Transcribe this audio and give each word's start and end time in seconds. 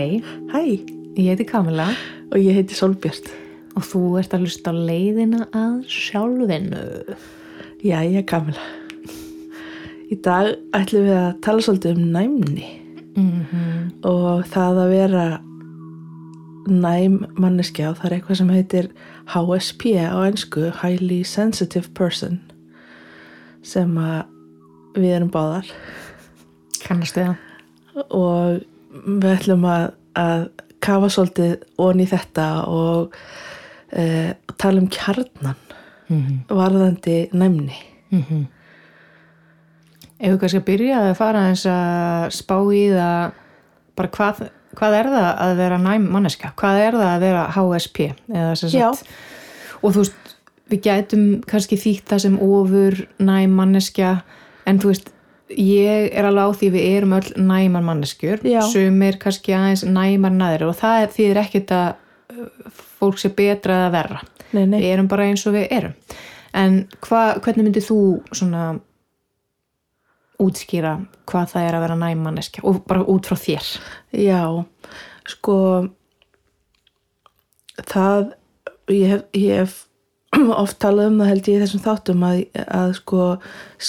Hæ, 0.00 0.22
Hæ, 0.52 0.60
ég 1.18 1.26
heiti 1.28 1.44
Kamila 1.44 1.90
og 2.32 2.38
ég 2.40 2.54
heiti 2.56 2.74
Solbjörn. 2.74 3.28
og 3.76 3.82
þú 3.86 4.00
ert 4.18 4.32
að 4.34 4.40
hlusta 4.46 4.72
á 4.72 4.74
leiðina 4.74 5.44
að 5.54 5.74
sjálfinu. 5.86 6.80
Jæja, 7.84 8.22
Kamila. 8.26 8.64
Í 10.10 10.16
dag 10.24 10.48
ætlum 10.74 11.04
við 11.06 11.14
að 11.20 11.40
tala 11.44 11.62
svolítið 11.62 11.96
um 11.96 12.12
næmni 12.16 12.68
Mm 13.16 13.90
og 14.04 14.44
það 14.48 14.78
að 14.80 14.90
vera 14.94 15.24
næm 16.70 17.18
manneskja 17.38 17.90
og 17.90 17.96
það 17.98 18.06
er 18.10 18.14
eitthvað 18.16 18.38
sem 18.40 18.50
heitir 18.54 18.88
HSP 19.34 19.82
á 20.00 20.16
ennsku, 20.24 20.70
Highly 20.80 21.22
Sensitive 21.24 21.88
Person, 21.94 22.40
sem 23.62 23.92
við 24.96 25.12
erum 25.18 25.30
báðar 25.30 25.68
Kannastu 26.86 27.20
það? 27.26 27.36
og 28.10 28.62
við 29.06 29.30
ætlum 29.34 29.64
að, 29.64 29.90
að 30.14 30.46
kafa 30.80 31.08
svolítið 31.12 31.56
onni 31.78 32.06
þetta 32.08 32.46
og 32.66 33.14
uh, 33.92 34.30
tala 34.56 34.80
um 34.80 34.88
kjarnan 34.88 35.58
Mm 36.10 36.22
-hmm. 36.26 36.54
varðandi 36.54 37.28
næmni. 37.32 37.76
Ef 40.20 40.32
við 40.32 40.38
kannski 40.40 40.58
að 40.58 40.64
byrja 40.64 40.96
að 41.00 41.14
fara 41.14 41.44
eins 41.48 41.66
að 41.66 42.30
spá 42.34 42.56
í 42.74 42.90
það 42.90 43.30
bara 43.96 44.08
hvað, 44.08 44.40
hvað 44.74 44.96
er 44.98 45.06
það 45.06 45.28
að 45.44 45.56
vera 45.56 45.78
næm 45.78 46.08
manneska? 46.12 46.52
Hvað 46.56 46.80
er 46.86 46.92
það 46.92 47.14
að 47.14 47.20
vera 47.20 47.46
HSP? 47.54 48.00
Og 49.82 49.92
þú 49.92 49.98
veist, 50.02 50.34
við 50.70 50.80
gætum 50.80 51.42
kannski 51.46 51.76
þýtt 51.76 52.08
það 52.10 52.18
sem 52.18 52.38
ofur 52.38 53.08
næm 53.18 53.50
manneskja 53.50 54.22
en 54.66 54.78
þú 54.78 54.86
veist, 54.86 55.12
ég 55.56 56.10
er 56.14 56.28
alveg 56.28 56.50
á 56.50 56.58
því 56.60 56.68
við 56.74 56.88
erum 56.96 57.16
öll 57.18 57.30
næmar 57.36 57.84
manneskjur. 57.86 58.44
Já. 58.46 58.60
sumir 58.70 59.18
kannski 59.22 59.54
aðeins 59.56 59.84
næmar 59.86 60.34
næður 60.34 60.70
og 60.70 60.76
það 60.80 61.04
er 61.04 61.14
því 61.14 61.30
ekkert 61.44 61.74
að 61.76 61.88
uh, 62.34 62.76
fólk 63.00 63.18
sé 63.20 63.32
betra 63.34 63.82
eða 63.84 63.94
verra. 63.96 64.22
Nei, 64.50 64.64
nei. 64.66 64.78
við 64.80 64.92
erum 64.94 65.10
bara 65.10 65.26
eins 65.30 65.46
og 65.46 65.56
við 65.56 65.66
erum. 65.70 65.96
En 66.56 66.80
hva, 67.06 67.22
hvernig 67.42 67.68
myndir 67.68 67.86
þú 67.86 68.00
svona 68.34 68.64
útskýra 70.40 70.96
hvað 71.28 71.52
það 71.52 71.66
er 71.68 71.76
að 71.76 71.84
vera 71.84 72.00
næm 72.00 72.24
manneskja? 72.26 72.64
Og 72.66 72.82
bara 72.88 73.04
út 73.06 73.28
frá 73.28 73.38
þér. 73.38 73.70
Já, 74.16 74.42
sko 75.28 75.56
það 77.86 78.32
ég 78.90 79.14
hef, 79.14 79.26
ég 79.36 79.62
hef 79.62 79.76
oft 80.62 80.78
talað 80.82 81.12
um 81.12 81.20
það 81.20 81.30
held 81.32 81.50
ég 81.50 81.62
þessum 81.64 81.84
þáttum 81.84 82.24
að, 82.26 82.40
að 82.66 82.96
sko 83.00 83.28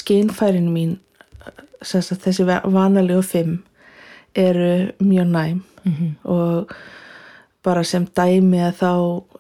skinfærin 0.02 0.70
mín 0.74 0.98
sem 0.98 1.10
sagt, 1.82 2.24
þessi 2.24 2.46
vanalegu 2.46 3.22
fimm 3.26 3.60
eru 4.36 4.92
mjög 5.00 5.28
næm. 5.28 5.62
Mhm. 5.84 6.16
og 6.24 6.72
bara 7.64 7.84
sem 7.84 8.06
dæmi 8.06 8.60
að 8.62 8.76
þá 8.82 8.92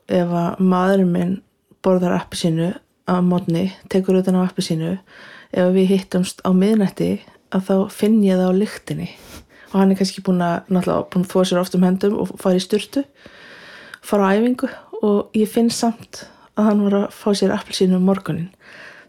ef 0.07 0.27
að 0.27 0.59
maðurinn 0.59 1.11
minn 1.11 1.35
borðar 1.83 2.15
appi 2.17 2.37
sínu 2.37 2.73
á 3.09 3.21
mótni, 3.21 3.71
tekur 3.89 4.19
utan 4.21 4.37
á 4.37 4.45
appi 4.45 4.61
sínu 4.61 4.97
ef 5.53 5.73
við 5.75 5.87
hittumst 5.95 6.41
á 6.45 6.49
miðnætti 6.53 7.19
að 7.51 7.65
þá 7.67 7.75
finn 7.91 8.21
ég 8.23 8.37
það 8.37 8.53
á 8.53 8.59
lyktinni. 8.61 9.09
Og 9.71 9.79
hann 9.79 9.91
er 9.91 9.99
kannski 9.99 10.23
búin 10.25 10.43
að 10.43 10.69
þóa 11.31 11.45
sér 11.47 11.61
oft 11.61 11.75
um 11.75 11.83
hendum 11.83 12.19
og 12.19 12.33
fara 12.39 12.59
í 12.59 12.63
styrtu 12.63 13.05
fara 14.01 14.29
á 14.29 14.33
æfingu. 14.37 14.69
Og 15.01 15.33
ég 15.33 15.49
finn 15.49 15.69
samt 15.73 16.25
að 16.57 16.67
hann 16.69 16.83
var 16.85 16.97
að 16.99 17.15
fá 17.15 17.29
sér 17.33 17.53
appelsínu 17.55 17.97
um 17.97 18.05
morgunin 18.05 18.49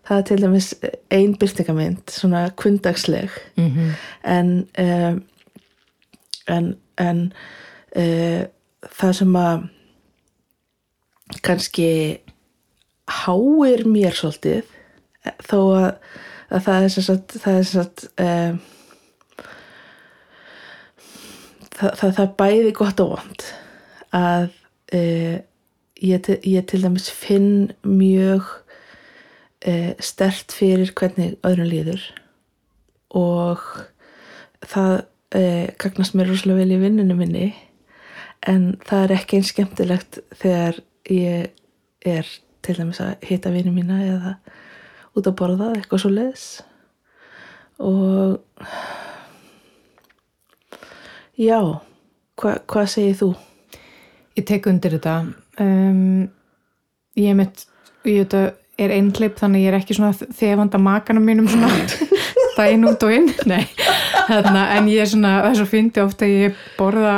það 0.03 0.19
er 0.19 0.23
til 0.23 0.43
dæmis 0.43 0.75
ein 1.11 1.37
byrtingamind 1.39 2.11
svona 2.11 2.49
kundagsleg 2.57 3.31
mm 3.57 3.69
-hmm. 3.69 3.91
en 4.31 4.69
um, 4.79 5.25
en, 6.49 6.77
en 6.99 7.33
uh, 7.97 8.43
það 8.93 9.12
sem 9.12 9.37
að 9.37 9.69
kannski 11.43 12.19
háir 13.09 13.87
mér 13.89 14.15
svolítið 14.17 14.62
þó 15.47 15.59
að, 15.77 15.91
að 16.51 16.65
það 16.67 16.83
er 16.83 16.89
sem 16.89 17.03
sagt 17.03 17.37
það 17.43 17.59
er 17.59 17.62
sem 17.62 17.83
sagt 17.83 18.05
um, 18.21 18.61
það, 21.71 21.95
það, 22.01 22.15
það 22.19 22.35
bæði 22.43 22.75
gott 22.81 23.01
og 23.05 23.15
vond 23.17 23.47
að 24.12 24.49
uh, 24.95 25.39
ég, 26.03 26.33
ég 26.43 26.67
til 26.67 26.83
dæmis 26.83 27.11
finn 27.11 27.73
mjög 27.87 28.62
uh, 29.69 29.93
stert 30.03 30.55
fyrir 30.55 30.93
hvernig 30.99 31.37
öðrum 31.47 31.69
líður. 31.71 32.05
Og 33.19 33.62
það 34.65 34.95
uh, 35.37 35.69
gagnast 35.83 36.17
mér 36.17 36.33
rosalega 36.33 36.62
vel 36.62 36.77
í 36.77 36.81
vinninu 36.83 37.19
minni 37.19 37.50
en 38.49 38.73
það 38.87 39.05
er 39.05 39.15
ekki 39.19 39.39
eins 39.39 39.53
skemmtilegt 39.53 40.19
þegar 40.41 40.81
ég 41.12 41.53
er 42.03 42.33
til 42.62 42.77
dæmis 42.78 43.03
að 43.03 43.15
hitta 43.27 43.53
vinnu 43.55 43.75
mína 43.75 44.00
eða 44.06 44.34
út 45.15 45.28
að 45.28 45.37
borða 45.39 45.71
eitthvað 45.77 46.03
svo 46.03 46.11
leiðis 46.11 46.47
og 47.83 48.41
já 51.39 51.59
hva, 51.62 52.59
hvað 52.67 52.91
segir 52.91 53.19
þú? 53.21 53.31
ég 54.39 54.47
tek 54.49 54.67
undir 54.71 54.97
þetta. 54.97 55.17
Um, 55.61 56.29
ég 57.19 57.37
mitt 57.37 57.67
ég 58.09 58.25
þetta 58.25 58.43
er 58.87 58.97
einhleip 58.97 59.38
þannig 59.41 59.66
ég 59.66 59.72
er 59.72 59.78
ekki 59.81 59.98
svona 59.98 60.15
þefand 60.15 60.78
að 60.78 60.87
makanum 60.87 61.28
mínum 61.28 61.50
svona 61.50 61.70
daginn 62.59 62.88
út 62.88 63.06
og 63.06 63.15
inn. 63.15 63.31
Nei, 63.53 63.62
þarna, 64.31 64.66
en 64.78 64.91
ég 64.93 65.04
er 65.04 65.12
svona 65.12 65.38
þess 65.48 65.65
að 65.65 65.70
fyndi 65.76 66.04
ofta 66.04 66.28
að 66.28 66.34
ég 66.37 66.66
borða 66.78 67.15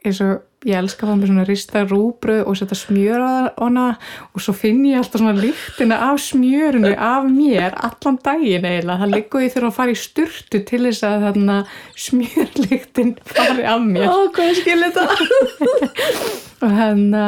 eins 0.00 0.22
og 0.24 0.38
ég 0.68 0.76
elska 0.76 1.06
að 1.06 1.10
fá 1.10 1.16
mér 1.16 1.30
svona 1.30 1.44
rista 1.48 1.82
rúbröð 1.88 2.40
og 2.44 2.56
setja 2.58 2.76
smjör 2.76 3.22
á 3.24 3.32
hana 3.56 3.84
og 4.36 4.42
svo 4.44 4.52
finn 4.56 4.82
ég 4.84 5.00
alltaf 5.00 5.22
svona 5.22 5.32
lyktina 5.38 5.96
af 6.10 6.20
smjörinu 6.20 6.90
af 6.92 7.28
mér 7.32 7.76
allan 7.80 8.18
daginn 8.20 8.66
eiginlega, 8.68 8.98
það 9.00 9.14
liggur 9.14 9.44
ég 9.46 9.54
þurfa 9.54 9.70
að 9.70 9.78
fara 9.78 9.94
í 9.94 10.00
sturtu 10.02 10.60
til 10.68 10.82
þess 10.84 11.06
að 11.08 11.24
þarna 11.28 11.56
smjörlyktin 12.06 13.14
fari 13.24 13.64
af 13.72 13.86
mér. 13.86 14.12
Ó, 14.12 14.28
hvað 14.36 14.52
er 14.52 14.60
skil 14.60 14.78
þetta? 14.84 15.06
og 16.64 16.76
hérna 16.76 17.24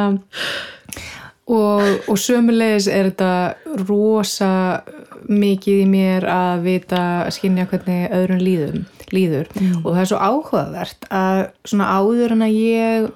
og, 1.51 1.83
og 2.07 2.19
sömulegis 2.19 2.87
er 2.91 3.09
þetta 3.11 3.83
rosa 3.87 4.51
mikið 5.29 5.81
í 5.83 5.87
mér 5.89 6.27
að 6.27 6.63
vita 6.67 7.01
að 7.23 7.33
skynja 7.37 7.67
hvernig 7.71 8.13
öðrum 8.15 8.43
líðum, 8.43 8.85
líður. 9.15 9.51
Og 9.83 9.91
það 9.91 10.01
er 10.03 10.09
svo 10.11 10.21
áhugavert 10.21 11.09
að 11.11 11.43
svona 11.67 11.91
áður 11.97 12.35
en 12.35 12.47
að 12.47 12.57
ég 12.59 13.11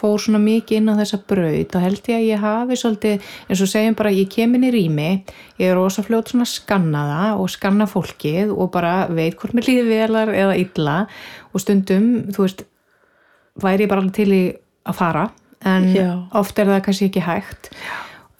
fór 0.00 0.22
svona 0.22 0.40
mikið 0.40 0.78
inn 0.78 0.92
á 0.96 1.00
þessa 1.02 1.18
braut 1.28 1.74
þá 1.74 1.82
held 1.84 2.06
ég 2.08 2.16
að 2.16 2.24
ég 2.24 2.40
hafi 2.40 2.76
svolítið 2.80 3.26
eins 3.50 3.60
og 3.60 3.68
segjum 3.68 3.96
bara 3.98 4.14
ég 4.14 4.30
kem 4.32 4.54
inn 4.56 4.64
í 4.64 4.70
rými 4.72 5.08
ég 5.60 5.66
er 5.66 5.76
rosa 5.76 6.04
fljótt 6.06 6.32
svona 6.32 6.46
að 6.46 6.54
skanna 6.54 7.02
það 7.10 7.42
og 7.42 7.52
skanna 7.52 7.88
fólkið 7.90 8.54
og 8.54 8.70
bara 8.72 8.94
veit 9.12 9.36
hvort 9.36 9.56
mér 9.56 9.68
líði 9.68 9.84
velar 9.90 10.32
eða 10.32 10.56
illa. 10.62 10.96
Og 11.52 11.64
stundum, 11.64 12.08
þú 12.32 12.46
veist 12.46 12.64
væri 13.60 13.84
ég 13.84 13.92
bara 13.92 14.04
alveg 14.04 14.16
til 14.16 14.30
í 14.32 14.42
að 14.88 14.96
fara 14.96 15.28
en 15.64 15.88
Já. 15.94 16.10
oft 16.36 16.58
er 16.58 16.70
það 16.70 16.84
kannski 16.86 17.10
ekki 17.10 17.24
hægt. 17.24 17.72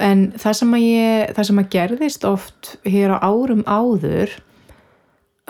En 0.00 0.30
það 0.40 0.60
sem 0.60 0.76
ég 0.80 1.32
það 1.36 1.48
sem 1.50 1.58
að 1.60 1.72
gerðist 1.74 2.28
oft 2.28 2.76
hér 2.88 3.12
á 3.12 3.18
árum 3.20 3.64
áður 3.68 4.38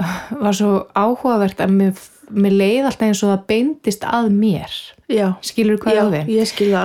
var 0.44 0.56
svo 0.56 0.86
áhugavert 0.96 1.60
að 1.62 1.76
mér, 1.76 2.00
mér 2.30 2.56
leið 2.56 2.88
alltaf 2.88 3.06
eins 3.06 3.22
og 3.22 3.32
það 3.34 3.44
beindist 3.52 4.06
að 4.08 4.32
mér. 4.34 4.74
Já, 5.10 5.26
skilur 5.42 5.78
hvað 5.82 5.96
já 5.96 6.00
á 6.00 6.04
alveg. 6.06 6.28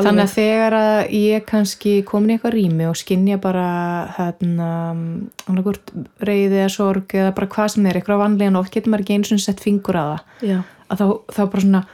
Þannig 0.05 0.23
að 0.23 0.31
þegar 0.33 0.77
að 0.79 0.99
ég 1.13 1.43
kannski 1.49 1.97
komin 2.07 2.33
í 2.33 2.37
eitthvað 2.37 2.55
rými 2.57 2.87
og 2.89 2.97
skinja 2.97 3.37
bara 3.41 3.67
þarna 4.15 4.69
annarkvort 5.45 5.93
reyði 6.25 6.63
eða 6.63 6.71
sorg 6.73 7.13
eða 7.17 7.35
bara 7.37 7.51
hvað 7.53 7.75
sem 7.75 7.85
er, 7.89 7.99
eitthvað 7.99 8.23
vanlega 8.23 8.57
oft 8.61 8.73
getur 8.73 8.93
maður 8.93 9.05
ekki 9.05 9.19
eins 9.19 9.35
og 9.35 9.43
sett 9.45 9.61
fingur 9.61 9.99
að 10.01 10.15
það. 10.15 10.49
Já, 10.49 10.57
að 10.89 11.01
þá, 11.01 11.07
þá 11.37 11.43
bara 11.43 11.65
svona 11.67 11.85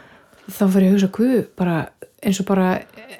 þá 0.51 0.63
fyrir 0.71 0.85
ég 0.85 0.91
að 0.91 0.95
hugsa 0.95 1.11
hvað 1.17 1.43
bara 1.59 1.75
eins 2.21 2.39
og 2.41 2.47
bara 2.49 2.71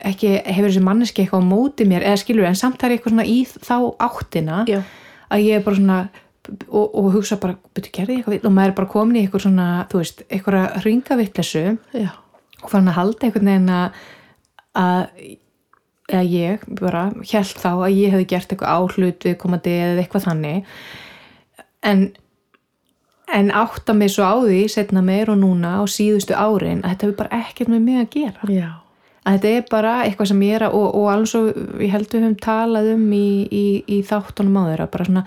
ekki 0.06 0.36
hefur 0.45 0.69
þessi 0.69 0.83
manneski 0.86 1.24
eitthvað 1.24 1.45
á 1.45 1.51
móti 1.51 1.88
mér 1.89 2.06
eða 2.06 2.21
skilur 2.21 2.48
en 2.50 2.57
samt 2.57 2.80
það 2.81 2.88
er 2.88 2.95
eitthvað 2.95 3.15
svona 3.15 3.27
í 3.30 3.39
þá 3.50 3.75
áttina 4.07 4.63
já, 4.69 4.81
að 5.33 5.45
ég 5.48 5.57
er 5.57 5.65
bara 5.65 5.80
svona 5.80 6.00
og, 6.68 6.86
og 6.86 7.12
hugsa 7.15 7.38
bara, 7.42 7.57
betur 7.75 7.94
gerði 7.94 8.19
eitthvað 8.19 8.36
vill? 8.38 8.48
Og 8.50 8.56
maður 8.56 8.74
er 8.74 8.80
bara 8.80 8.92
komin 8.94 9.19
í 9.19 9.25
eitthvað 9.25 9.45
svona, 9.45 9.68
þú 9.92 10.01
veist, 10.01 10.25
eitthvað 10.30 10.80
ringavittlesu 10.86 11.63
já, 11.98 12.09
og 12.62 12.74
fann 12.74 12.89
að 12.89 12.98
halda 12.98 13.27
einhvern 13.27 13.51
veginn 13.51 13.71
að 13.75 14.01
að 14.81 15.06
eða 16.12 16.24
ég 16.27 16.65
bara 16.80 17.06
held 17.15 17.59
þá 17.59 17.69
að 17.71 17.95
ég 17.95 18.13
hefði 18.13 18.27
gert 18.33 18.53
eitthvað 18.53 18.75
áhlut 18.75 19.27
við 19.27 19.38
komandi 19.39 19.74
eða 19.80 20.03
eitthvað 20.03 20.27
þannig. 20.27 20.75
En 21.88 22.12
en 23.31 23.51
átta 23.56 23.94
mig 23.95 24.12
svo 24.12 24.27
á 24.27 24.36
því 24.44 24.62
setna 24.71 25.03
meir 25.06 25.31
og 25.31 25.39
núna 25.39 25.77
á 25.80 25.83
síðustu 25.88 26.36
árin 26.36 26.83
að 26.83 26.89
þetta 26.89 27.06
hefur 27.07 27.19
bara 27.21 27.42
ekkert 27.45 27.71
með 27.71 27.86
mig 27.86 28.00
að 28.01 28.09
gera. 28.15 28.50
Já, 28.51 28.69
að 29.25 29.35
þetta 29.38 29.50
er 29.57 29.65
bara 29.69 29.94
eitthvað 30.06 30.29
sem 30.31 30.44
ég 30.47 30.56
er 30.57 30.63
að 30.68 30.75
og, 30.79 30.88
og 30.97 31.07
alveg 31.13 31.29
svo 31.29 31.41
ég 31.83 31.91
held 31.94 32.07
við 32.09 32.23
höfum 32.25 32.38
talað 32.41 32.91
um 32.95 33.07
í, 33.13 33.25
í, 33.53 33.65
í 33.85 34.00
þáttunum 34.07 34.57
á 34.57 34.63
þeirra 34.71 34.88
bara 34.95 35.07
svona 35.09 35.25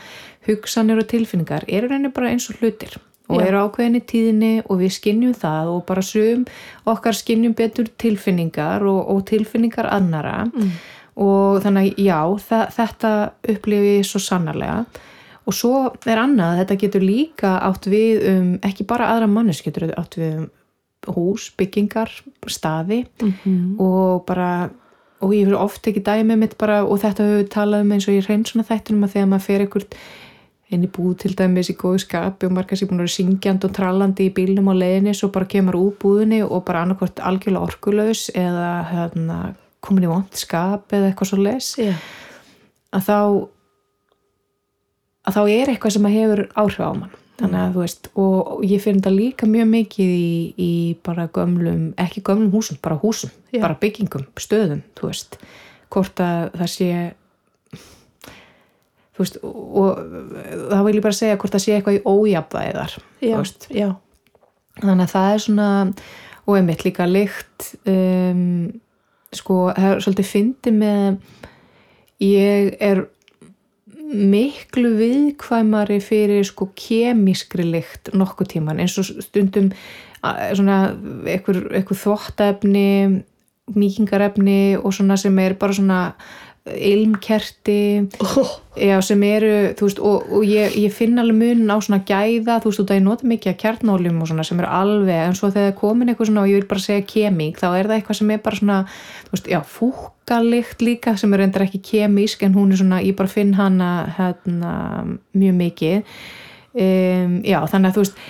hugsanir 0.48 1.02
og 1.02 1.10
tilfinningar 1.12 1.66
eru 1.68 1.90
reyni 1.92 2.10
bara 2.14 2.32
eins 2.34 2.48
og 2.50 2.58
hlutir 2.62 2.96
og 3.28 3.38
Já. 3.40 3.46
eru 3.46 3.60
ákveðinni 3.64 4.02
tíðinni 4.04 4.50
og 4.66 4.82
við 4.82 4.90
skinnjum 4.98 5.36
það 5.40 5.70
og 5.76 5.84
bara 5.88 6.02
sum 6.04 6.42
okkar 6.90 7.16
skinnjum 7.16 7.54
betur 7.56 7.86
tilfinningar 8.02 8.84
og, 8.84 9.00
og 9.14 9.24
tilfinningar 9.30 9.88
annara 9.94 10.42
Mm. 10.50 10.74
og 11.16 11.62
þannig 11.62 11.94
já, 12.02 12.18
þetta 12.74 13.10
upplifi 13.48 14.00
svo 14.04 14.18
sannarlega 14.20 14.84
og 15.46 15.54
svo 15.54 15.72
er 16.10 16.18
annað, 16.18 16.58
þetta 16.64 16.76
getur 16.80 17.04
líka 17.04 17.54
átt 17.68 17.86
við 17.86 18.22
um, 18.30 18.52
ekki 18.64 18.84
bara 18.88 19.12
aðra 19.14 19.28
mannes 19.30 19.62
getur 19.62 19.86
átt 19.96 20.18
við 20.18 20.38
um 20.42 20.46
hús, 21.12 21.50
byggingar, 21.58 22.10
staði 22.46 23.06
Mhm. 23.22 23.80
og 23.80 24.24
bara 24.26 24.70
og 25.22 25.30
ég 25.32 25.46
fyrir 25.46 25.56
oft 25.60 25.86
ekki 25.86 26.02
dæmi 26.04 26.36
mitt 26.36 26.58
bara 26.58 26.82
og 26.84 26.98
þetta 27.00 27.24
höfum 27.24 27.42
við 27.44 27.48
talað 27.48 27.80
um 27.80 27.92
eins 27.92 28.08
og 28.08 28.14
ég 28.14 28.28
reynd 28.28 28.46
svona 28.46 28.66
þættunum 28.68 29.04
að 29.04 29.12
þegar 29.14 29.28
maður 29.28 29.40
fer 29.46 29.60
ekkert 29.66 29.94
inn 30.70 30.82
í 30.84 30.88
búð 30.90 31.18
til 31.18 31.34
dæmis 31.36 31.70
í 31.70 31.76
góðu 31.76 32.00
skapi 32.00 32.46
og 32.46 32.52
maður 32.52 32.66
kannski 32.68 32.86
búin 32.88 32.98
að 33.00 33.04
vera 33.04 33.16
syngjand 33.16 33.64
og 33.64 33.72
trallandi 33.72 34.26
í 34.28 34.32
bílnum 34.34 34.68
á 34.68 34.74
leiðinni 34.74 35.14
svo 35.14 35.28
bara 35.32 35.46
kemur 35.46 35.74
úr 35.78 35.92
búðinni 36.02 36.42
og 36.44 36.64
bara 36.64 36.82
annarkvort 36.82 37.20
algjörlega 37.20 37.62
orkulaus 37.68 38.30
eða 38.34 38.84
hérna, 38.90 39.54
komin 39.80 40.04
í 40.04 40.08
vond 40.08 40.32
skap 40.34 40.88
eða 40.92 41.12
eitthvað 41.12 41.30
svo 41.30 41.38
les 41.42 41.76
Já. 41.78 41.92
að 42.92 43.02
þá 43.08 43.18
að 45.26 45.36
þá 45.38 45.42
er 45.48 45.72
eitthvað 45.72 45.92
sem 45.96 46.08
að 46.08 46.16
hefur 46.18 46.42
áhrif 46.56 46.80
á 46.84 46.90
mann 46.92 47.14
þannig 47.40 47.60
að 47.60 47.74
þú 47.74 47.82
veist 47.82 48.08
og, 48.14 48.62
ég 48.68 48.82
finn 48.84 49.00
þetta 49.00 49.12
líka 49.14 49.48
mjög 49.50 49.68
mikið 49.72 50.12
í, 50.14 50.30
í 50.54 50.72
bara 51.06 51.26
gömlum, 51.34 51.84
ekki 52.00 52.22
gömlum 52.26 52.52
húsum 52.54 52.78
bara 52.84 52.98
húsum, 53.02 53.32
Já. 53.50 53.60
bara 53.64 53.78
byggingum, 53.80 54.26
stöðum 54.38 54.84
þú 54.98 55.10
veist, 55.10 55.38
hvort 55.94 56.22
að 56.22 56.54
það 56.60 56.72
sé 56.74 56.90
þú 59.14 59.24
veist 59.24 59.40
og, 59.46 60.04
þá 60.70 60.78
vil 60.86 60.96
ég 60.98 61.06
bara 61.06 61.18
segja 61.18 61.38
hvort 61.40 61.56
það 61.56 61.64
sé 61.66 61.76
eitthvað 61.76 61.98
í 61.98 62.04
ójafvæði 62.06 62.76
þar 62.78 62.94
þú 62.98 63.32
Já. 63.32 63.36
veist, 63.40 63.68
Já. 63.74 63.88
þannig 64.82 65.04
að 65.06 65.14
það 65.16 65.32
er 65.32 65.44
svona 65.48 65.68
og 66.44 66.58
einmitt 66.58 66.84
líka 66.84 67.08
lykt 67.08 67.70
um, 67.88 68.44
sko, 69.34 69.58
það 69.74 69.90
er 69.90 70.04
svolítið 70.04 70.30
fyndi 70.30 70.74
með 70.74 71.18
ég 72.22 72.74
er 72.84 73.06
miklu 74.04 74.90
viðkvæmari 74.98 76.00
fyrir 76.04 76.44
sko 76.46 76.68
kemískri 76.76 77.64
lykt 77.66 78.12
nokkuð 78.14 78.50
tíman 78.54 78.82
eins 78.82 78.98
og 79.00 79.08
stundum 79.24 79.70
svona 80.24 80.78
eitthvað, 81.28 81.96
þvottefni 82.00 82.88
mýkingarefni 83.74 84.76
og 84.76 84.92
svona 84.92 85.16
sem 85.20 85.38
er 85.40 85.56
bara 85.60 85.76
svona 85.76 86.00
ilmkerti 86.64 88.08
Oh. 88.20 88.60
Já, 88.74 88.96
sem 89.06 89.20
eru, 89.22 89.50
þú 89.78 89.86
veist, 89.86 89.98
og, 90.02 90.30
og 90.34 90.46
ég, 90.48 90.72
ég 90.82 90.90
finn 90.90 91.20
alveg 91.20 91.36
munin 91.36 91.70
á 91.70 91.78
svona 91.78 92.00
gæða, 92.02 92.56
þú 92.62 92.70
veist, 92.70 92.80
og 92.82 92.88
það 92.88 92.96
er 92.96 93.02
nota 93.04 93.28
mikið 93.30 93.50
að 93.52 93.58
kjarnóljum 93.60 94.22
og 94.24 94.30
svona 94.30 94.46
sem 94.48 94.62
eru 94.62 94.70
alveg, 94.80 95.20
en 95.28 95.36
svo 95.38 95.50
þegar 95.54 95.76
komin 95.78 96.10
eitthvað 96.10 96.30
svona 96.30 96.42
og 96.42 96.50
ég 96.50 96.58
vil 96.58 96.70
bara 96.72 96.82
segja 96.82 97.04
kemík, 97.12 97.60
þá 97.60 97.68
er 97.68 97.90
það 97.90 97.94
eitthvað 97.98 98.18
sem 98.18 98.32
er 98.34 98.40
bara 98.48 98.58
svona, 98.58 98.78
þú 99.28 99.36
veist, 99.36 99.50
já, 99.52 99.60
fúkalikt 99.76 100.82
líka 100.82 101.14
sem 101.20 101.36
er 101.36 101.44
reyndar 101.44 101.66
ekki 101.68 101.82
kemísk, 101.92 102.42
en 102.42 102.56
hún 102.58 102.74
er 102.74 102.82
svona, 102.82 102.98
ég 103.04 103.14
bara 103.20 103.30
finn 103.30 103.54
hana 103.60 103.92
hérna 104.16 104.74
mjög 105.36 105.54
mikið. 105.60 106.18
Um, 106.74 107.38
já, 107.46 107.60
þannig 107.70 107.92
að 107.92 107.94
þú 107.94 108.02
veist, 108.02 108.20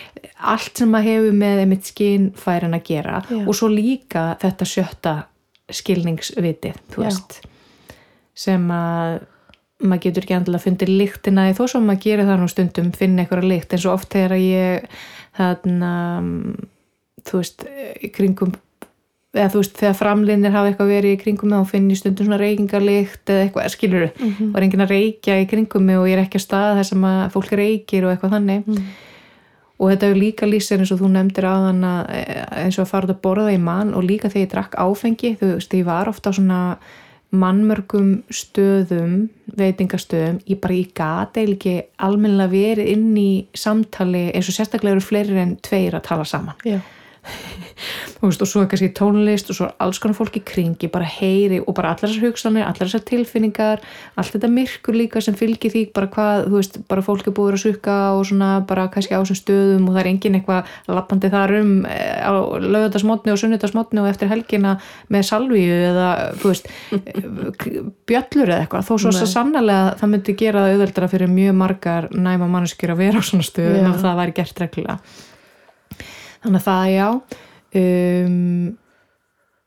allt 0.52 0.82
sem 0.82 0.92
maður 0.92 1.08
hefur 1.08 1.40
með 1.40 1.62
einmitt 1.62 1.88
skinnfærin 1.88 2.76
að 2.76 2.84
gera 2.90 3.22
Já. 3.24 3.38
og 3.40 3.56
svo 3.56 3.70
líka 3.72 4.26
þetta 4.42 4.68
sjötta 4.68 5.16
skilningsvitið, 5.72 6.84
þú 6.92 7.06
Já. 7.06 7.14
Sem 8.34 8.68
að 8.74 9.20
maður 9.84 10.02
getur 10.06 10.22
ekki 10.24 10.34
endilega 10.38 10.64
fundið 10.64 10.92
lyktina 10.98 11.48
í 11.50 11.54
þó 11.58 11.64
sem 11.68 11.84
maður 11.86 12.02
gerir 12.06 12.28
það 12.28 12.40
nú 12.40 12.48
stundum 12.48 12.92
finna 12.96 13.22
einhverja 13.24 13.48
lykt 13.50 13.72
eins 13.74 13.86
og 13.86 13.94
oft 13.98 14.08
þegar 14.14 14.36
ég 14.38 14.86
þarna 15.36 15.90
þú 17.24 17.40
veist, 17.40 17.64
kringum 18.14 18.52
eða 19.34 19.48
þú 19.50 19.60
veist, 19.64 19.78
þegar 19.80 19.96
framlinir 19.98 20.52
hafa 20.54 20.70
eitthvað 20.70 20.90
verið 20.94 21.14
í 21.16 21.20
kringum 21.24 21.50
mig 21.50 21.58
og 21.64 21.70
finn 21.72 21.88
ég 21.90 21.98
stundum 21.98 22.28
svona 22.28 22.38
reykingarlykt 22.38 23.32
eða 23.34 23.46
eitthvað, 23.48 23.72
skilur 23.74 24.04
þú, 24.06 24.28
Mhm. 24.28 24.52
var 24.54 24.62
enginn 24.62 24.84
að 24.84 24.92
reykja 24.94 25.38
í 25.42 25.48
kringum 25.50 25.82
mig 25.82 25.96
og 25.98 26.06
ég 26.06 26.12
er 26.18 26.22
ekki 26.24 26.38
að 26.38 26.46
staða 26.46 26.76
þess 26.78 26.92
að 26.94 27.32
fólk 27.34 27.50
reykir 27.58 28.04
og 28.04 28.12
eitthvað 28.16 28.34
þannig 28.36 28.66
Mm. 28.68 28.84
og 29.80 29.90
þetta 29.90 30.02
er 30.10 30.14
líka 30.14 30.46
lýsir 30.46 30.78
eins 30.78 30.92
og 30.92 31.00
þú 31.00 31.10
nefndir 31.10 31.44
á 31.50 31.54
þann 31.66 31.84
eins 32.64 32.78
og 32.78 32.84
að 32.86 32.90
fara 32.90 33.06
út 33.08 33.10
að 33.16 33.22
borða 33.22 33.52
í 33.54 33.58
mann 33.60 33.92
og 33.94 34.04
líka 34.04 34.30
þegar 34.30 34.46
ég 34.46 34.50
drakk 34.52 34.74
áfengi 34.78 35.36
þú 35.38 35.54
veist, 35.56 35.70
ég 35.74 35.84
var 35.84 36.06
ofta 36.08 36.30
svona 36.32 36.76
mannmörgum 37.38 38.10
stöðum 38.32 39.28
veitingastöðum, 39.58 40.40
ég 40.48 40.60
bara 40.62 40.76
ég 40.78 40.92
gati 40.96 41.44
ekki 41.44 41.74
almennilega 42.04 42.52
verið 42.52 42.92
inn 42.94 43.14
í 43.20 43.30
samtali 43.56 44.28
eins 44.32 44.50
og 44.50 44.58
sérstaklega 44.58 44.96
eru 44.96 45.04
fleiri 45.04 45.40
en 45.42 45.56
tveir 45.64 45.98
að 45.98 46.06
tala 46.08 46.28
saman 46.28 46.60
Já. 46.66 46.78
Og 48.24 48.32
svo 48.32 48.62
er 48.62 48.68
kannski 48.70 48.88
tónlist 48.96 49.50
og 49.52 49.56
svo 49.58 49.66
er 49.66 49.74
alls 49.82 49.98
konar 50.00 50.16
fólk 50.16 50.38
í 50.38 50.42
kringi, 50.46 50.88
bara 50.92 51.06
heyri 51.08 51.58
og 51.60 51.74
bara 51.76 51.90
allar 51.92 52.08
þessar 52.08 52.24
hugsanir, 52.28 52.64
allar 52.64 52.88
þessar 52.88 53.02
tilfinningar 53.08 53.82
allt 54.16 54.32
þetta 54.32 54.50
myrkur 54.52 54.96
líka 54.96 55.20
sem 55.24 55.36
fylgir 55.36 55.72
því 55.74 55.82
bara 55.96 56.08
hvað, 56.14 56.46
þú 56.48 56.60
veist, 56.60 56.78
bara 56.88 57.04
fólk 57.04 57.28
er 57.28 57.36
búið 57.36 57.56
að 57.58 57.62
sukka 57.64 57.96
og 58.16 58.22
svona 58.30 58.50
bara 58.68 58.86
kannski 58.94 59.16
á 59.16 59.20
þessum 59.20 59.40
stöðum 59.40 59.90
og 59.90 59.96
það 59.96 60.00
er 60.04 60.10
engin 60.12 60.38
eitthvað 60.38 60.72
lappandi 60.94 61.32
þar 61.34 61.54
um 61.58 61.74
eh, 61.90 62.22
á 62.24 62.32
lögðarsmotni 62.64 63.34
og 63.34 63.42
sunnudarsmotni 63.42 64.02
og 64.02 64.08
eftir 64.12 64.32
helgina 64.32 64.78
með 65.12 65.28
salvíu 65.28 65.76
eða, 65.90 66.08
þú 66.40 66.54
veist 66.54 66.72
bjöllur 68.08 68.54
eða 68.54 68.62
eitthvað, 68.64 68.88
þó 68.88 68.94
svo 69.04 69.28
sannlega 69.28 69.94
það 70.00 70.14
myndi 70.14 70.38
gera 70.38 70.64
það 70.64 70.78
auðveldara 70.78 71.12
fyrir 71.12 71.36
mjög 71.36 71.60
margar 71.60 72.10
næma 72.14 72.48
manneskjur 72.48 72.94
að 72.94 73.04
vera 73.04 73.20
á 73.20 73.22
svona 73.26 73.46
stöðum 73.46 73.84
Já. 73.84 73.92
ef 73.92 74.02
það 74.04 74.20
væri 74.22 74.36
gert 74.40 74.64
reglulega 74.64 74.98
þannig 76.44 76.60
að 76.60 76.66
það 76.68 76.86
já 76.92 77.08
um, 77.80 78.76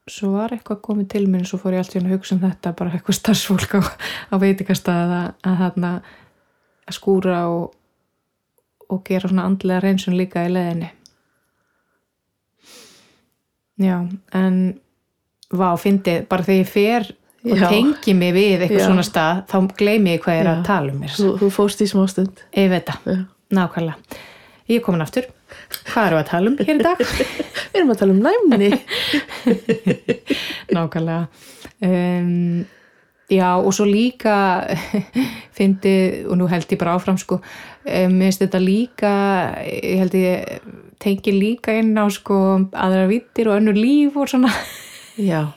svo 0.08 0.30
var 0.38 0.54
eitthvað 0.56 0.80
komið 0.86 1.10
til 1.12 1.26
minn 1.28 1.48
svo 1.48 1.60
fór 1.60 1.76
ég 1.76 1.84
allt 1.84 1.96
í 1.96 2.00
hann 2.00 2.08
að 2.12 2.16
hugsa 2.16 2.38
um 2.38 2.44
þetta 2.46 2.72
bara 2.80 2.94
eitthvað 2.96 3.18
starfsfólk 3.20 3.76
á, 3.76 3.82
á 4.32 4.36
veitingastað 4.40 5.16
að, 5.18 5.58
þarna 5.64 5.92
að 6.88 6.96
skúra 6.96 7.42
og, 7.52 7.74
og 8.88 9.02
gera 9.10 9.28
svona 9.28 9.48
andlega 9.50 9.84
reynsun 9.84 10.16
líka 10.16 10.46
í 10.48 10.54
leðinni 10.54 10.94
já, 13.78 13.98
en 14.34 14.60
vá, 15.54 15.70
fyndið, 15.80 16.26
bara 16.32 16.46
þegar 16.48 16.62
ég 16.64 16.72
fer 16.72 17.10
og 17.48 17.60
Já. 17.62 17.68
tengi 17.72 18.14
mig 18.18 18.34
við 18.36 18.64
eitthvað 18.66 18.82
Já. 18.82 18.88
svona 18.90 19.04
stað 19.06 19.44
þá 19.52 19.58
gleymi 19.80 20.16
ég 20.16 20.24
hvað 20.24 20.36
ég 20.38 20.42
er 20.42 20.48
Já. 20.50 20.54
að 20.56 20.64
tala 20.68 20.94
um 20.94 21.04
mér 21.04 21.14
Þú, 21.16 21.28
þú 21.44 21.50
fóst 21.54 21.84
í 21.84 21.88
smástund. 21.92 22.42
ég 22.58 22.72
veit 22.72 22.90
það, 22.90 23.22
nákvæmlega 23.56 24.18
ég 24.68 24.80
er 24.80 24.84
komin 24.88 25.06
aftur, 25.06 25.28
hvað 25.88 26.08
erum 26.08 26.18
við 26.18 26.24
að 26.24 26.32
tala 26.32 26.52
um 26.52 26.58
hér 26.62 26.74
í 26.76 26.86
dag? 26.86 27.04
Við 27.72 27.80
erum 27.82 27.94
að 27.94 28.00
tala 28.02 28.16
um 28.16 28.24
næmni. 28.26 28.70
nákvæmlega 30.76 31.28
um, 31.88 32.66
já 33.30 33.50
og 33.60 33.74
svo 33.76 33.86
líka 33.86 34.36
fyndi 35.58 36.26
og 36.28 36.38
nú 36.40 36.48
held 36.48 36.72
ég 36.72 36.80
bara 36.80 36.96
áfram 36.96 37.20
sko 37.20 37.42
mér 37.86 38.28
finnst 38.28 38.44
þetta 38.44 38.62
líka 38.64 39.14
ég 39.68 40.04
held 40.04 40.16
ég 40.16 40.60
tengi 41.00 41.34
líka 41.36 41.76
inn 41.78 41.96
á 42.00 42.08
sko 42.12 42.38
aðra 42.72 43.08
vittir 43.12 43.52
og 43.52 43.60
önnur 43.60 43.78
líf 43.78 44.18
og 44.18 44.32
svona 44.32 44.52
Já. 45.18 45.50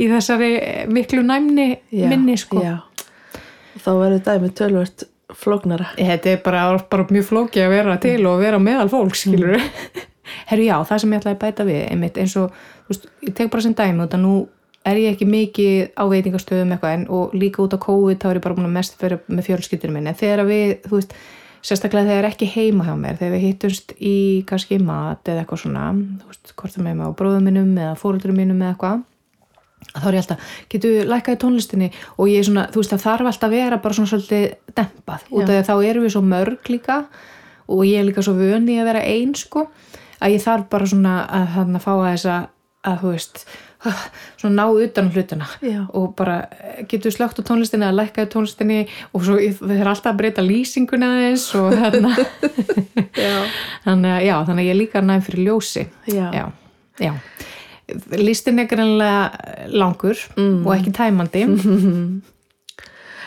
í 0.00 0.08
þessari 0.10 0.86
miklu 0.90 1.22
næmni 1.22 1.68
já. 1.90 2.08
minni 2.10 2.36
sko 2.40 2.62
Já. 2.62 2.76
Þá 3.76 3.90
verður 4.00 4.22
dæmi 4.26 4.48
tölvört 4.56 5.04
flóknara. 5.36 5.92
þetta 5.98 6.32
er 6.32 6.42
bara, 6.44 6.66
bara 6.90 7.06
mjög 7.10 7.30
flóki 7.30 7.62
að 7.62 7.74
vera 7.74 7.96
til 8.02 8.18
og 8.28 8.42
vera 8.42 8.60
meðal 8.62 8.88
fólk 8.92 9.16
skilur 9.18 9.56
herru 10.50 10.66
já, 10.66 10.76
það 10.88 11.02
sem 11.02 11.14
ég 11.14 11.22
ætlaði 11.22 11.36
að 11.36 11.42
bæta 11.44 11.66
við 11.68 11.80
einmitt 11.86 12.20
eins 12.20 12.36
og, 12.40 12.52
þú 12.86 12.94
veist, 12.94 13.08
ég 13.26 13.34
tek 13.38 13.50
bara 13.52 13.66
sem 13.66 13.76
dæmi 13.78 14.06
út 14.06 14.16
að 14.16 14.24
nú 14.24 14.34
er 14.86 15.00
ég 15.02 15.16
ekki 15.16 15.26
mikið 15.26 15.98
á 15.98 16.04
veitingastöðum 16.10 16.76
eitthvað 16.76 16.94
en 16.98 17.08
og 17.10 17.34
líka 17.34 17.64
út 17.64 17.74
á 17.74 17.78
COVID 17.82 18.20
þá 18.22 18.28
er 18.30 18.38
ég 18.38 18.44
bara 18.44 18.58
búin 18.58 18.68
að 18.68 18.76
mest 18.76 19.00
fyrir 19.00 19.24
með 19.26 19.48
fjölskyldunum 19.48 19.98
minn 19.98 20.12
en 20.12 20.18
þegar 20.18 20.44
við, 20.46 20.76
þú 20.86 21.00
veist, 21.00 21.16
sérstaklega 21.66 22.12
þegar 22.12 22.28
ekki 22.30 22.50
heima 22.52 22.86
hjá 22.86 22.94
mér, 23.00 23.18
þegar 23.18 23.34
við 23.34 23.46
hittumst 23.48 23.96
í 23.98 24.16
kannski 24.46 24.78
mat 24.78 25.26
eða 25.26 25.42
eitthvað 25.42 25.64
svona 25.64 25.88
þú 25.96 26.30
veist, 26.30 26.54
hvort 26.54 26.76
það 26.76 26.86
með 26.86 26.98
mig 27.00 27.10
á 27.10 27.18
bróðum 27.18 27.48
minnum 27.48 27.72
eða 27.74 27.98
fóröldurum 27.98 28.38
minnum 28.38 28.62
eða 28.62 28.74
eitthvað 28.76 28.94
að 28.94 29.04
þá 29.96 30.06
er 30.08 30.16
ég 30.16 30.22
alltaf, 30.24 30.50
getur 30.72 31.08
lækkaði 31.10 31.40
tónlistinni 31.42 31.90
og 32.16 32.30
ég 32.30 32.40
er 32.42 32.48
svona, 32.48 32.66
þú 32.72 32.82
veist, 32.82 32.94
það 32.94 33.04
þarf 33.06 33.30
alltaf 33.30 33.48
að 33.48 33.56
vera 33.56 33.80
bara 33.84 33.98
svona 33.98 34.12
svolítið 34.12 34.74
dempað 34.76 35.28
út 35.30 35.44
af 35.44 35.52
því 35.52 35.60
að 35.60 35.68
þá 35.70 35.76
erum 35.90 36.06
við 36.06 36.14
svo 36.16 36.24
mörg 36.26 36.72
líka 36.72 36.98
og 37.66 37.84
ég 37.86 38.00
er 38.00 38.08
líka 38.08 38.24
svo 38.24 38.34
vöni 38.38 38.80
að 38.80 38.90
vera 38.90 39.04
ein 39.06 39.32
sko, 39.38 39.66
að 40.20 40.36
ég 40.36 40.44
þarf 40.44 40.68
bara 40.72 40.90
svona 40.90 41.14
að 41.26 41.48
þarna 41.56 41.82
fá 41.82 41.92
að 41.94 42.04
þess 42.10 42.28
að, 42.34 42.50
að 42.86 43.00
þú 43.02 43.14
veist, 43.14 43.46
svona 44.40 44.56
ná 44.56 44.64
utan 44.84 45.08
um 45.08 45.12
hlutina 45.14 45.48
Já. 45.62 45.80
og 45.94 46.14
bara 46.18 46.36
getur 46.90 47.14
slögt 47.14 47.40
á 47.40 47.42
tónlistinni 47.46 47.86
að 47.86 47.98
lækkaði 48.00 48.30
tónlistinni 48.32 48.78
og 49.12 49.26
svo 49.26 49.36
það 49.38 49.74
er 49.76 49.90
alltaf 49.90 50.12
að 50.14 50.20
breyta 50.22 50.44
lýsinguna 50.44 51.10
þess 51.20 51.54
og 51.60 51.76
Já. 53.26 53.36
þannig 53.86 54.12
að 54.16 54.24
já, 54.26 54.34
þannig 54.48 54.62
að 54.62 54.66
ég 54.66 54.72
er 54.72 54.80
líka 54.80 55.04
næm 55.04 55.22
fyrir 55.26 55.46
ljósi 55.50 55.86
Já. 56.10 56.26
já, 56.32 56.44
já. 57.02 57.12
Listin 58.18 58.58
er 58.58 58.66
greinlega 58.70 59.68
langur 59.72 60.16
Mm. 60.36 60.66
og 60.66 60.72
ekki 60.76 60.92
tæmandi 60.96 61.44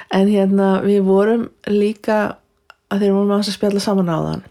En 0.10 0.25
hérna 0.25 0.82
við 0.82 1.04
vorum 1.06 1.44
líka 1.70 2.16
að 2.89 3.04
þeir 3.04 3.12
vorum 3.13 3.34
að 3.36 3.51
spjalla 3.54 3.80
saman 3.84 4.10
á 4.10 4.18
þann 4.25 4.44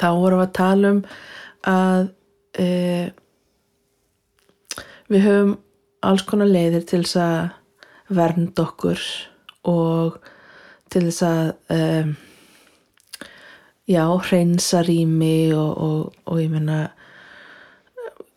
þá 0.00 0.06
vorum 0.16 0.40
við 0.40 0.46
að 0.46 0.54
tala 0.56 0.92
um 0.94 1.00
að 1.68 2.06
e, 2.56 2.68
við 5.12 5.26
höfum 5.26 5.52
alls 6.08 6.24
konar 6.28 6.48
leiðir 6.48 6.86
til 6.88 7.02
þess 7.04 7.20
að 7.20 8.16
vernda 8.16 8.64
okkur 8.64 9.04
og 9.68 10.16
til 10.88 11.04
þess 11.10 11.22
að 11.28 11.52
e, 11.68 11.80
já, 13.92 14.04
hreinsa 14.30 14.80
rými 14.88 15.52
og, 15.52 15.72
og, 15.76 16.16
og 16.24 16.40
ég 16.40 16.48
meina 16.52 16.86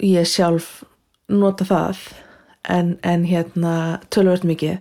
ég 0.01 0.25
sjálf 0.27 0.83
nota 1.31 1.65
það 1.65 1.99
en, 2.69 2.97
en 3.03 3.23
hérna 3.25 3.99
tölvöld 4.13 4.43
mikið. 4.49 4.77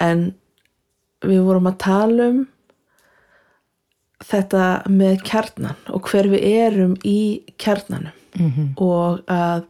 En 0.00 0.32
við 1.22 1.42
vorum 1.46 1.68
að 1.70 1.78
tala 1.84 2.28
um 2.32 2.40
þetta 4.22 4.66
með 4.90 5.22
kjarnan 5.26 5.78
og 5.90 6.06
hver 6.10 6.28
við 6.30 6.44
erum 6.62 6.96
í 7.04 7.42
kjarnanum 7.58 8.18
Mhm. 8.32 8.68
og 8.80 9.18
að 9.28 9.66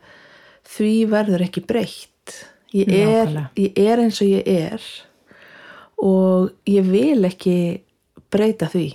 því 0.71 0.91
verður 1.11 1.43
ekki 1.49 1.65
breytt. 1.67 2.35
Ég 2.73 2.87
er, 2.95 3.27
ég 3.59 3.73
er 3.77 3.99
eins 4.05 4.21
og 4.23 4.29
ég 4.29 4.47
er 4.47 4.85
og 5.99 6.53
ég 6.71 6.85
vil 6.87 7.25
ekki 7.27 7.57
breyta 8.31 8.69
því 8.71 8.95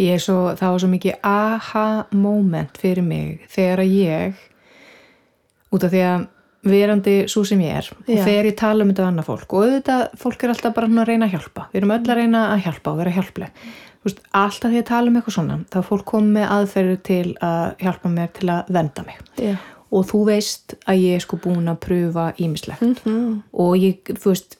Ég 0.00 0.16
er 0.16 0.22
svo, 0.22 0.38
það 0.58 0.70
var 0.74 0.80
svo 0.82 0.88
mikið 0.90 1.18
aha 1.22 1.86
moment 2.18 2.78
fyrir 2.82 3.04
mig 3.06 3.44
þegar 3.52 3.82
að 3.84 3.92
ég 3.94 4.40
út 5.74 5.84
af 5.86 5.92
því 5.92 6.00
að 6.08 6.24
verandi 6.64 7.14
svo 7.30 7.42
sem 7.46 7.60
ég 7.60 7.76
er 7.78 7.88
og 7.92 8.08
Já. 8.08 8.22
þegar 8.24 8.48
ég 8.48 8.56
tala 8.58 8.82
um 8.84 8.90
þetta 8.90 9.04
við 9.04 9.10
annað 9.12 9.28
fólk 9.28 9.52
og 9.54 9.64
auðvitað 9.66 10.04
fólk 10.22 10.42
er 10.46 10.52
alltaf 10.54 10.74
bara 10.74 10.88
að 10.88 11.08
reyna 11.10 11.26
að 11.28 11.34
hjálpa. 11.36 11.66
Við 11.72 11.80
erum 11.82 11.92
öll 11.94 12.08
að 12.08 12.18
reyna 12.20 12.42
að 12.54 12.62
hjálpa 12.64 12.90
og 12.94 12.98
vera 13.02 13.12
hjálpleg. 13.18 13.60
Veist, 14.04 14.18
alltaf 14.36 14.72
því 14.72 14.80
að 14.82 14.88
tala 14.90 15.08
um 15.12 15.16
eitthvað 15.20 15.36
svona 15.38 15.58
þá 15.72 15.78
fólk 15.88 16.04
komið 16.10 16.34
með 16.38 16.50
aðferður 16.56 16.98
til 17.08 17.28
að 17.44 17.76
hjálpa 17.84 18.10
mér 18.16 18.32
til 18.36 18.48
að 18.52 18.72
venda 18.78 19.04
mig. 19.06 19.20
Já, 19.40 19.54
og 19.94 20.06
þú 20.10 20.20
veist 20.28 20.74
að 20.90 21.00
ég 21.04 21.14
er 21.20 21.24
sko 21.24 21.38
búin 21.44 21.70
að 21.70 21.78
pröfa 21.86 22.26
ímislegt 22.42 23.04
Mhm. 23.04 23.42
og 23.52 23.76
ég, 23.78 24.02
þú 24.10 24.32
veist 24.32 24.56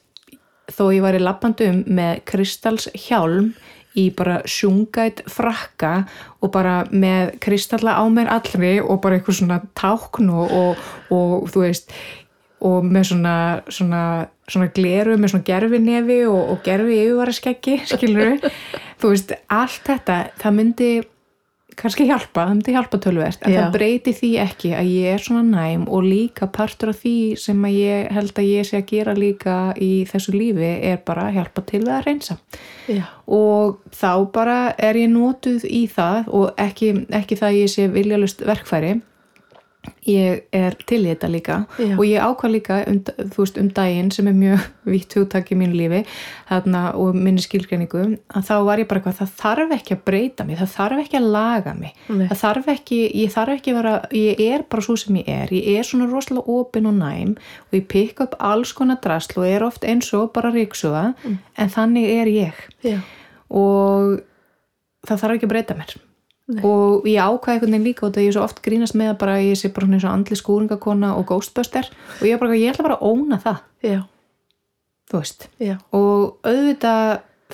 þó 0.71 0.83
ég 0.95 1.01
var 1.01 1.13
í 1.13 1.19
lappandum 1.21 1.83
með 1.85 2.23
kristals 2.25 2.87
hjálm 2.93 3.53
í 3.95 4.09
bara 4.15 4.41
sjungætt 4.49 5.23
frakka 5.31 5.95
og 6.43 6.51
bara 6.55 6.83
með 6.91 7.35
kristalla 7.43 7.95
á 7.97 8.03
mér 8.11 8.31
allri 8.35 8.77
og 8.83 9.01
bara 9.03 9.19
eitthvað 9.19 9.39
svona 9.39 9.59
tákn 9.77 10.29
og, 10.33 10.53
og, 10.59 10.85
og 11.15 11.49
þú 11.53 11.65
veist 11.65 11.95
og 12.65 12.85
með 12.87 13.09
svona, 13.11 13.35
svona, 13.69 14.03
svona 14.49 14.69
gleru 14.75 15.17
með 15.19 15.33
svona 15.33 15.47
gerfi 15.47 15.81
nefi 15.83 16.21
og, 16.29 16.39
og 16.53 16.61
gerfi 16.65 17.01
yfirvaraskeggi, 17.03 17.75
skilur 17.91 18.39
þú 19.01 19.11
veist, 19.11 19.35
allt 19.51 19.91
þetta, 19.91 20.21
það 20.41 20.57
myndi 20.59 20.89
kannski 21.79 22.07
hjálpa, 22.07 22.45
það 22.45 22.51
myndi 22.51 22.75
hjálpa 22.75 22.99
tölvert 23.03 23.45
en 23.45 23.53
Já. 23.53 23.59
það 23.59 23.75
breyti 23.75 24.13
því 24.15 24.29
ekki 24.43 24.71
að 24.77 24.91
ég 24.91 25.15
er 25.15 25.23
svona 25.23 25.43
næm 25.47 25.87
og 25.91 26.05
líka 26.07 26.47
partur 26.51 26.91
af 26.93 27.01
því 27.01 27.15
sem 27.41 27.65
að 27.67 27.77
ég 27.79 28.11
held 28.15 28.33
að 28.35 28.49
ég 28.51 28.69
sé 28.69 28.79
að 28.79 28.87
gera 28.91 29.15
líka 29.17 29.57
í 29.81 29.91
þessu 30.09 30.35
lífi 30.35 30.71
er 30.91 31.01
bara 31.07 31.27
að 31.29 31.39
hjálpa 31.39 31.65
til 31.71 31.83
að 31.83 32.05
reynsa 32.07 32.37
já, 32.87 33.03
og 33.27 33.81
þá 33.95 34.11
bara 34.35 34.59
er 34.77 35.01
ég 35.01 35.11
notuð 35.11 35.67
í 35.67 35.85
það 35.91 36.31
og 36.31 36.63
ekki, 36.65 36.93
ekki 37.15 37.39
það 37.41 37.51
að 37.51 37.59
ég 37.59 37.75
sé 37.75 37.89
viljalust 37.91 38.45
verkfæri 38.47 38.95
ég 40.09 40.43
er 40.53 40.75
til 40.87 40.99
í 41.05 41.09
þetta 41.11 41.29
líka 41.33 41.55
Já. 41.81 41.95
og 41.97 42.03
ég 42.05 42.21
ákvað 42.21 42.51
líka 42.55 42.77
um, 42.89 42.99
veist, 43.37 43.57
um 43.61 43.69
daginn 43.73 44.11
sem 44.13 44.27
er 44.29 44.35
mjög 44.37 44.65
vitt 44.93 45.15
hugtak 45.17 45.51
í 45.51 45.57
mínu 45.59 45.75
lífi 45.79 46.01
þarna, 46.49 46.83
og 47.01 47.15
minni 47.17 47.41
skilgreiningu 47.41 48.03
að 48.35 48.45
þá 48.49 48.53
var 48.67 48.81
ég 48.83 48.87
bara 48.91 49.01
eitthvað, 49.01 49.17
það 49.21 49.33
þarf 49.41 49.75
ekki 49.79 49.95
að 49.97 50.03
breyta 50.11 50.45
mig 50.47 50.59
það 50.61 50.73
þarf 50.75 51.03
ekki 51.05 51.19
að 51.21 51.29
laga 51.37 51.73
mig 51.79 51.93
Nei. 52.09 52.25
það 52.29 52.41
þarf 52.43 52.71
ekki, 52.75 52.99
ég 53.23 53.33
þarf 53.35 53.55
ekki 53.57 53.73
að 53.73 53.79
vera 53.81 53.95
ég 54.21 54.43
er 54.51 54.65
bara 54.69 54.85
svo 54.87 54.95
sem 55.01 55.19
ég 55.21 55.29
er, 55.35 55.53
ég 55.57 55.79
er 55.81 55.89
svona 55.89 56.09
rosalega 56.11 56.55
opin 56.59 56.89
og 56.91 56.97
næm 57.01 57.35
og 57.37 57.77
ég 57.79 57.87
pikka 57.91 58.27
upp 58.29 58.35
alls 58.39 58.73
konar 58.77 59.01
drasl 59.03 59.39
og 59.41 59.47
er 59.49 59.65
oft 59.67 59.83
eins 59.85 60.13
og 60.17 60.31
bara 60.35 60.53
ríksuga, 60.53 61.05
Mm. 61.25 61.37
en 61.57 61.69
þannig 61.69 62.05
er 62.19 62.27
ég 62.29 62.53
já, 62.83 62.99
og 63.49 64.19
það 65.07 65.19
þarf 65.21 65.35
ekki 65.37 65.47
að 65.47 65.51
breyta 65.53 65.75
mér 65.77 65.95
Nei. 66.45 66.61
og 66.61 67.07
ég 67.09 67.17
ákvæði 67.17 67.55
einhvern 67.55 67.73
veginn 67.73 67.87
líka 67.87 68.03
út 68.05 68.17
að 68.19 68.27
ég 68.27 68.33
svo 68.35 68.43
oft 68.45 68.59
grínast 68.61 68.93
með 68.93 69.15
að 69.15 69.21
bara 69.23 69.37
ég 69.41 69.57
sé 69.57 69.71
bara 69.73 69.87
svona 69.87 69.97
eins 69.97 70.03
og 70.05 70.11
andli 70.13 70.35
skúringakona 70.37 71.13
og 71.17 71.23
ghostbuster 71.31 71.87
og 71.89 72.21
ég 72.21 72.35
er 72.35 72.41
bara, 72.43 72.57
ég 72.59 72.69
ætla 72.69 72.85
bara 72.85 72.97
að 72.99 73.07
óna 73.09 73.39
það. 73.41 73.63
Já, 73.81 74.01
þú 75.09 75.21
veist, 75.23 75.47
já, 75.57 75.73
og 75.89 76.45
auðvitað 76.45 77.01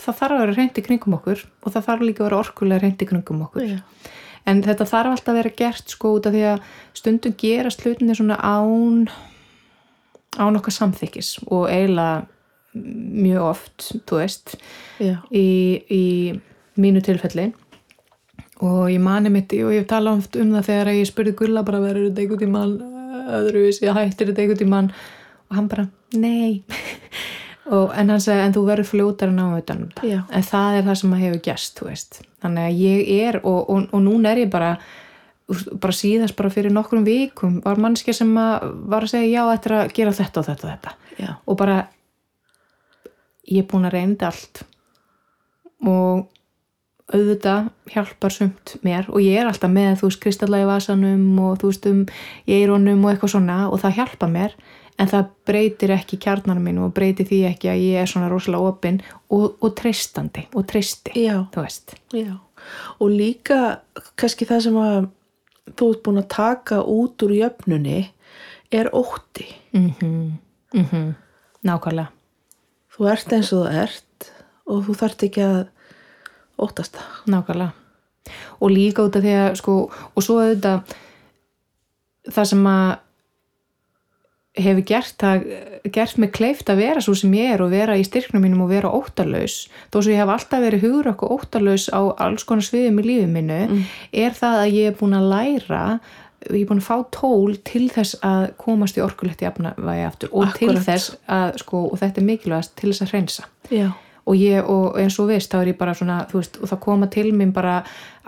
það 0.01 0.17
þarf 0.19 0.35
að 0.35 0.43
vera 0.43 0.57
reynd 0.57 0.81
í 0.81 0.83
kringum 0.89 1.15
okkur 1.21 1.45
og 1.47 1.71
það 1.71 1.87
þarf 1.87 2.05
líka 2.09 2.23
að 2.23 2.27
vera 2.27 2.41
orkulega 2.43 2.83
reynd 2.83 3.05
í 3.05 3.09
kringum 3.13 3.45
okkur. 3.47 3.71
Já, 3.77 4.11
en 4.51 4.61
þetta 4.67 4.89
þarf 4.91 5.15
alltaf 5.15 5.33
að 5.33 5.39
vera 5.39 5.55
gert 5.63 5.95
sko 5.95 6.13
út 6.17 6.27
af 6.27 6.35
því 6.35 6.43
að 6.51 6.69
stundum 6.99 7.39
gerast 7.39 7.85
hlutinni 7.85 8.19
svona 8.19 8.41
án 8.43 9.07
án 10.35 10.59
okkar 10.59 10.75
samþykkis 10.75 11.33
og 11.47 11.67
eiginlega 11.71 12.27
mjög 12.75 13.47
oft, 13.49 13.89
þú 14.07 14.21
veist 14.21 14.53
í, 14.99 15.47
í 15.91 16.03
mínu 16.79 17.01
tilfelli 17.03 17.49
og 18.61 18.81
ég 18.91 19.01
mani 19.01 19.31
mitt 19.33 19.53
og 19.61 19.73
ég 19.73 19.87
tala 19.89 20.13
oft 20.13 20.37
um 20.39 20.53
það 20.55 20.67
þegar 20.69 20.93
ég 20.95 21.09
spurði 21.09 21.35
Gulla 21.39 21.63
bara 21.67 21.81
verður 21.83 22.09
þetta 22.09 22.23
einhvern 22.23 22.43
tímann 22.45 22.75
öðruvís, 23.41 23.81
ég 23.83 23.95
hættir 23.95 24.31
þetta 24.31 24.43
einhvern 24.43 24.61
tímann? 24.61 24.89
Og 25.49 25.57
hann 25.57 25.69
bara, 25.71 25.87
nei. 26.15 26.61
Og, 27.71 27.91
en 27.95 28.09
hann 28.09 28.19
segi, 28.19 28.41
en 28.41 28.53
þú 28.55 28.65
verður 28.67 28.87
fljótar 28.89 29.29
að 29.29 29.37
ná 29.37 29.43
utan 29.55 29.83
um 29.85 30.03
Já. 30.03 30.23
en 30.33 30.43
það 30.43 30.77
er 30.77 30.85
það 30.87 30.97
sem 30.99 31.13
að 31.13 31.21
hefur 31.23 31.41
gæst, 31.45 31.75
þú 31.77 31.87
veist. 31.87 32.17
Þannig 32.41 32.67
að 32.67 32.79
ég 32.81 33.11
er, 33.27 33.37
og, 33.45 33.59
og, 33.69 33.85
og 33.93 34.01
núna 34.03 34.33
er 34.33 34.41
ég 34.43 34.51
bara 34.51 34.71
bara 35.51 35.95
síðast 35.95 36.35
bara 36.37 36.51
fyrir 36.51 36.71
nokkrum 36.71 37.03
vikum 37.03 37.57
var 37.65 37.79
mannskja 37.81 38.15
sem 38.15 38.29
að 38.39 38.69
var 38.91 39.05
að 39.05 39.13
segja 39.13 39.29
já, 39.29 39.41
þetta 39.51 39.69
er 39.69 39.75
að 39.77 39.93
gera 39.97 40.13
þetta 40.15 40.41
og 40.41 40.47
þetta 40.47 40.67
og 40.67 40.71
þetta. 40.71 40.93
Já, 41.19 41.31
og 41.45 41.59
bara 41.59 41.77
ég 43.51 43.63
er 43.63 43.69
búin 43.71 43.87
að 43.89 43.95
reynda 43.97 44.31
allt. 44.31 44.63
Og 45.91 46.30
auðvitað 47.13 47.71
hjálpar 47.93 48.33
sumt 48.35 48.75
mér 48.85 49.09
og 49.09 49.21
ég 49.23 49.39
er 49.41 49.49
alltaf 49.49 49.71
með 49.71 49.99
þú 50.01 50.09
veist 50.09 50.21
kristalla 50.23 50.61
í 50.61 50.67
vasanum 50.69 51.39
og 51.39 51.57
þú 51.61 51.71
veist 51.71 51.89
um 51.91 52.05
eironum 52.47 53.03
og 53.05 53.11
eitthvað 53.11 53.33
svona 53.35 53.57
og 53.69 53.81
það 53.83 53.97
hjálpa 53.99 54.29
mér 54.31 54.55
en 55.01 55.09
það 55.09 55.31
breytir 55.49 55.93
ekki 55.95 56.19
kjarnanum 56.21 56.67
minn 56.67 56.81
og 56.81 56.93
breytir 56.95 57.27
því 57.29 57.41
ekki 57.49 57.71
að 57.71 57.83
ég 57.85 58.03
er 58.03 58.09
svona 58.09 58.29
rosalega 58.31 58.71
opinn 58.71 59.01
og, 59.33 59.57
og 59.57 59.73
treystandi 59.77 60.45
og 60.53 60.67
treysti, 60.69 61.15
þú 61.53 61.65
veist. 61.65 61.95
Já. 62.13 62.35
Og 63.01 63.09
líka 63.09 63.81
kannski 64.19 64.45
það 64.49 64.63
sem 64.67 64.79
að 64.81 64.97
þú 65.77 65.89
ert 65.93 66.03
búin 66.05 66.21
að 66.21 66.29
taka 66.35 66.81
út 66.83 67.25
úr 67.25 67.35
jöfnunni 67.39 67.99
er 68.71 68.91
ótti. 68.93 69.47
Mm 69.73 69.93
-hmm. 70.71 71.13
nákvæmlega. 71.63 72.11
Þú 72.91 73.11
ert 73.11 73.33
eins 73.33 73.53
og 73.53 73.65
þú 73.65 73.81
ert 73.83 74.31
og 74.65 74.85
þú 74.85 74.95
þarft 74.95 75.23
ekki 75.23 75.41
að 75.41 75.67
óttast 76.61 76.97
það 76.97 77.31
Nákvæmlega. 77.35 77.71
Og 78.61 78.69
líka 78.69 79.05
út 79.05 79.15
af 79.17 79.23
því 79.25 79.37
að 79.43 79.55
sko, 79.59 79.77
og 79.89 80.25
svo 80.25 80.41
auðvitað 80.41 80.97
það 82.29 82.51
sem 82.51 82.67
að 82.69 82.91
hefur 84.59 84.83
gert, 84.83 85.23
gert 85.95 86.17
mig 86.19 86.33
kleift 86.35 86.69
að 86.69 86.81
vera 86.83 87.01
svo 87.03 87.13
sem 87.15 87.31
ég 87.37 87.53
er 87.53 87.61
og 87.63 87.71
vera 87.71 87.95
í 87.95 88.03
styrknum 88.03 88.43
mínum 88.43 88.65
og 88.65 88.73
vera 88.73 88.91
óttalös 88.91 89.69
þó 89.93 90.01
svo 90.01 90.11
ég 90.11 90.19
hef 90.19 90.31
alltaf 90.33 90.63
verið 90.65 90.83
hugur 90.83 91.11
okkur 91.13 91.37
óttalös 91.37 91.87
á 91.87 92.01
alls 92.19 92.43
konar 92.47 92.67
sviðum 92.67 92.99
í 92.99 93.05
lífið 93.07 93.31
mínu 93.31 93.61
er 94.11 94.35
það 94.35 94.57
að 94.65 94.75
ég 94.75 94.91
er 94.91 94.97
búin 94.99 95.15
að 95.15 95.29
læra 95.31 95.85
ég 96.49 96.59
er 96.65 96.67
búin 96.67 96.83
að 96.83 96.89
fá 96.89 96.97
tól 97.15 97.55
til 97.63 97.85
þess 97.93 98.19
að 98.27 98.45
komast 98.59 98.99
í 98.99 99.05
orkulegt 99.05 99.43
jafnvægi 99.45 100.05
aftur 100.09 100.33
og 100.33 100.51
til 100.57 100.73
Akkúrat. 100.73 100.87
þess 100.89 101.15
að 101.31 101.57
sko, 101.63 101.83
og 101.87 101.99
þetta 102.01 102.21
er 102.21 102.27
mikilvægast 102.27 102.75
til 102.75 102.91
þess 102.91 103.05
að 103.05 103.13
hreinsa 103.15 103.47
já, 103.71 103.87
og 104.25 104.37
ég, 104.37 104.61
og 104.63 104.99
eins 105.01 105.17
og 105.19 105.31
veist, 105.31 105.51
þá 105.51 105.61
er 105.61 105.73
ég 105.73 105.79
bara 105.79 105.95
svona, 105.97 106.21
þú 106.29 106.41
veist, 106.41 106.61
og 106.61 106.71
það 106.71 106.83
koma 106.85 107.09
til 107.11 107.31
mér 107.33 107.55
bara 107.55 107.79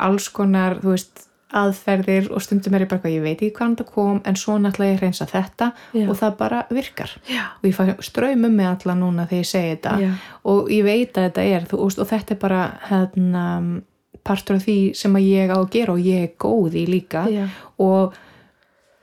alls 0.01 0.29
konar, 0.33 0.79
þú 0.81 0.95
veist 0.95 1.27
aðferðir 1.53 2.31
og 2.33 2.41
stundum 2.41 2.73
er 2.73 2.85
ég 2.85 2.89
bara 2.89 3.00
eitthvað, 3.00 3.13
ég 3.13 3.25
veit 3.27 3.38
ekki 3.38 3.53
hvaðan 3.59 3.77
það 3.77 3.89
kom, 3.93 4.19
en 4.25 4.38
svo 4.39 4.57
náttúrulega 4.57 4.95
ég 4.95 5.01
hreinsa 5.03 5.27
þetta 5.29 5.69
Já. 5.93 6.05
og 6.07 6.17
það 6.17 6.35
bara 6.39 6.62
virkar 6.73 7.15
já, 7.29 7.43
og 7.59 7.67
ég 7.69 7.77
fæ 7.77 7.83
ströym 8.07 8.47
um 8.47 8.57
mig 8.57 8.69
alla 8.69 8.95
núna 8.97 9.27
þegar 9.29 9.43
ég 9.43 9.50
segi 9.51 9.73
þetta 9.75 9.95
Já. 10.01 10.12
og 10.50 10.71
ég 10.73 10.88
veit 10.88 11.17
að 11.17 11.27
þetta 11.27 11.47
er, 11.53 11.67
þú 11.69 11.81
veist, 11.83 12.01
og 12.01 12.09
þetta 12.09 12.33
er 12.33 12.41
bara 12.41 12.62
hérna, 12.89 13.45
partur 14.25 14.57
af 14.57 14.65
því 14.65 14.77
sem 14.97 15.19
að 15.19 15.29
ég 15.29 15.53
á 15.53 15.57
að 15.59 15.71
gera 15.77 15.93
og 15.93 16.05
ég 16.09 16.25
er 16.25 16.35
góð 16.41 16.79
í 16.81 16.85
líka 16.89 17.25
Já. 17.29 17.45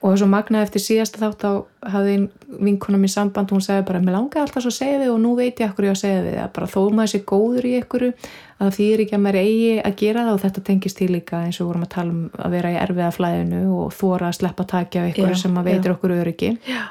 Og 0.00 0.10
og 0.10 0.18
svo 0.18 0.28
magnaði 0.30 0.66
eftir 0.66 0.82
síðasta 0.82 1.20
þátt 1.20 1.42
þá 1.44 1.88
hafði 1.92 2.14
vinkona 2.64 3.00
mér 3.00 3.12
samband 3.12 3.50
hún 3.52 3.64
sagði 3.64 3.86
bara, 3.90 4.00
mér 4.04 4.16
langaði 4.16 4.42
alltaf 4.46 4.64
svo 4.64 4.72
að 4.72 4.78
segja 4.78 5.00
við 5.02 5.10
og 5.12 5.18
nú 5.20 5.32
veit 5.36 5.60
ég 5.60 5.72
okkur 5.72 5.88
ég 5.88 5.96
að 5.96 6.00
segja 6.00 6.22
við 6.24 6.38
það 6.38 6.52
bara 6.56 6.70
þó 6.74 6.78
maður 6.96 7.12
sé 7.12 7.20
góður 7.28 7.68
í 7.68 7.72
ykkur 7.80 8.06
að 8.60 8.70
því 8.76 8.86
er 8.92 9.02
ekki 9.04 9.16
að 9.16 9.24
maður 9.24 9.40
eigi 9.40 9.74
að 9.80 9.98
gera 10.00 10.24
það 10.26 10.36
og 10.36 10.40
þetta 10.44 10.64
tengist 10.70 11.00
til 11.00 11.10
líka 11.12 11.42
eins 11.46 11.60
og 11.60 11.68
vorum 11.70 11.84
að 11.84 11.92
tala 11.96 12.14
um 12.14 12.22
að 12.32 12.56
vera 12.56 12.72
í 12.72 12.78
erfiða 12.80 13.10
flæðinu 13.16 13.60
og 13.76 13.92
þóra 13.96 14.30
að 14.30 14.38
sleppa 14.40 14.66
takja 14.72 15.04
af 15.04 15.12
ykkur 15.12 15.34
Já, 15.34 15.42
sem 15.42 15.60
að 15.60 15.68
veitir 15.70 15.94
okkur 15.94 16.16
öryggi. 16.16 16.54
Já, 16.68 16.82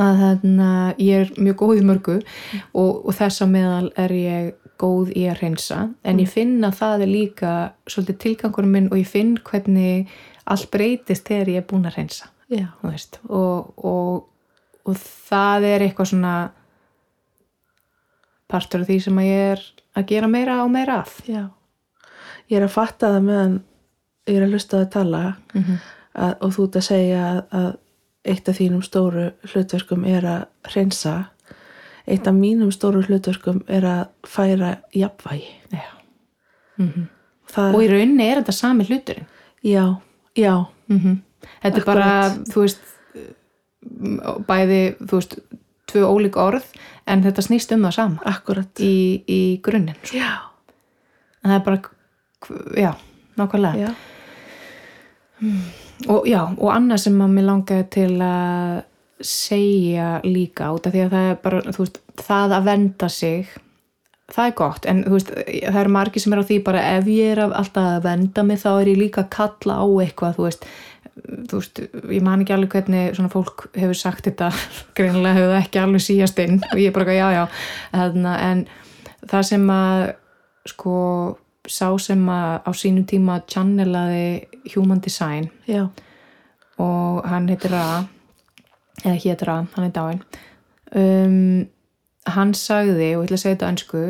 að 0.00 0.24
þannig 0.24 0.66
að 0.66 1.04
ég 1.06 1.22
er 1.22 1.32
mjög 1.38 1.56
góð 1.62 1.78
í 1.78 1.86
mörgu 1.86 2.18
og, 2.18 2.90
og 3.06 3.14
þess 3.18 3.44
að 3.44 3.54
meðal 3.54 3.92
er 4.00 4.16
ég 4.16 4.50
góð 4.82 5.12
í 5.14 5.28
að 5.30 5.42
hreinsa. 5.42 5.80
En 6.02 6.18
ég 6.22 6.30
finn 6.30 6.58
að 6.66 6.78
það 6.80 7.04
er 7.04 7.10
líka 7.10 7.52
svolítið 7.86 8.20
tilgangurum 8.24 8.72
minn 8.74 8.88
og 8.90 8.98
ég 8.98 9.10
finn 9.10 9.36
hvernig 9.46 10.10
allt 10.46 10.70
breytist 10.70 11.26
þegar 11.28 11.48
ég 11.48 11.62
er 11.62 11.66
búin 11.70 11.86
að 11.86 11.96
veist, 12.82 13.18
og, 13.28 13.72
og, 13.84 14.26
og 14.84 14.96
það 14.96 15.64
er 15.64 15.80
eitthvað 15.86 16.10
svona 16.12 16.34
partur 18.52 18.82
af 18.84 18.88
því 18.90 18.98
sem 19.06 19.18
að 19.22 19.28
ég 19.30 19.52
er 19.54 19.62
að 19.96 20.06
gera 20.10 20.28
meira 20.28 20.58
og 20.64 20.70
meira 20.74 20.98
af. 21.02 21.14
Já. 21.28 21.46
Ég 22.50 22.58
er 22.58 22.66
að 22.66 22.74
fatta 22.74 23.12
það 23.14 23.26
meðan 23.28 23.54
ég 24.28 24.36
er 24.38 24.44
að 24.46 24.52
hlusta 24.56 24.76
á 24.76 24.80
að 24.84 24.90
tala 24.92 25.22
Mhm. 25.54 25.78
að, 26.14 26.34
og 26.40 26.52
þú 26.52 26.66
ert 26.68 26.76
að 26.76 26.86
segja 26.88 27.22
að, 27.30 27.40
að 27.52 27.70
eitt 28.24 28.48
af 28.48 28.58
þínum 28.58 28.82
stóru 28.86 29.24
hlutverkum 29.48 30.04
er 30.06 30.22
að 30.22 30.44
hreinsa. 30.70 31.14
Eitt 32.06 32.26
af 32.26 32.34
mínum 32.34 32.70
stóru 32.74 33.02
hlutverkum 33.06 33.62
er 33.68 33.82
að 33.82 34.08
færa 34.26 34.76
jafnvægi. 34.94 35.80
Mhm. 36.76 37.08
það, 37.52 37.74
og 37.74 37.82
í 37.82 37.88
rauninni 37.90 38.24
er 38.30 38.40
þetta 38.42 38.52
sami 38.52 38.84
hluturinn. 38.84 39.26
Já, 39.64 40.00
já, 40.38 40.54
mm 40.88 41.20
þetta 41.62 41.80
er 41.80 41.86
bara, 41.86 42.08
þú 42.50 42.64
veist 42.64 42.82
bæði, 44.48 44.80
þú 45.00 45.18
veist 45.18 45.36
tvö 45.90 46.04
ólík 46.06 46.38
orð, 46.40 46.66
en 47.10 47.24
þetta 47.24 47.44
snýst 47.44 47.74
um 47.74 47.86
það 47.88 47.96
sama. 47.96 48.22
Akkurat. 48.30 48.82
Í, 48.82 49.22
í 49.26 49.40
grunninn 49.64 49.98
sko. 50.02 50.20
já, 50.20 50.30
en 51.42 51.50
það 51.50 51.56
er 51.56 51.64
bara, 51.66 51.80
já, 52.78 52.92
nákvæmlega. 53.40 53.90
Já, 53.90 55.50
og 56.12 56.30
já, 56.30 56.40
og 56.46 56.70
annað 56.70 57.04
sem 57.08 57.20
að 57.24 57.34
mér 57.34 57.48
langaði 57.50 57.88
til 57.98 58.14
að 58.22 58.80
segja 59.22 60.06
líka 60.26 60.72
út 60.74 60.86
af 60.86 60.94
því 60.94 61.04
að 61.04 61.12
það 61.16 61.28
er 61.30 61.36
bara, 61.42 61.62
þú 61.68 61.84
veist, 61.84 62.00
það 62.22 62.56
að 62.56 62.70
venda 62.70 63.10
sig 63.12 63.52
það 64.32 64.46
er 64.46 64.54
gott, 64.56 64.86
en 64.86 65.02
þú 65.04 65.10
veist 65.16 65.32
það 65.34 65.80
eru 65.82 65.92
margir 65.92 66.22
sem 66.22 66.32
er 66.32 66.40
á 66.40 66.48
því 66.48 66.58
bara 66.64 66.82
ef 66.98 67.04
ég 67.10 67.32
er 67.34 67.40
að- 67.46 67.56
alltaf 67.58 67.88
að 67.96 68.02
venda 68.06 68.42
mig 68.46 68.58
þá 68.62 68.70
er 68.80 68.86
ég 68.92 68.98
líka 69.02 69.24
að 69.24 69.30
kalla 69.30 69.74
á 69.82 69.86
eitthvað, 70.04 70.36
þú 70.38 70.46
veist. 70.48 70.66
Þú 71.48 71.58
veist, 71.58 71.80
ég 72.08 72.22
man 72.24 72.40
ekki 72.40 72.54
alveg 72.54 72.70
hvernig 72.72 73.14
svona 73.16 73.28
fólk 73.28 73.66
hefur 73.76 73.94
sagt 73.98 74.24
þetta 74.24 74.48
greinilega 74.96 75.34
hefur 75.36 75.50
það 75.52 75.60
ekki 75.66 75.80
alveg 75.82 76.00
síjast 76.06 76.38
inn 76.40 76.60
og 76.72 76.78
ég 76.80 76.88
er 76.88 76.94
bara 76.96 77.04
eitthvað, 77.04 77.18
já, 77.20 77.28
já, 77.36 77.44
Þarna, 77.92 78.32
en 78.50 78.62
það 79.28 79.42
sem 79.50 79.66
að 79.74 80.04
sko, 80.72 80.94
sá 81.68 81.90
sem 82.00 82.24
að 82.32 82.54
á 82.64 82.70
sínum 82.72 83.04
tíma 83.10 83.40
channelaði 83.46 84.24
human 84.74 85.00
design 85.04 85.50
já, 85.68 85.84
og 86.78 87.20
hann 87.28 87.48
heitir 87.52 87.70
Ra 87.76 87.84
eða 89.04 89.18
hétir 89.26 89.46
Ra, 89.50 89.58
hann 89.76 89.84
er 89.90 89.92
dáin 89.92 90.22
um, 90.96 91.66
hann 92.30 92.54
sagði 92.54 93.14
og 93.16 93.24
ég 93.24 93.30
ætla 93.30 93.38
að 93.38 93.42
segja 93.42 93.56
þetta 93.56 93.66
á 93.66 93.72
ennsku 93.72 94.02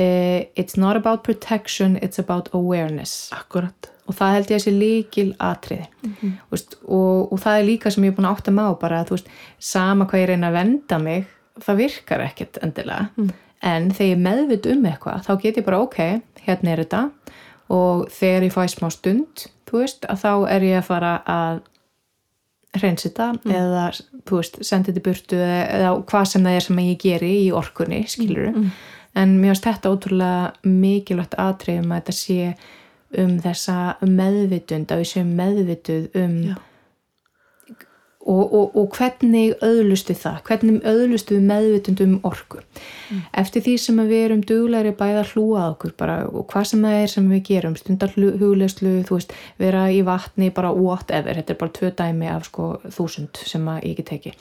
uh, 0.00 0.40
it's 0.56 0.76
not 0.76 0.96
about 0.96 1.22
protection 1.22 1.98
it's 2.02 2.18
about 2.18 2.48
awareness. 2.52 3.30
Akkurat. 3.32 3.90
Og 4.08 4.16
það 4.18 4.32
held 4.36 4.50
ég 4.50 4.58
að 4.58 4.64
sé 4.64 4.72
líkil 4.74 5.28
atriði 5.38 5.86
mm 6.02 6.32
veist, 6.50 6.74
og, 6.86 7.30
og 7.32 7.38
það 7.42 7.58
er 7.58 7.68
líka 7.68 7.92
sem 7.92 8.04
ég 8.04 8.14
er 8.14 8.16
búin 8.16 8.30
að 8.30 8.38
átta 8.38 8.54
mig 8.56 8.66
á 8.66 8.72
bara 8.80 9.02
að 9.02 9.10
þú 9.10 9.18
veist, 9.18 9.30
sama 9.58 10.06
hvað 10.06 10.24
ég 10.24 10.32
reyna 10.32 10.50
að 10.50 10.58
venda 10.58 10.98
mig 10.98 11.28
það 11.60 11.80
virkar 11.84 12.24
ekkert 12.24 12.58
endilega. 12.64 13.30
En 13.60 13.90
þegar 13.92 14.10
ég 14.10 14.24
meðvitt 14.24 14.66
um 14.72 14.84
eitthvað 14.88 15.24
þá 15.26 15.32
get 15.42 15.60
ég 15.60 15.66
bara 15.66 15.80
ok, 15.84 15.98
hérna 16.46 16.72
er 16.72 16.84
þetta. 16.84 17.02
Og 17.70 18.06
þegar 18.10 18.46
ég 18.46 18.54
fæ 18.54 18.62
smá 18.72 18.88
stund 18.90 19.44
þú 19.70 19.84
veist, 19.84 20.06
að 20.08 20.22
þá 20.24 20.32
er 20.56 20.66
ég 20.66 20.80
að 20.80 20.88
fara 20.88 21.12
að 21.28 21.60
hreins 22.78 23.06
þetta 23.06 23.32
eða, 23.50 23.84
veist, 24.30 24.60
sendi 24.66 24.92
þetta 24.92 25.04
burtu 25.08 25.38
eða, 25.40 25.60
eða 25.78 25.92
hvað 26.10 26.26
sem 26.32 26.46
það 26.46 26.56
er 26.58 26.66
sem 26.66 26.82
ég 26.84 27.00
geri 27.02 27.30
í 27.42 27.50
orkunni, 27.56 28.04
skilur 28.10 28.50
en 29.18 29.36
mér 29.40 29.54
finnst 29.54 29.66
þetta 29.66 29.94
ótrúlega 29.94 30.70
mikilvægt 30.70 31.34
atriðum 31.42 31.90
að 31.90 32.02
þetta 32.02 32.16
sé 32.20 32.50
um 33.20 33.36
þessa 33.42 33.76
meðvitund 34.06 34.92
að 34.92 35.02
við 35.02 35.08
séum 35.10 35.32
meðvituð 35.40 36.20
um 36.20 36.36
Já. 36.52 36.58
Og, 38.20 38.52
og, 38.52 38.74
og 38.76 38.96
hvernig 38.98 39.54
öðlustu 39.64 40.14
það, 40.18 40.40
hvernig 40.48 40.82
öðlustu 40.86 41.38
við 41.38 41.46
meðvitund 41.48 42.02
um 42.04 42.16
orku? 42.28 42.60
Eftir 43.34 43.64
því 43.64 43.74
sem 43.80 44.02
við 44.04 44.24
erum 44.26 44.42
duglegri 44.46 44.92
bæða 44.94 45.24
að 45.24 45.32
hlúa 45.32 45.62
að 45.64 45.70
okkur 45.74 45.94
bara 45.98 46.16
og 46.28 46.44
hvað 46.52 46.66
sem 46.70 46.84
það 46.84 46.98
er 46.98 47.12
sem 47.14 47.30
við 47.32 47.42
gerum 47.48 47.76
stundar 47.80 48.12
hugleyslu, 48.14 48.92
þú 49.08 49.16
veist 49.16 49.34
vera 49.58 49.86
í 49.90 50.02
vatni, 50.06 50.50
bara 50.54 50.70
whatever 50.76 51.40
þetta 51.40 51.54
er 51.54 51.60
bara 51.62 51.74
tvö 51.78 51.92
dæmi 51.96 52.30
af 52.30 52.46
sko 52.50 52.68
þúsund 52.86 53.40
sem 53.40 53.66
að 53.72 53.88
ég 53.88 54.04
ekki 54.04 54.34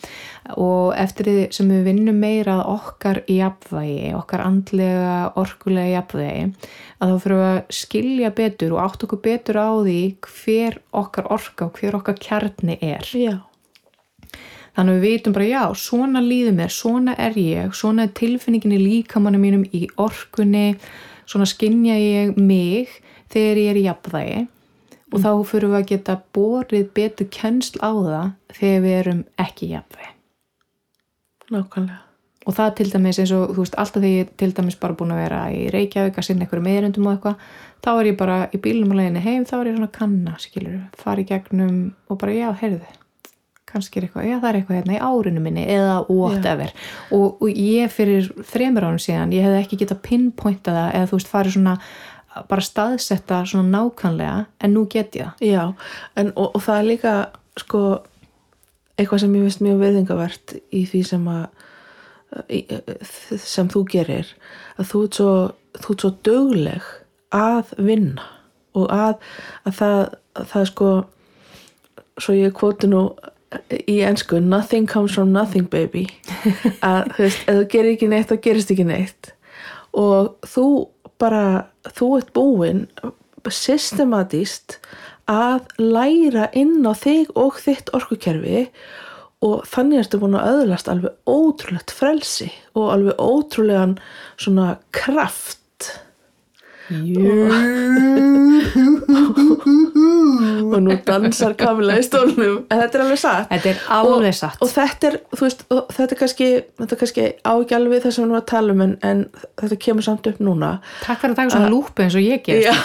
og 0.60 0.94
eftir 1.00 1.30
því 1.30 1.48
sem 1.56 1.72
við 1.72 1.90
vinnum 1.90 2.20
meira 2.20 2.60
að 2.60 2.72
okkar 2.76 3.22
jafnvægi, 3.32 4.14
okkar 4.20 4.46
andlega 4.46 5.18
orkulega 5.40 5.96
jafnvægi 5.96 6.46
að 7.00 7.14
þá 7.14 7.24
fyrir 7.24 7.46
að 7.48 7.60
skilja 7.80 8.32
betur 8.36 8.76
og 8.76 8.84
átt 8.84 9.06
okkur 9.08 9.24
betur 9.24 9.62
á 9.64 9.70
því 9.80 10.00
hver 10.28 10.82
okkar 11.00 11.30
orka 11.32 11.70
og 11.70 11.80
hver 11.80 12.00
okkar 12.00 12.20
kjarni 12.20 12.76
er. 12.84 13.08
Já, 13.16 13.40
þannig 14.80 14.96
að 14.96 15.04
við 15.04 15.14
vitum 15.18 15.34
bara 15.36 15.48
já, 15.50 15.64
svona 15.76 16.22
líður 16.24 16.54
mér, 16.56 16.72
svona 16.72 17.16
er 17.20 17.36
ég 17.36 17.74
svona 17.76 18.06
er 18.08 18.14
tilfinningin 18.16 18.78
í 18.78 18.80
líkamannu 18.80 19.40
mínum 19.42 19.66
í 19.76 19.90
orkunni, 20.00 20.78
svona 21.28 21.48
skinja 21.50 21.98
ég 22.00 22.38
mig 22.40 22.94
þegar 23.34 23.60
ég 23.60 23.72
er 23.74 23.80
í 23.82 23.86
jafnvægi. 23.90 24.46
Og 25.10 25.24
þá 25.24 25.32
fyrir 25.50 25.72
við 25.72 25.80
að 25.80 25.88
geta 25.90 26.16
borið 26.38 26.92
betur 26.96 27.28
kennsl 27.34 27.82
á 27.82 27.92
það 27.92 28.30
þegar 28.60 28.86
við 28.86 28.96
erum 29.00 29.24
ekki 29.42 29.68
í 29.68 29.74
jafnvægi. 29.74 30.14
Nákvæmlega. 31.50 32.06
Og 32.48 32.56
það 32.56 32.72
til 32.78 32.88
dæmis 32.94 33.20
eins 33.20 33.34
og 33.36 33.52
þú 33.52 33.66
veist 33.66 33.76
alltaf 33.82 34.00
þegar 34.00 34.16
ég 34.16 34.32
til 34.40 34.52
dæmis 34.56 34.80
bara 34.80 34.96
búin 34.98 35.12
að 35.12 35.22
vera 35.26 35.42
í 35.52 35.66
Reykjavík 35.74 36.22
að 36.22 36.28
sinna 36.30 36.46
einhverjum 36.46 36.70
meðrendum 36.70 37.10
og 37.10 37.18
eitthvað 37.18 37.44
þá 37.84 37.92
er 37.92 38.10
ég 38.14 38.18
bara 38.22 38.40
í 38.56 38.62
bílum 38.64 38.96
og 38.96 39.02
leiðinni 39.02 39.26
heim 39.26 39.46
þá 39.50 39.54
er 39.60 39.72
ég 39.74 39.78
svona 39.78 39.92
kanna, 40.00 40.40
skilur, 40.40 40.80
fara 40.98 41.26
í 41.26 41.28
gegnum 41.30 41.78
og 42.08 42.22
bara 42.22 42.38
já, 42.38 42.50
heyrðu 42.64 42.88
kannski 43.70 44.00
er 44.00 44.08
eitthvað, 44.08 44.28
já 44.30 44.38
það 44.38 44.50
er 44.50 44.60
eitthvað 44.60 44.80
hérna 44.80 44.96
í 44.98 45.02
árinu 45.10 45.44
minni 45.46 45.66
eða 45.70 45.96
whatever. 46.10 46.76
Og, 47.16 47.42
og 47.42 47.50
ég 47.64 47.92
fyrir 47.94 48.30
þremur 48.52 48.88
ánum 48.90 49.02
síðan 49.04 49.34
ég 49.36 49.46
hefði 49.46 49.64
ekki 49.64 49.82
getað 49.84 50.04
pinpointa 50.08 50.76
það 50.76 50.96
eða 50.98 51.10
þú 51.12 51.20
veist 51.20 51.34
farið 51.34 51.58
svona 51.58 51.76
bara 52.50 52.64
staðsetta 52.64 53.42
svona 53.50 53.74
nákvæmlega 53.74 54.36
en 54.64 54.76
nú 54.76 54.86
get 54.92 55.18
ég 55.18 55.30
það. 55.30 55.48
Já, 55.50 55.64
en, 56.22 56.34
og, 56.36 56.54
og 56.54 56.64
það 56.66 56.82
er 56.82 56.90
líka 56.90 57.16
sko 57.60 57.84
eitthvað 59.00 59.24
sem 59.24 59.36
ég 59.38 59.48
veist 59.48 59.64
mjög 59.64 59.82
veðingavert 59.84 60.56
í 60.76 60.84
því 60.90 61.04
sem 61.08 61.30
að 61.32 61.48
í, 62.54 62.60
sem 63.42 63.70
þú 63.72 63.84
gerir 63.90 64.34
að 64.80 64.92
þú 64.92 65.04
ert 65.06 65.20
svo, 65.20 65.34
þú 65.80 65.94
ert 65.94 66.04
svo 66.04 66.12
dögleg 66.28 66.92
að 67.36 67.74
vinna 67.78 68.28
og 68.78 68.92
að, 68.94 69.16
að 69.68 69.80
það, 69.80 70.04
að 70.38 70.52
það 70.54 70.68
sko 70.72 70.92
svo 72.20 72.36
ég 72.38 72.56
kvoti 72.58 72.90
nú 72.92 73.04
í 73.90 74.00
ennsku 74.06 74.40
nothing 74.44 74.88
comes 74.88 75.14
from 75.16 75.34
nothing 75.34 75.70
baby. 75.70 76.08
Að 76.86 77.12
þú 77.16 77.26
veist, 77.26 77.44
ef 77.46 77.60
þú 77.60 77.68
gerir 77.74 77.92
ekki 77.96 78.10
neitt 78.12 78.32
þá 78.32 78.38
gerist 78.46 78.74
ekki 78.74 78.88
neitt. 78.88 79.32
Og 79.98 80.36
þú 80.48 80.68
bara, 81.20 81.70
þú 81.98 82.10
ert 82.20 82.34
búinn 82.36 82.86
systematíst 83.50 84.78
að 85.30 85.70
læra 85.80 86.50
inn 86.58 86.84
á 86.86 86.94
þig 86.98 87.32
og 87.38 87.60
þitt 87.64 87.94
orkukerfi. 87.98 88.68
Og 89.46 89.64
þannig 89.72 90.04
ertu 90.04 90.20
búin 90.20 90.36
að 90.36 90.50
öðlast 90.52 90.90
alveg 90.92 91.16
ótrúlegt 91.30 91.94
frelsi 91.96 92.50
og 92.76 92.90
alveg 92.92 93.22
ótrúlegan 93.24 93.96
svona 94.36 94.74
kraft 94.96 95.59
og 100.70 100.80
nú 100.82 100.96
dansar 101.06 101.54
Kamila 101.60 101.98
í 102.00 102.04
stólnum. 102.06 102.64
En 102.70 102.82
þetta 102.82 102.98
er 102.98 103.04
alveg 103.04 103.20
satt. 103.22 103.50
Þetta 103.52 103.70
er 103.72 103.78
alveg 103.94 104.32
og, 104.32 104.38
satt. 104.40 104.58
og 104.64 104.72
þetta 104.74 105.10
er, 105.10 105.16
þú 105.36 105.42
veist, 105.46 105.62
og 105.74 105.80
þetta 105.94 106.16
er 106.16 106.20
kannski 106.24 106.48
kannski 107.04 107.28
á 107.46 107.54
ekki 107.54 107.78
alveg 107.78 108.04
það 108.06 108.16
sem 108.16 108.24
við 108.24 108.28
erum 108.28 108.40
að 108.40 108.50
tala 108.54 108.76
um 108.76 108.84
en, 108.86 108.96
en 109.06 109.20
þetta 109.62 109.80
kemur 109.86 110.08
samt 110.08 110.30
upp 110.32 110.40
núna. 110.44 110.72
Takk 111.04 111.22
fyrir 111.22 111.36
að 111.36 111.40
taka 111.44 111.56
svona 111.56 111.72
lúpu 111.74 112.06
eins 112.06 112.18
og 112.18 112.26
ég 112.26 112.40
ger 112.48 112.58
Já, 112.66 112.76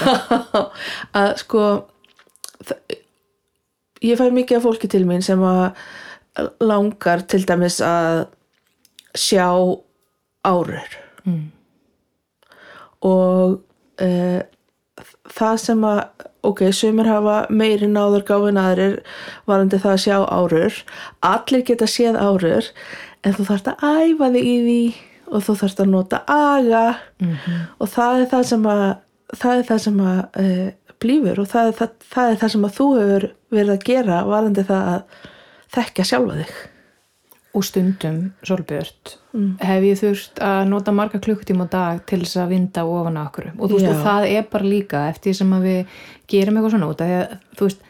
að 1.20 1.30
sko 1.40 1.62
það, 2.60 2.78
ég 4.04 4.20
fæ 4.20 4.26
mikið 4.40 4.60
af 4.60 4.66
fólki 4.68 4.92
til 4.92 5.04
mín 5.08 5.24
sem 5.24 5.40
að 5.48 5.64
langar 6.64 7.18
til 7.30 7.44
dæmis 7.46 7.78
að 7.84 8.26
sjá 9.16 9.48
árur. 10.44 11.00
Mm. 11.24 11.44
og 13.08 13.62
uh, 14.02 14.42
það 15.34 15.56
sem 15.62 15.86
að 15.88 16.02
ok, 16.44 16.60
sumir 16.76 17.08
hafa 17.08 17.38
meiri 17.50 17.88
náður 17.88 18.26
gáfin 18.28 18.60
aðrir 18.60 19.00
varandi 19.48 19.80
það 19.80 19.94
að 19.94 20.02
sjá 20.04 20.16
árur. 20.28 20.78
Allir 21.24 21.64
geta 21.66 21.88
séð 21.88 22.18
árur 22.20 22.70
en 23.24 23.36
þú 23.36 23.48
þarft 23.48 23.72
að 23.72 23.84
æfa 24.04 24.30
þig 24.34 24.48
í 24.50 24.56
því 24.66 24.80
og 25.34 25.46
þú 25.46 25.56
þarft 25.62 25.80
að 25.80 25.92
nota 25.94 26.20
aga. 26.30 26.84
Og 27.80 27.90
það 27.90 28.20
er 28.20 28.30
það 28.34 28.48
sem 28.52 28.68
að 28.74 28.84
það 29.34 29.58
er 29.58 29.68
það 29.70 29.80
sem 29.86 30.02
að 30.04 30.20
uh, 30.44 30.68
blífur 31.02 31.40
og 31.42 31.48
það 31.50 31.70
er 31.70 31.78
það, 31.80 31.96
það 32.12 32.30
er 32.30 32.38
það 32.42 32.54
sem 32.54 32.68
að 32.68 32.76
þú 32.76 32.90
hefur 32.98 33.26
verið 33.54 33.74
að 33.74 33.88
gera 33.88 34.20
varandi 34.28 34.64
það 34.68 34.92
að 34.94 35.18
þekka 35.74 36.06
sjálfa 36.10 36.38
þig 36.42 36.54
og 37.54 37.64
stundum 37.64 38.18
svolbjört 38.42 39.14
hef 39.62 39.84
ég 39.86 39.98
þurft 39.98 40.40
að 40.42 40.60
nota 40.70 40.94
marga 40.94 41.20
klukkutíma 41.22 41.66
á 41.66 41.72
dag 41.72 42.02
til 42.06 42.20
þess 42.22 42.38
að 42.42 42.52
vinda 42.54 42.84
ofan 42.86 43.18
á 43.18 43.22
okkur. 43.24 43.50
Og 43.58 43.70
þú 43.70 43.78
veist 43.78 43.90
og 43.90 44.02
það 44.04 44.26
er 44.30 44.46
bara 44.50 44.70
líka 44.70 45.02
eftir 45.10 45.36
sem 45.38 45.52
að 45.54 45.66
við 45.68 45.96
gerum 46.30 46.58
eitthvað 46.58 46.74
svona 46.74 46.90
út 46.90 47.04
að 47.04 47.14
þú 47.58 47.68
veist, 47.68 47.88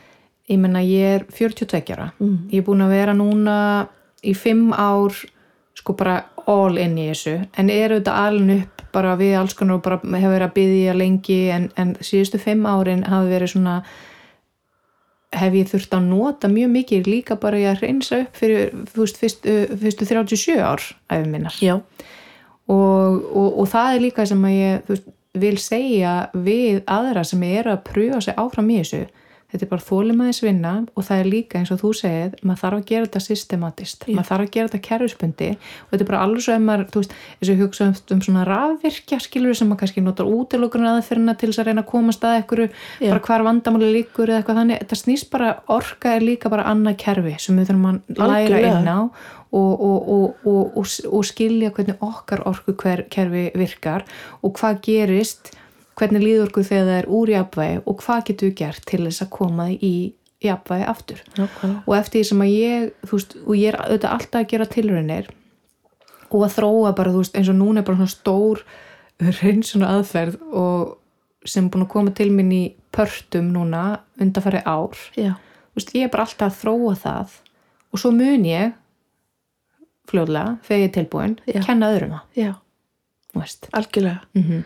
ég 0.52 0.60
menna 0.60 0.84
ég 0.84 1.16
er 1.16 1.26
42 1.32 1.96
ára. 1.96 2.10
Mm. 2.20 2.38
ég 2.52 2.60
er 2.60 2.66
búin 2.66 2.84
að 2.84 2.94
vera 2.96 3.16
núna 3.16 3.56
í 4.24 4.34
5 4.36 4.64
ár 4.76 5.20
sko 5.74 5.96
bara 5.96 6.18
all 6.46 6.78
in 6.78 6.96
í 7.00 7.08
þessu. 7.10 7.36
En 7.56 7.72
er 7.72 7.92
auðvitað 7.92 8.20
alin 8.20 8.56
upp 8.58 8.82
bara 8.94 9.16
við 9.18 9.38
alls 9.40 9.56
konar 9.58 9.80
og 9.80 9.84
bara 9.84 10.00
hefur 10.04 10.36
verið 10.36 10.48
að 10.48 10.56
byggja 10.58 10.96
lengi 10.96 11.38
en, 11.50 11.70
en 11.80 11.96
síðustu 12.00 12.38
5 12.38 12.68
árin 12.68 13.06
hafi 13.08 13.32
verið 13.32 13.54
svona 13.56 13.78
hef 15.38 15.56
ég 15.58 15.70
þurft 15.70 15.96
að 15.96 16.08
nota 16.10 16.50
mjög 16.50 16.70
mikið 16.74 17.10
líka 17.10 17.38
bara 17.40 17.60
í 17.60 17.66
að 17.68 17.82
reynsa 17.84 18.22
upp 18.24 18.38
fyrir 18.38 18.70
veist, 18.94 19.18
fyrstu, 19.20 19.56
fyrstu 19.82 20.08
37 20.08 20.60
ár 20.62 20.84
æfi 21.12 21.28
minnar. 21.30 21.58
Og, 22.70 23.20
og, 23.28 23.48
og 23.60 23.68
það 23.68 23.90
er 23.92 24.04
líka 24.06 24.26
sem 24.28 24.46
að 24.48 24.56
ég 24.56 24.88
veist, 24.88 25.10
vil 25.34 25.56
segja 25.58 26.14
við 26.32 26.82
aðra 26.90 27.24
sem 27.26 27.42
eru 27.42 27.74
að 27.74 27.84
pröfa 27.88 28.20
sig 28.22 28.36
áfram 28.38 28.70
í 28.70 28.78
þessu 28.82 29.00
þetta 29.54 29.66
er 29.66 29.70
bara 29.70 29.84
þólimaðis 29.86 30.40
vinna 30.42 30.72
og 30.92 31.06
það 31.06 31.20
er 31.22 31.28
líka 31.30 31.60
eins 31.60 31.70
og 31.70 31.80
þú 31.80 31.90
segið, 32.00 32.32
maður 32.42 32.60
þarf 32.64 32.78
að 32.80 32.88
gera 32.88 33.06
þetta 33.06 33.22
systematist, 33.22 34.04
Já. 34.04 34.14
maður 34.16 34.28
þarf 34.30 34.44
að 34.44 34.50
gera 34.56 34.70
þetta 34.72 34.88
kerfisbundi 34.88 35.50
og 35.54 35.92
þetta 35.92 36.04
er 36.04 36.10
bara 36.10 36.22
alveg 36.26 36.44
svo 36.44 36.56
ef 36.56 36.64
maður, 36.64 36.84
þú 36.90 37.02
veist, 37.04 37.14
eins 37.38 37.52
og 37.54 37.62
hugsa 37.62 37.86
um, 37.86 37.94
um 38.16 38.24
svona 38.26 38.46
rafvirkja 38.48 39.20
skilur 39.22 39.58
sem 39.58 39.70
maður 39.70 39.82
kannski 39.84 40.04
notar 40.04 40.32
útilokurinn 40.34 40.90
aðferðina 40.90 41.36
til 41.38 41.52
þess 41.52 41.62
að 41.62 41.70
reyna 41.70 41.84
að 41.86 41.90
komast 41.94 42.26
að 42.26 42.40
ekkur 42.42 42.64
Já. 42.66 43.06
bara 43.06 43.22
hvar 43.28 43.46
vandamáli 43.46 43.92
líkur 44.00 44.32
eða 44.32 44.42
eitthvað 44.42 44.60
þannig, 44.62 44.82
þetta 44.82 45.00
snýst 45.04 45.30
bara, 45.32 45.54
orka 45.70 46.16
er 46.18 46.26
líka 46.26 46.52
bara 46.52 46.66
annað 46.74 46.98
kerfi 47.06 47.38
sem 47.38 47.56
við 47.56 47.70
þurfum 47.70 47.90
að 47.94 48.28
læra 48.34 48.62
inn 48.68 48.90
á 48.90 49.00
og, 49.54 49.80
og, 49.80 50.46
og, 50.50 50.86
og 51.12 51.26
skilja 51.26 51.70
hvernig 51.74 52.00
okkar 52.02 52.42
orku 52.50 52.74
hver 52.80 53.04
kerfi 53.12 53.50
virkar 53.54 54.02
og 54.42 54.56
hvað 54.58 54.80
gerist 54.82 55.54
hvernig 55.98 56.24
líður 56.24 56.48
okkur 56.48 56.66
þegar 56.68 56.88
það 56.88 56.98
er 56.98 57.08
úr 57.18 57.32
jafnvægi 57.32 57.80
og 57.84 58.02
hvað 58.02 58.26
getur 58.28 58.50
við 58.50 58.56
gert 58.60 58.86
til 58.90 59.02
þess 59.04 59.24
að 59.24 59.32
koma 59.36 59.68
því 59.70 59.78
í 59.88 59.94
jafnvægi 60.44 60.88
aftur 60.90 61.22
nákvæmlega. 61.38 61.82
og 61.86 61.96
eftir 61.98 62.18
því 62.18 62.24
sem 62.30 62.44
að 62.44 62.52
ég 62.54 62.90
veist, 63.12 63.36
og 63.44 63.54
ég 63.56 63.68
er 63.70 63.80
auðvitað 63.80 64.16
alltaf 64.16 64.40
að 64.40 64.50
gera 64.52 64.68
tilraunir 64.74 65.30
og 66.30 66.42
að 66.42 66.54
þróa 66.58 66.92
bara 66.98 67.14
veist, 67.14 67.36
eins 67.38 67.50
og 67.52 67.58
núna 67.60 67.80
er 67.80 67.88
bara 67.88 68.00
svona 68.00 68.14
stór 68.14 68.64
reynsuna 69.40 69.92
aðferð 69.94 70.38
og 70.50 70.94
sem 71.46 71.66
er 71.66 71.72
búin 71.72 71.86
að 71.86 71.92
koma 71.94 72.14
til 72.16 72.30
minn 72.34 72.52
í 72.52 72.62
pörtum 72.94 73.52
núna 73.54 73.84
undanfæri 74.20 74.64
ár 74.66 74.96
veist, 75.14 75.94
ég 75.94 76.08
er 76.08 76.12
bara 76.12 76.26
alltaf 76.26 76.50
að 76.50 76.62
þróa 76.62 76.96
það 77.04 77.36
og 77.94 78.02
svo 78.02 78.10
mun 78.14 78.48
ég 78.48 78.74
fljóðlega, 80.10 80.58
þegar 80.66 80.80
ég 80.82 80.88
er 80.88 80.94
tilbúin 80.98 81.36
Já. 81.48 81.60
kenna 81.64 81.90
öðrum 81.94 82.16
það, 82.18 82.24
algjörlega. 83.72 84.20
mm 84.34 84.42
-hmm. 84.42 84.64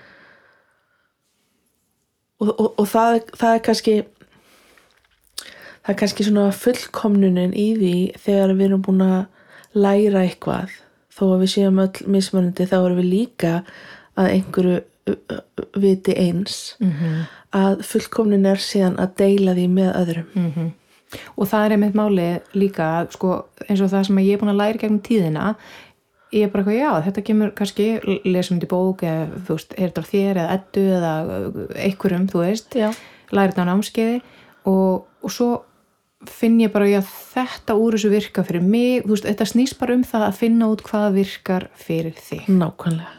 Og, 2.40 2.48
og, 2.52 2.68
og 2.78 2.86
það, 2.88 3.20
það 3.38 3.54
er 3.54 3.64
kannski 3.66 3.96
það 5.42 5.94
er 5.94 5.98
kannski 6.02 6.26
svona 6.26 6.50
fullkomnunin 6.54 7.54
í 7.56 7.68
því 7.78 7.94
þegar 8.24 8.54
við 8.58 8.66
erum 8.68 8.84
búin 8.84 9.04
að 9.06 9.78
læra 9.78 10.24
eitthvað. 10.26 10.74
Þó 11.18 11.24
að 11.32 11.40
við 11.42 11.52
séum 11.54 11.80
öll 11.82 12.10
mismunandi 12.14 12.66
þá 12.70 12.76
erum 12.78 13.00
við 13.00 13.08
líka 13.12 13.54
að 14.18 14.30
einhverju 14.34 14.78
viti 15.80 16.14
eins. 16.20 16.76
Að 17.56 17.80
fullkomnin 17.88 18.46
er 18.46 18.60
síðan 18.60 18.98
að 19.00 19.14
deila 19.22 19.54
því 19.56 19.66
með 19.72 19.90
öðrum. 20.02 20.28
Og 21.40 21.48
það 21.48 21.64
er 21.64 21.72
einmitt 21.72 21.94
máli 21.96 22.26
líka 22.52 23.06
sko, 23.14 23.46
eins 23.64 23.80
og 23.80 23.88
það 23.88 24.02
sem 24.10 24.18
ég 24.20 24.34
er 24.36 24.42
búin 24.42 24.52
að 24.52 24.60
læra 24.60 24.82
gegnum 24.82 25.00
tíðina 25.00 25.54
ég 26.34 26.46
er 26.46 26.52
bara 26.52 26.64
eitthvað, 26.64 26.80
já, 26.80 26.90
þetta 27.06 27.24
kemur 27.28 27.54
kannski 27.56 27.86
lesum 28.28 28.60
í 28.60 28.68
bók 28.70 29.04
eða 29.06 29.28
þú 29.46 29.58
veist, 29.58 29.76
er 29.76 29.92
þetta 29.92 30.06
þér 30.10 30.42
eða 30.42 30.58
eddu 30.58 30.84
eða 30.98 31.12
einhverjum, 31.86 32.28
þú 32.32 32.44
veist. 32.44 32.78
Læra 33.28 33.52
þetta 33.52 33.64
á 33.64 33.70
námskeiði 33.70 34.18
og, 34.68 35.06
og 35.24 35.32
svo 35.32 35.50
finn 36.28 36.58
ég 36.62 36.72
bara, 36.74 36.88
já, 36.90 37.00
þetta 37.04 37.78
úr 37.78 37.96
þessu 37.96 38.12
virka 38.12 38.44
fyrir 38.46 38.64
mig, 38.64 39.06
þú 39.06 39.14
veist, 39.14 39.28
þetta 39.30 39.52
snýst 39.52 39.78
bara 39.80 39.96
um 39.98 40.04
það 40.08 40.26
að 40.30 40.42
finna 40.42 40.72
út 40.72 40.84
hvað 40.86 41.22
virkar 41.22 41.70
fyrir 41.78 42.18
þig. 42.18 42.48
Nákvæmlega 42.50 43.17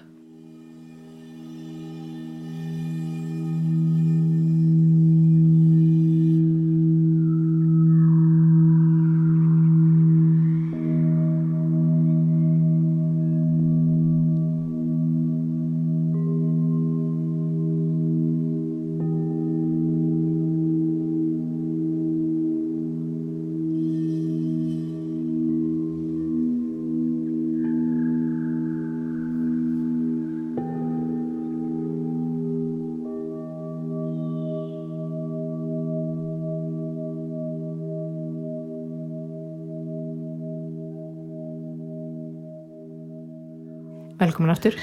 Velkomin 44.40 44.56
aftur. 44.56 44.76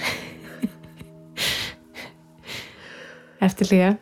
Eftir 3.40 3.66
hlýja 3.70 3.92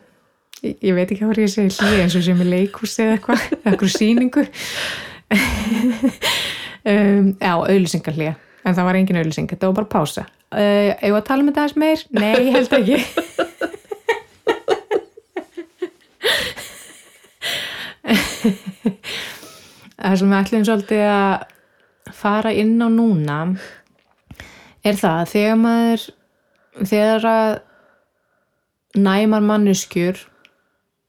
ég, 0.59 0.73
ég 0.83 0.95
veit 0.97 1.07
ekki 1.07 1.21
hvað 1.21 1.37
ég 1.45 1.51
segi 1.53 1.71
hlýja 1.77 2.01
eins 2.03 2.15
og 2.19 2.23
sem 2.25 2.41
í 2.43 2.47
leikhúsi 2.49 3.05
eða 3.05 3.13
eitthvað 3.15 3.39
eitthvað 3.61 3.93
sýningu. 3.93 4.43
Um, 6.85 7.31
Já, 7.39 7.53
auðlýsingar 7.55 8.13
hlýja 8.17 8.33
en 8.67 8.75
það 8.75 8.85
var 8.85 8.99
engin 8.99 9.17
auðlýsing, 9.21 9.47
þetta 9.49 9.69
var 9.71 9.77
bara 9.79 9.89
pása. 9.93 10.23
Uh, 10.51 10.91
Eða 10.99 11.21
að 11.21 11.27
tala 11.29 11.47
með 11.47 11.55
það 11.55 11.63
aðeins 11.63 11.79
meir? 11.85 11.99
Nei, 12.19 12.35
ég 12.35 12.53
held 12.53 12.71
ekki. 12.75 12.97
Það 19.95 20.19
sem 20.19 20.29
við 20.35 20.39
ætlum 20.41 20.67
svolítið 20.67 21.07
að 21.15 21.33
fara 22.19 22.51
inn 22.53 22.75
á 22.77 22.87
núna 22.91 23.39
er 24.85 24.99
það 24.99 25.19
að 25.21 25.31
þegar 25.33 25.59
maður 25.61 26.05
þegar 26.83 27.27
að 27.31 27.51
næmar 28.95 29.43
manneskjur 29.43 30.19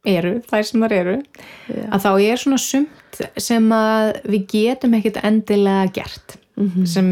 eru, 0.06 0.36
þær 0.46 0.66
sem 0.68 0.84
þar 0.84 0.94
eru 0.94 1.16
Já. 1.18 1.82
að 1.90 2.04
þá 2.04 2.10
er 2.14 2.40
svona 2.40 2.60
sumt 2.62 3.20
sem 3.40 3.66
að 3.74 4.12
við 4.28 4.46
getum 4.52 4.96
ekkert 4.98 5.22
endilega 5.24 5.92
gert. 6.00 6.36
Sem, 6.88 7.08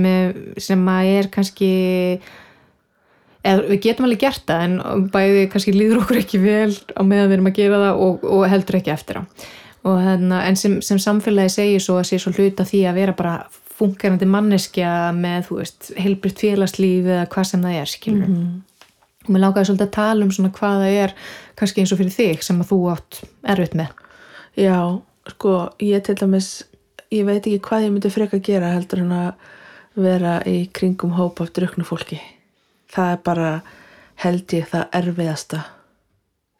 sem 0.56 0.86
að 0.88 1.06
er 1.18 1.26
kannski 1.28 1.66
eða 3.44 3.66
við 3.68 3.80
getum 3.84 4.06
alveg 4.06 4.22
gert 4.22 4.46
það 4.48 4.62
en 4.64 5.04
bæði 5.12 5.42
kannski 5.52 5.74
líður 5.74 6.00
okkur 6.00 6.20
ekki 6.22 6.40
vel 6.40 6.70
á 6.96 7.02
meðan 7.04 7.28
við 7.28 7.36
erum 7.36 7.50
að 7.50 7.58
gera 7.58 7.80
það 7.82 8.00
og, 8.06 8.24
og 8.36 8.46
heldur 8.48 8.78
ekki 8.80 8.94
eftir 8.94 9.20
á. 9.20 9.22
Hérna, 9.84 10.38
en 10.48 10.56
sem, 10.56 10.78
sem 10.80 11.00
samfélagi 11.02 11.52
segir 11.52 11.82
svo 11.84 11.98
að 12.00 12.08
sé 12.08 12.18
svo 12.22 12.32
hluta 12.32 12.64
því 12.64 12.86
að 12.88 13.02
vera 13.02 13.16
bara 13.18 13.34
fungerandi 13.74 14.28
manneskja 14.30 14.90
með, 15.16 15.48
þú 15.48 15.58
veist, 15.60 15.90
heilbritt 15.98 16.42
félagslíf 16.44 17.08
eða 17.08 17.26
hvað 17.32 17.48
sem 17.50 17.64
það 17.66 17.80
er, 17.80 17.90
skilur 17.90 18.28
mm 18.28 18.36
-hmm. 18.36 18.86
og 19.24 19.30
mér 19.30 19.40
langaði 19.40 19.66
svolítið 19.66 19.86
að 19.86 19.96
tala 19.98 20.24
um 20.24 20.30
svona 20.30 20.52
hvað 20.58 20.78
það 20.82 20.98
er 21.04 21.14
kannski 21.54 21.80
eins 21.80 21.92
og 21.92 21.98
fyrir 21.98 22.18
þig 22.18 22.42
sem 22.42 22.60
að 22.60 22.70
þú 22.70 22.78
átt 22.92 23.24
erfitt 23.42 23.74
með 23.74 23.90
Já, 24.56 25.00
sko, 25.28 25.70
ég 25.80 26.02
til 26.02 26.14
dæmis 26.14 26.64
ég 27.10 27.26
veit 27.26 27.46
ekki 27.46 27.58
hvað 27.58 27.84
ég 27.84 27.92
myndi 27.92 28.10
freka 28.10 28.36
að 28.36 28.46
gera 28.46 28.72
heldur 28.74 28.98
en 28.98 29.12
að 29.12 29.32
vera 29.94 30.42
í 30.46 30.70
kringum 30.74 31.14
hóp 31.14 31.40
af 31.40 31.52
druknu 31.54 31.84
fólki 31.84 32.20
það 32.90 33.12
er 33.12 33.20
bara 33.24 33.62
held 34.22 34.54
ég 34.54 34.68
það 34.70 34.84
erfiðasta 35.00 35.62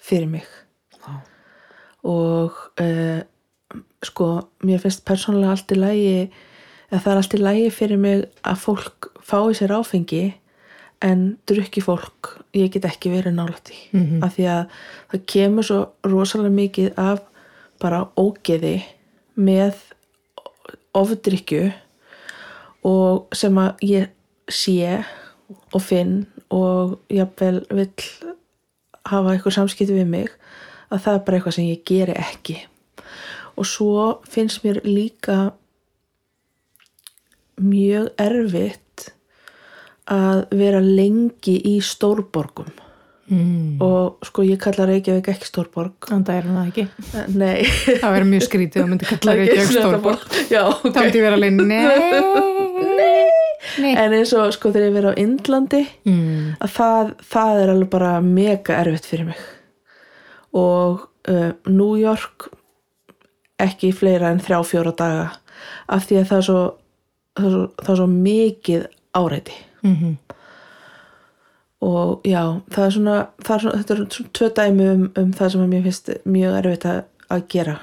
fyrir 0.02 0.30
mig 0.30 0.46
Já. 0.98 1.20
og 2.04 2.58
uh, 2.80 3.20
sko, 4.04 4.28
mér 4.66 4.82
finnst 4.82 5.04
persónulega 5.06 5.54
allt 5.54 5.74
í 5.74 5.78
lægi 5.78 6.18
eða 6.90 7.00
það 7.02 7.12
er 7.12 7.16
allt 7.20 7.34
í 7.34 7.42
lægi 7.42 7.70
fyrir 7.74 7.98
mig 7.98 8.24
að 8.44 8.56
fólk 8.64 9.08
fái 9.24 9.54
sér 9.58 9.72
áfengi 9.78 10.24
en 11.02 11.24
drukki 11.48 11.82
fólk 11.84 12.30
ég 12.54 12.70
get 12.72 12.84
ekki 12.88 13.10
verið 13.12 13.34
nálægt 13.36 13.70
í 13.74 13.78
Mhm. 13.92 14.22
af 14.24 14.36
því 14.36 14.44
að 14.48 14.66
það 15.12 15.24
kemur 15.26 15.64
svo 15.64 15.78
rosalega 16.04 16.54
mikið 16.54 16.98
af 16.98 17.20
bara 17.80 18.04
ógeði 18.16 18.82
með 19.36 19.74
ofdrykju 20.94 21.72
og 22.84 23.26
sem 23.34 23.56
að 23.58 23.82
ég 23.82 24.08
sé 24.52 25.04
og 25.74 25.82
finn 25.82 26.26
og 26.54 26.98
jafnvel 27.12 27.64
vill 27.70 27.92
hafa 29.08 29.34
eitthvað 29.34 29.56
samskipti 29.58 29.96
við 29.96 30.06
mig 30.08 30.30
að 30.92 31.02
það 31.04 31.14
er 31.18 31.24
bara 31.26 31.38
eitthvað 31.38 31.56
sem 31.58 31.68
ég 31.68 31.82
geri 31.88 32.14
ekki 32.20 32.56
og 33.56 33.66
svo 33.68 34.06
finnst 34.28 34.64
mér 34.64 34.80
líka 34.84 35.52
mjög 37.60 38.08
erfitt 38.18 39.10
að 40.10 40.42
vera 40.58 40.80
lengi 40.84 41.58
í 41.74 41.78
stórborgum. 41.84 42.72
Mm. 43.24 43.78
og 43.80 44.18
sko 44.28 44.42
ég 44.44 44.58
kalla 44.60 44.84
Reykjavík 44.84 45.30
ekki 45.32 45.46
stórborg. 45.48 45.94
Þannig 46.10 46.28
að 46.28 46.34
er 46.36 46.44
hann 46.44 46.58
það 46.58 46.66
ekki. 46.68 46.82
Nei. 47.40 47.62
Það 48.02 48.12
verður 48.12 48.28
mjög 48.34 48.42
skrítið 48.44 48.82
og 48.82 48.90
myndi 48.90 49.06
kalla 49.08 49.34
Reykjavík 49.38 49.70
stórborg. 49.72 50.26
já, 50.52 50.60
þá 50.84 50.84
ok 50.90 50.98
myndi 50.98 51.16
ég 51.22 51.24
vera 51.24 51.38
alveg 51.38 51.54
nei, 51.56 53.24
nei. 53.80 53.94
en 53.96 54.12
eins 54.18 54.34
og 54.36 54.52
sko 54.52 54.74
þegar 54.74 54.86
ég 54.90 54.96
verið 54.98 55.08
á 55.16 55.20
Indlandi 55.24 55.80
Mm. 56.04 56.50
að 56.60 56.74
það, 56.76 57.14
það 57.32 57.62
er 57.62 57.72
alveg 57.72 57.90
bara 57.96 58.12
mega 58.20 58.76
erfitt 58.82 59.08
fyrir 59.08 59.30
mig. 59.32 59.40
Og 60.52 61.08
uh, 61.32 61.50
New 61.72 61.94
York 61.98 62.50
ekki 63.64 63.94
fleira 63.96 64.34
en 64.34 64.44
þrjá 64.44 64.60
fjóra 64.68 64.92
daga. 65.00 65.26
Af 65.88 66.04
því 66.10 66.20
að 66.20 66.28
það 66.28 66.42
er 66.42 66.46
svo 66.50 66.62
það 67.34 67.48
er 67.48 67.56
svo, 67.56 67.64
það 67.82 67.94
er 67.94 68.00
svo 68.02 68.10
mikið 68.14 68.86
áreiti. 69.14 69.58
Mm 69.84 70.16
og 71.84 72.22
já, 72.24 72.42
það 72.72 72.86
er 72.86 72.94
svona, 72.94 73.16
það 73.44 73.54
er 73.54 73.62
svona 73.62 73.80
þetta 73.80 73.94
er 73.94 73.98
svona 74.14 74.34
tvö 74.38 74.50
dæmi 74.56 74.86
um, 74.90 75.02
um 75.20 75.32
það 75.36 75.50
sem 75.52 75.64
mér 75.68 75.82
finnst 75.84 76.12
mjög 76.24 76.54
erfitt 76.60 76.86
að, 76.88 77.00
að 77.34 77.42
gera. 77.52 77.74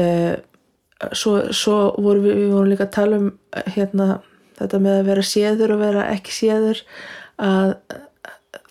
Uh, 0.00 0.34
svo, 1.12 1.34
svo 1.52 1.78
vorum 1.98 2.24
við, 2.24 2.38
við 2.38 2.54
vorum 2.54 2.70
líka 2.70 2.86
að 2.86 2.94
tala 2.96 3.18
um 3.20 3.28
hérna, 3.74 4.06
þetta 4.60 4.80
með 4.86 5.00
að 5.00 5.10
vera 5.10 5.26
séður 5.32 5.74
og 5.74 5.82
vera 5.82 6.06
ekki 6.14 6.36
séður 6.36 6.80
að 7.42 7.74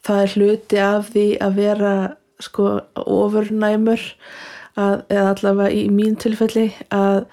það 0.01 0.23
er 0.23 0.33
hluti 0.37 0.81
af 0.81 1.11
því 1.13 1.27
að 1.45 1.61
vera 1.61 1.93
sko 2.41 2.71
ofurnæmur 2.97 4.07
að, 4.79 5.03
eða 5.11 5.27
allavega 5.35 5.77
í 5.77 5.85
mín 5.93 6.17
tilfelli 6.17 6.71
að 6.89 7.27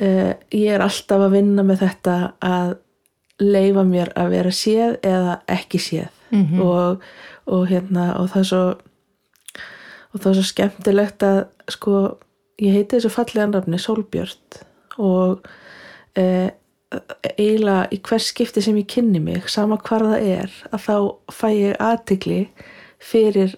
uh, 0.00 0.32
ég 0.54 0.68
er 0.74 0.80
alltaf 0.84 1.20
að 1.26 1.32
vinna 1.36 1.62
með 1.66 1.78
þetta 1.86 2.16
að 2.44 2.76
leifa 3.40 3.84
mér 3.86 4.12
að 4.18 4.30
vera 4.34 4.50
séð 4.50 4.96
eða 5.02 5.40
ekki 5.48 5.78
séð 5.78 6.08
Mhm. 6.30 6.58
og, 6.60 7.02
og 7.48 7.62
hérna 7.70 8.10
og 8.20 8.26
það 8.28 8.40
er 8.42 8.48
svo 8.50 8.64
og 10.12 10.20
það 10.20 10.26
er 10.30 10.34
svo 10.36 10.42
skemmtilegt 10.44 11.22
að 11.24 11.38
sko 11.72 11.92
ég 12.60 12.74
heiti 12.74 12.96
þessu 12.98 13.10
fallega 13.14 13.46
nafni 13.48 13.78
Sólbjörn 13.80 14.58
og 14.98 15.46
e, 16.18 16.50
eiginlega 17.38 17.88
í 17.96 18.00
hvers 18.04 18.28
skipti 18.32 18.60
sem 18.60 18.76
ég 18.76 18.86
kynni 18.92 19.20
mig 19.24 19.48
sama 19.48 19.78
hvar 19.80 20.04
það 20.04 20.26
er 20.34 20.52
að 20.72 20.84
þá 20.84 20.96
fæ 21.32 21.48
ég 21.54 21.80
aðtikli 21.80 22.38
fyrir 23.00 23.56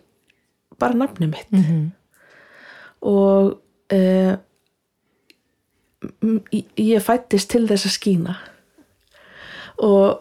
bara 0.78 0.94
nafni 0.94 1.26
mitt 1.32 1.50
Mhm. 1.50 1.90
og 3.02 3.58
e, 3.90 3.98
m- 3.98 4.38
ég- 6.52 7.02
fættist 7.04 7.50
til 7.50 7.66
þess 7.68 7.86
að 7.86 7.96
skína 7.98 8.36
og 9.80 10.18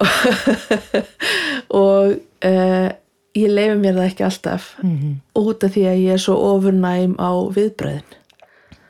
og 1.81 2.15
uh, 2.45 2.89
ég 3.37 3.51
leifi 3.53 3.77
mér 3.79 3.97
það 3.99 4.07
ekki 4.09 4.25
alltaf 4.27 4.69
Mhm. 4.83 5.13
út 5.35 5.63
af 5.63 5.71
því 5.75 5.83
að 5.91 5.99
ég 6.05 6.13
er 6.13 6.17
svo 6.23 6.35
ofurnæm 6.53 7.15
á 7.19 7.29
viðbröðin 7.55 8.17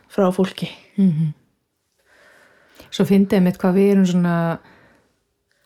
frá 0.09 0.29
fólki 0.33 0.69
Mhm. 0.97 1.33
Svo 2.91 3.05
fyndið 3.05 3.41
mitt 3.45 3.57
hvað 3.61 3.75
við 3.77 3.91
erum 3.91 4.05
svona 4.05 4.35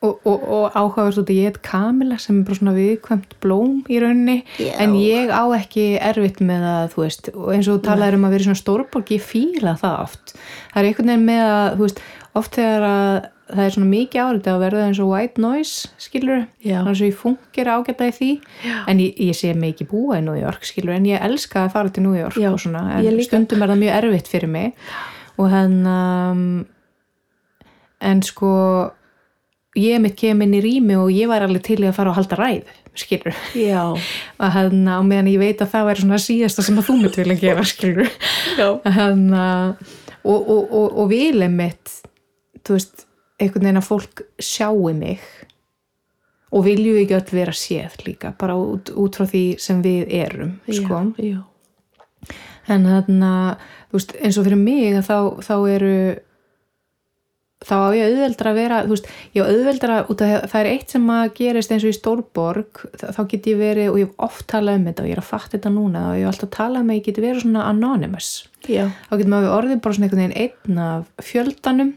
og, 0.04 0.20
og, 0.28 0.48
og 0.56 0.76
áhugaverst 0.76 1.22
út 1.22 1.32
að 1.32 1.40
ég 1.40 1.50
heit 1.50 1.60
Kamila 1.66 2.18
sem 2.22 2.42
er 2.42 2.48
bara 2.48 2.60
svona 2.60 2.76
viðkvæmt 2.76 3.36
blóm 3.44 3.78
í 3.88 4.00
rauninni. 4.04 4.40
Já. 4.60 4.74
en 4.84 4.96
ég 5.00 5.32
á 5.32 5.44
ekki 5.56 5.86
erfitt 6.00 6.42
með 6.44 6.66
að 6.70 6.88
þú 6.94 7.06
veist, 7.06 7.30
og 7.34 7.52
eins 7.56 7.70
og 7.70 7.78
þú 7.78 7.86
talaður 7.88 8.20
um 8.20 8.26
að 8.28 8.36
vera 8.36 8.48
svona 8.50 8.64
stórborg 8.64 9.14
ég 9.16 9.24
fíla 9.24 9.78
það 9.80 10.02
oft. 10.08 10.36
Það 10.74 10.82
er 10.82 10.90
einhvern 10.90 11.14
veginn 11.14 11.30
með 11.30 11.46
að, 11.46 11.70
þú 11.78 11.88
veist, 11.88 12.04
oft 12.42 12.60
þegar 12.60 12.90
að 12.90 13.14
það 13.54 13.64
er 13.64 13.74
svona 13.76 13.90
mikið 13.92 14.24
árið 14.24 14.50
að 14.50 14.62
verða 14.64 14.84
eins 14.88 15.00
og 15.04 15.10
white 15.12 15.44
noise, 15.44 15.90
skilur 16.02 16.46
þannig 16.64 16.92
að 16.94 17.02
ég 17.04 17.18
fungir 17.20 17.70
ágæta 17.70 18.08
í 18.10 18.14
því. 18.18 18.30
Já. 18.64 18.76
en 18.90 19.02
ég, 19.04 19.24
ég 19.30 19.38
sé 19.38 19.52
mig 19.54 19.76
ekki 19.76 19.88
búa 19.92 20.20
í 20.20 20.26
New 20.26 20.38
York 20.40 20.68
skilur, 20.68 20.96
en 20.96 21.08
ég 21.08 21.24
elska 21.28 21.68
að 21.68 21.74
fara 21.76 21.94
til 21.94 22.06
New 22.08 22.16
York 22.18 22.40
Já, 22.40 22.50
og 22.52 22.62
svona, 22.64 22.86
en 23.00 23.24
stundum 23.24 23.64
er 23.64 23.74
það 23.74 23.84
mjög 23.84 23.98
erfitt 24.00 24.32
fyrir 24.32 24.52
mig. 24.52 24.74
Og 25.42 25.50
hann 25.50 25.80
um, 25.90 26.44
en 28.04 28.22
sko 28.26 28.54
ég 29.80 30.02
mitt 30.04 30.18
kem 30.20 30.44
inn 30.46 30.56
í 30.58 30.62
rými 30.64 30.98
og 31.00 31.12
ég 31.14 31.30
væri 31.32 31.48
alveg 31.48 31.66
til 31.66 31.80
í 31.82 31.90
að 31.90 31.98
fara 31.98 32.14
og 32.14 32.20
halda 32.20 32.40
ræð 32.40 32.74
skilur, 32.94 33.38
já, 33.58 33.82
og 34.42 34.52
hann 34.54 34.86
á 34.86 35.02
meðan 35.02 35.32
ég 35.32 35.42
veit 35.42 35.64
að 35.64 35.72
það 35.72 35.88
væri 35.90 36.04
svona 36.04 36.22
síðasta 36.22 36.66
sem 36.66 36.78
að 36.78 36.90
þú 36.90 36.98
mitt 37.02 37.18
vilja 37.18 37.40
gera 37.42 37.66
skilur 37.72 38.12
hann 38.98 39.24
og, 39.34 40.38
og, 40.38 40.62
og, 40.62 41.00
og 41.02 41.10
vilja 41.12 41.50
mitt 41.50 41.96
þú 42.64 42.78
veist, 42.78 43.08
einhvern 43.42 43.66
veginn 43.66 43.82
að 43.82 43.90
fólk 43.90 44.24
sjáu 44.38 44.94
mig 44.96 45.24
og 46.54 46.68
vilju 46.68 47.00
ekki 47.02 47.18
öll 47.18 47.34
vera 47.34 47.56
séð 47.58 47.98
líka 48.06 48.34
bara 48.40 48.56
út, 48.60 48.94
út 48.94 49.18
frá 49.18 49.26
því 49.30 49.44
sem 49.62 49.82
við 49.84 50.14
erum 50.22 50.60
sko. 50.70 51.02
já, 51.18 51.34
já. 51.34 52.36
en 52.70 52.86
þannig 52.92 53.26
að 53.30 53.66
þú 53.90 53.98
veist, 54.00 54.16
eins 54.22 54.38
og 54.38 54.48
fyrir 54.48 54.62
mig 54.62 55.02
þá, 55.08 55.18
þá 55.42 55.56
eru 55.74 55.96
þá 57.64 57.74
á 57.74 57.90
ég 57.96 58.12
auðveldra 58.12 58.52
að 58.52 58.60
vera 58.60 58.82
þú 58.84 58.94
veist, 58.94 59.10
ég 59.34 59.44
á 59.44 59.50
auðveldra 59.50 59.98
út 60.12 60.24
af 60.26 60.46
það 60.52 60.60
er 60.60 60.70
eitt 60.74 60.94
sem 60.94 61.10
að 61.16 61.26
gerist 61.40 61.74
eins 61.74 61.86
og 61.86 61.94
í 61.94 61.98
Stórborg 61.98 62.84
þá 63.02 63.22
get 63.32 63.50
ég 63.50 63.60
verið, 63.60 63.90
og 63.92 64.00
ég 64.02 64.10
hef 64.10 64.28
oft 64.28 64.48
talað 64.52 64.80
um 64.80 64.88
þetta 64.90 65.04
og 65.04 65.10
ég 65.10 65.18
er 65.18 65.24
að 65.24 65.30
fatta 65.32 65.56
þetta 65.58 65.74
núna 65.74 66.06
og 66.12 66.20
ég 66.20 66.28
hef 66.28 66.34
alltaf 66.34 66.54
talað 66.58 66.86
um 66.86 66.94
að 66.94 67.00
ég 67.00 67.08
geti 67.08 67.26
verið 67.26 67.46
svona 67.46 67.66
anonymous. 67.72 68.32
Já. 68.64 68.86
þá 69.10 69.18
getur 69.18 69.34
maður 69.34 69.58
orðið 69.58 69.82
bara 69.84 69.98
svona 69.98 70.08
einhvern 70.08 70.24
veginn 70.24 70.40
einn 70.44 70.84
af 70.84 71.28
fjöldanum 71.32 71.92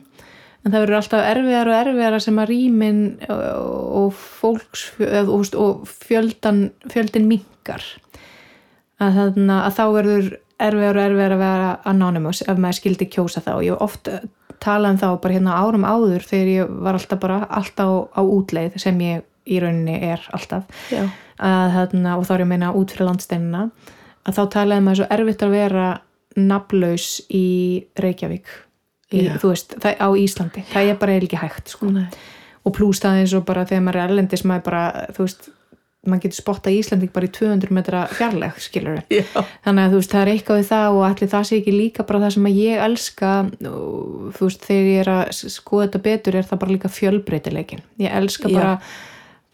en 0.67 0.73
það 0.73 0.83
verður 0.83 0.99
alltaf 0.99 1.29
erfiðar 1.31 1.71
og 1.71 1.77
erfiðar 1.81 2.25
sem 2.25 2.41
að 2.43 2.51
rýmin 2.51 3.05
og 3.31 4.17
fólks 4.19 4.89
og, 4.99 5.87
fjöldan 5.87 6.65
fjöldin 6.91 7.29
minkar 7.31 7.85
að, 8.99 9.21
þarna, 9.21 9.61
að 9.69 9.77
þá 9.77 9.85
verður 9.95 10.33
erfiðar 10.67 10.99
og 10.99 11.05
erfiðar 11.05 11.37
að 11.37 11.45
vera 11.45 11.71
anonymous 11.93 12.43
ef 12.43 12.59
maður 12.59 12.79
skildi 12.81 13.09
kjósa 13.13 13.45
þá. 13.45 13.53
Ég 13.63 13.77
hef 13.77 13.85
oft 13.87 14.11
talað 14.63 14.95
um 14.95 15.01
þá 15.03 15.09
bara 15.23 15.37
hérna 15.37 15.59
árum 15.61 15.87
áður 15.87 16.27
þegar 16.27 16.53
ég 16.53 16.77
var 16.87 16.99
alltaf 16.99 17.21
bara 17.23 17.39
alltaf 17.47 17.89
á, 17.89 17.97
á 18.19 18.23
útleið 18.23 18.79
sem 18.83 19.01
ég 19.05 19.25
í 19.47 19.61
rauninni 19.63 19.97
er 20.11 20.23
alltaf. 20.35 20.67
Að, 21.37 21.75
þarna, 21.75 22.17
og 22.17 22.27
þá 22.27 22.33
er 22.35 22.43
ég 22.43 22.47
að 22.47 22.53
meina 22.55 22.73
út 22.77 22.93
fyrir 22.95 23.11
landsteinina 23.11 23.67
að 24.27 24.39
þá 24.39 24.43
talaði 24.55 24.85
maður 24.85 25.01
svo 25.03 25.09
erfitt 25.17 25.45
að 25.47 25.53
vera 25.55 25.89
nafnlaus 26.37 27.11
í 27.33 27.47
Reykjavík. 28.01 28.49
Í, 29.15 29.21
þú 29.39 29.53
veist, 29.53 29.77
það, 29.83 30.01
á 30.03 30.09
Íslandi. 30.19 30.65
Það 30.73 30.91
er 30.91 30.99
bara 31.01 31.19
ekki 31.21 31.39
hægt 31.39 31.71
sko. 31.77 31.93
Og 32.67 32.75
plús 32.75 32.99
það 33.03 33.21
eins 33.21 33.37
og 33.39 33.45
bara 33.47 33.63
þegar 33.69 33.85
maður 33.87 34.01
er 34.01 34.11
erlendis 34.11 34.43
maður 34.49 34.65
bara, 34.67 34.83
þú 35.15 35.29
veist 35.29 35.47
maður 36.13 36.23
getur 36.27 36.39
spotta 36.41 36.71
Íslanding 36.75 37.13
bara 37.15 37.27
í 37.29 37.33
200 37.37 37.73
metra 37.77 38.05
fjarlæg 38.13 38.61
skilur 38.63 39.01
Já. 39.11 39.25
þannig 39.65 39.83
að 39.87 39.91
þú 39.97 40.01
veist 40.03 40.15
það 40.15 40.23
er 40.27 40.33
eitthvað 40.35 40.61
við 40.63 40.71
það 40.71 40.87
og 40.99 41.03
allir 41.09 41.33
það 41.35 41.49
sé 41.51 41.59
ekki 41.61 41.75
líka 41.77 42.07
bara 42.09 42.23
það 42.27 42.35
sem 42.37 42.49
að 42.51 42.61
ég 42.63 42.85
elska 42.87 43.33
og 43.73 44.31
þú 44.39 44.49
veist 44.49 44.65
þegar 44.71 44.89
ég 44.93 45.03
er 45.05 45.13
að 45.17 45.43
skoða 45.57 45.85
þetta 45.89 46.05
betur 46.09 46.41
er 46.41 46.49
það 46.53 46.63
bara 46.65 46.75
líka 46.77 46.93
fjölbreytileikin 47.01 47.85
ég 48.07 48.17
elska 48.23 48.53
bara 48.55 48.73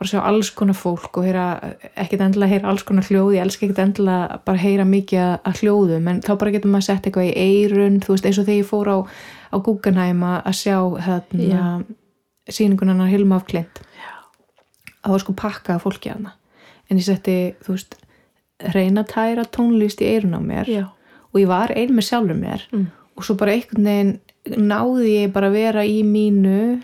bara 0.02 0.10
sjá 0.10 0.18
alls 0.26 0.48
konar 0.50 0.74
fólk 0.74 1.14
og 1.20 1.26
heyra 1.28 1.42
ekkert 1.94 2.24
endilega 2.24 2.50
heyra 2.56 2.70
alls 2.72 2.82
konar 2.82 3.04
hljóð 3.06 3.36
ég 3.36 3.44
elska 3.44 3.68
ekkert 3.68 3.82
endilega 3.84 4.40
bara 4.48 4.58
heyra 4.58 4.82
mikið 4.88 5.20
að- 5.22 5.44
að 5.46 5.60
hljóðum 5.62 6.08
en 6.10 6.20
þá 6.26 6.32
bara 6.40 6.50
getur 6.56 6.72
maður 6.72 6.86
sett 6.88 7.06
eitthvað 7.06 7.28
í 7.28 7.36
eirun 7.38 8.00
þú 8.02 8.16
veist 8.16 8.26
eins 8.26 8.40
og 8.42 8.48
þegar 8.48 8.58
ég 8.64 8.66
fór 8.72 8.90
á, 8.90 8.98
á 9.54 9.56
Guggenheim 9.62 10.24
að 10.26 10.38
að 10.50 10.56
sjá 10.58 10.76
hérna 11.06 11.84
sýningunarnar 12.50 13.12
Hilma 13.12 13.36
af 13.38 13.46
Klint. 13.46 13.78
Það 15.02 15.12
var 15.14 15.22
sko 15.22 15.32
pakka 15.38 15.76
af 15.76 15.84
fólki 15.86 16.10
hana 16.10 16.34
en 16.92 17.00
ég 17.00 17.06
setti, 17.08 17.36
þú 17.64 17.74
veist 17.76 17.96
reyna 18.76 19.02
að 19.02 19.12
tæra 19.16 19.46
tónlist 19.56 20.02
í 20.04 20.10
eirun 20.12 20.36
á 20.36 20.40
mér 20.44 20.68
Já. 20.70 20.84
og 21.32 21.40
ég 21.40 21.48
var 21.50 21.72
ein 21.74 21.96
með 21.96 22.08
sjálfur 22.10 22.38
mér 22.38 22.66
Mm. 22.72 22.86
og 23.16 23.24
svo 23.26 23.34
bara 23.40 23.56
einhvern 23.56 23.88
veginn 23.88 24.68
náði 24.68 25.08
ég 25.24 25.32
bara 25.32 25.48
að 25.48 25.56
vera 25.56 25.82
í 25.86 26.02
mínu 26.06 26.82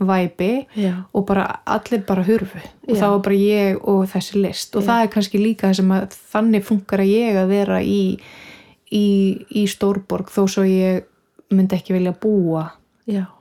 væpi 0.00 0.66
Já. 0.80 1.04
og 1.12 1.26
bara 1.28 1.60
allir 1.66 2.02
bara 2.08 2.22
hurfu 2.24 2.58
og 2.58 2.94
Já. 2.96 3.00
það 3.02 3.10
var 3.10 3.22
bara 3.26 3.36
ég 3.36 3.80
og 3.84 4.06
þessi 4.08 4.40
list 4.42 4.76
og 4.76 4.82
það 4.86 5.02
er 5.04 5.10
kannski 5.12 5.38
líka 5.42 5.68
það 5.68 5.76
sem 5.76 5.90
að 5.92 6.14
þannig 6.32 6.64
funkar 6.64 7.02
að 7.04 7.12
ég 7.12 7.36
að 7.42 7.48
vera 7.52 7.80
í 7.84 8.18
í, 8.90 9.06
í 9.54 9.66
Stórborg 9.70 10.30
þó 10.32 10.46
svo 10.48 10.64
ég 10.66 11.04
myndi 11.50 11.76
ekki 11.76 11.92
vilja 11.94 12.14
búa. 12.22 12.64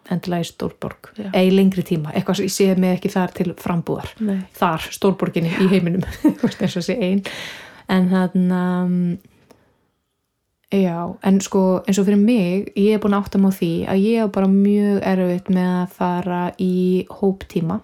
Endilega 0.09 0.45
í 0.45 0.49
Stórborg. 0.49 1.11
Eða 1.29 1.41
í 1.45 1.49
lengri 1.53 1.83
tíma, 1.85 2.13
eitthvað 2.13 2.39
sem 2.39 2.49
ég 2.49 2.55
sé 2.55 2.69
mig 2.79 2.97
ekki 2.97 3.11
þar 3.13 3.33
til 3.37 3.49
frambúðar. 3.59 4.13
Nei. 4.25 4.39
þar, 4.57 4.87
Stórborginni 4.95 5.51
í 5.51 5.67
heiminum. 5.73 6.05
Eins 6.61 6.77
og 6.79 6.85
sé 6.85 6.97
ein. 6.97 7.23
En 7.89 8.09
þannig 8.11 8.55
um, 8.55 8.95
já, 10.69 10.97
en 11.25 11.39
sko 11.41 11.63
eins 11.81 11.97
og 11.97 12.05
fyrir 12.05 12.21
mig, 12.21 12.71
ég 12.77 12.95
er 12.95 13.01
búin 13.01 13.15
að 13.17 13.25
átta 13.25 13.41
mig 13.41 13.53
á 13.53 13.59
því 13.59 13.71
að 13.89 14.03
ég 14.05 14.23
er 14.23 14.33
bara 14.33 14.49
mjög 14.51 14.99
erfitt 15.11 15.53
með 15.53 15.71
að 15.75 15.95
fara 15.97 16.41
í 16.61 16.73
hóptíma. 17.21 17.79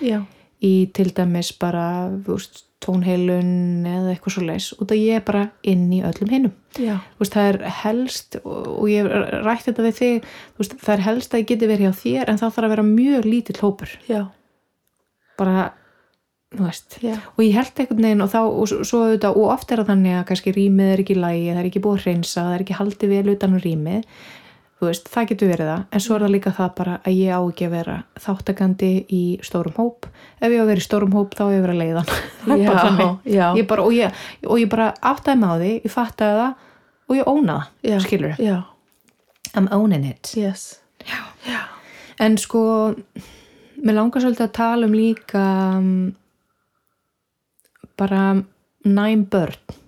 Já. 0.00 0.22
í 0.62 0.86
til 0.94 1.10
dæmis 1.12 1.50
bara 1.58 2.08
þú 2.24 2.36
veist, 2.38 2.62
tónheilun 2.82 3.86
eða 3.88 4.12
eitthvað 4.12 4.34
svo 4.36 4.44
leis 4.46 4.68
út 4.78 4.92
að 4.94 5.02
ég 5.02 5.20
er 5.20 5.24
bara 5.26 5.44
inn 5.62 5.86
í 5.94 6.00
öllum 6.06 6.32
hinnum 6.32 6.54
það 7.32 7.48
er 7.50 7.58
helst 7.82 8.38
og 8.42 8.62
og 8.82 8.88
ég 8.90 9.06
hef 9.06 9.30
rætt 9.46 9.68
þetta 9.68 9.86
við 9.86 9.98
þig 10.00 10.26
veist, 10.58 10.74
það 10.82 10.94
er 10.96 11.04
helst 11.06 11.34
að 11.34 11.42
ég 11.42 11.50
geti 11.52 11.70
verið 11.70 11.86
hjá 11.86 12.00
þér 12.02 12.32
en 12.32 12.40
það 12.40 12.54
þarf 12.56 12.66
að 12.68 12.74
vera 12.74 12.88
mjög 12.88 13.28
lítill 13.28 13.60
hópur. 13.62 13.94
Já, 14.08 14.22
bara, 15.38 15.72
og 17.32 17.40
ég 17.44 17.56
held 17.56 17.80
einhvern 17.80 18.06
veginn 18.06 18.24
og 18.24 18.30
þá 18.32 18.40
og 18.42 18.68
svo- 18.68 19.32
og 19.32 19.48
oft 19.48 19.72
er 19.72 19.82
það 19.82 19.90
þannig 19.92 20.18
að 20.18 20.54
rýmið 20.58 20.92
er 20.92 21.02
ekki 21.04 21.16
í 21.16 21.22
lagi, 21.22 21.48
það 21.50 21.60
er 21.62 21.70
ekki 21.70 21.84
búið 21.84 21.98
að 21.98 22.04
hreinsa 22.06 22.40
það 22.42 22.54
er 22.54 22.64
ekki 22.64 22.78
haldið 22.80 23.14
vel 23.14 23.34
utan 23.34 23.54
um 23.54 23.62
rýmið 23.62 24.04
veist, 24.88 25.08
það 25.12 25.28
getur 25.30 25.50
verið 25.52 25.68
það, 25.68 25.82
en 25.92 26.02
svo 26.02 26.16
er 26.16 26.24
það 26.24 26.32
líka 26.34 26.52
það 26.56 26.70
bara 26.78 26.94
að 27.06 27.16
ég 27.18 27.36
á 27.36 27.40
ekki 27.40 27.66
að 27.68 27.74
vera 27.76 27.96
þáttakandi 28.24 28.90
í 29.12 29.22
stórum 29.46 29.76
hóp, 29.78 30.08
ef 30.40 30.48
ég 30.50 30.58
á 30.58 30.64
að 30.64 30.70
vera 30.72 30.82
í 30.82 30.86
stórum 30.86 31.16
hóp 31.16 31.36
þá 31.38 31.42
á 31.44 31.52
ég 31.52 31.58
að 31.60 31.66
vera 31.66 31.76
leiðan. 31.78 32.12
Er 32.52 32.62
Já. 33.28 33.44
Ég 33.58 33.68
bara, 33.70 33.84
og, 33.86 33.94
ég, 33.94 34.22
og 34.48 34.58
ég 34.58 34.70
bara 34.72 34.88
áttaði 34.98 35.42
með 35.42 35.52
á 35.52 35.56
því, 35.62 35.72
ég 35.84 35.94
fattaði 35.94 36.40
það 36.40 36.66
og 37.06 37.18
ég 37.18 37.30
óna 37.30 37.58
já, 37.82 37.92
það, 37.92 38.02
skilur 38.06 38.42
já, 38.42 38.56
I'm 39.52 39.68
owning 39.74 40.08
it. 40.08 40.32
Yes. 40.38 40.80
En 42.22 42.38
sko, 42.38 42.64
mér 43.82 43.98
langar 43.98 44.24
svolítið 44.24 44.48
að 44.48 44.56
tala 44.58 44.88
um 44.88 44.96
líka 44.96 45.44
um, 45.78 45.94
bara 47.98 48.26
næm 48.86 49.26
börn. 49.30 49.78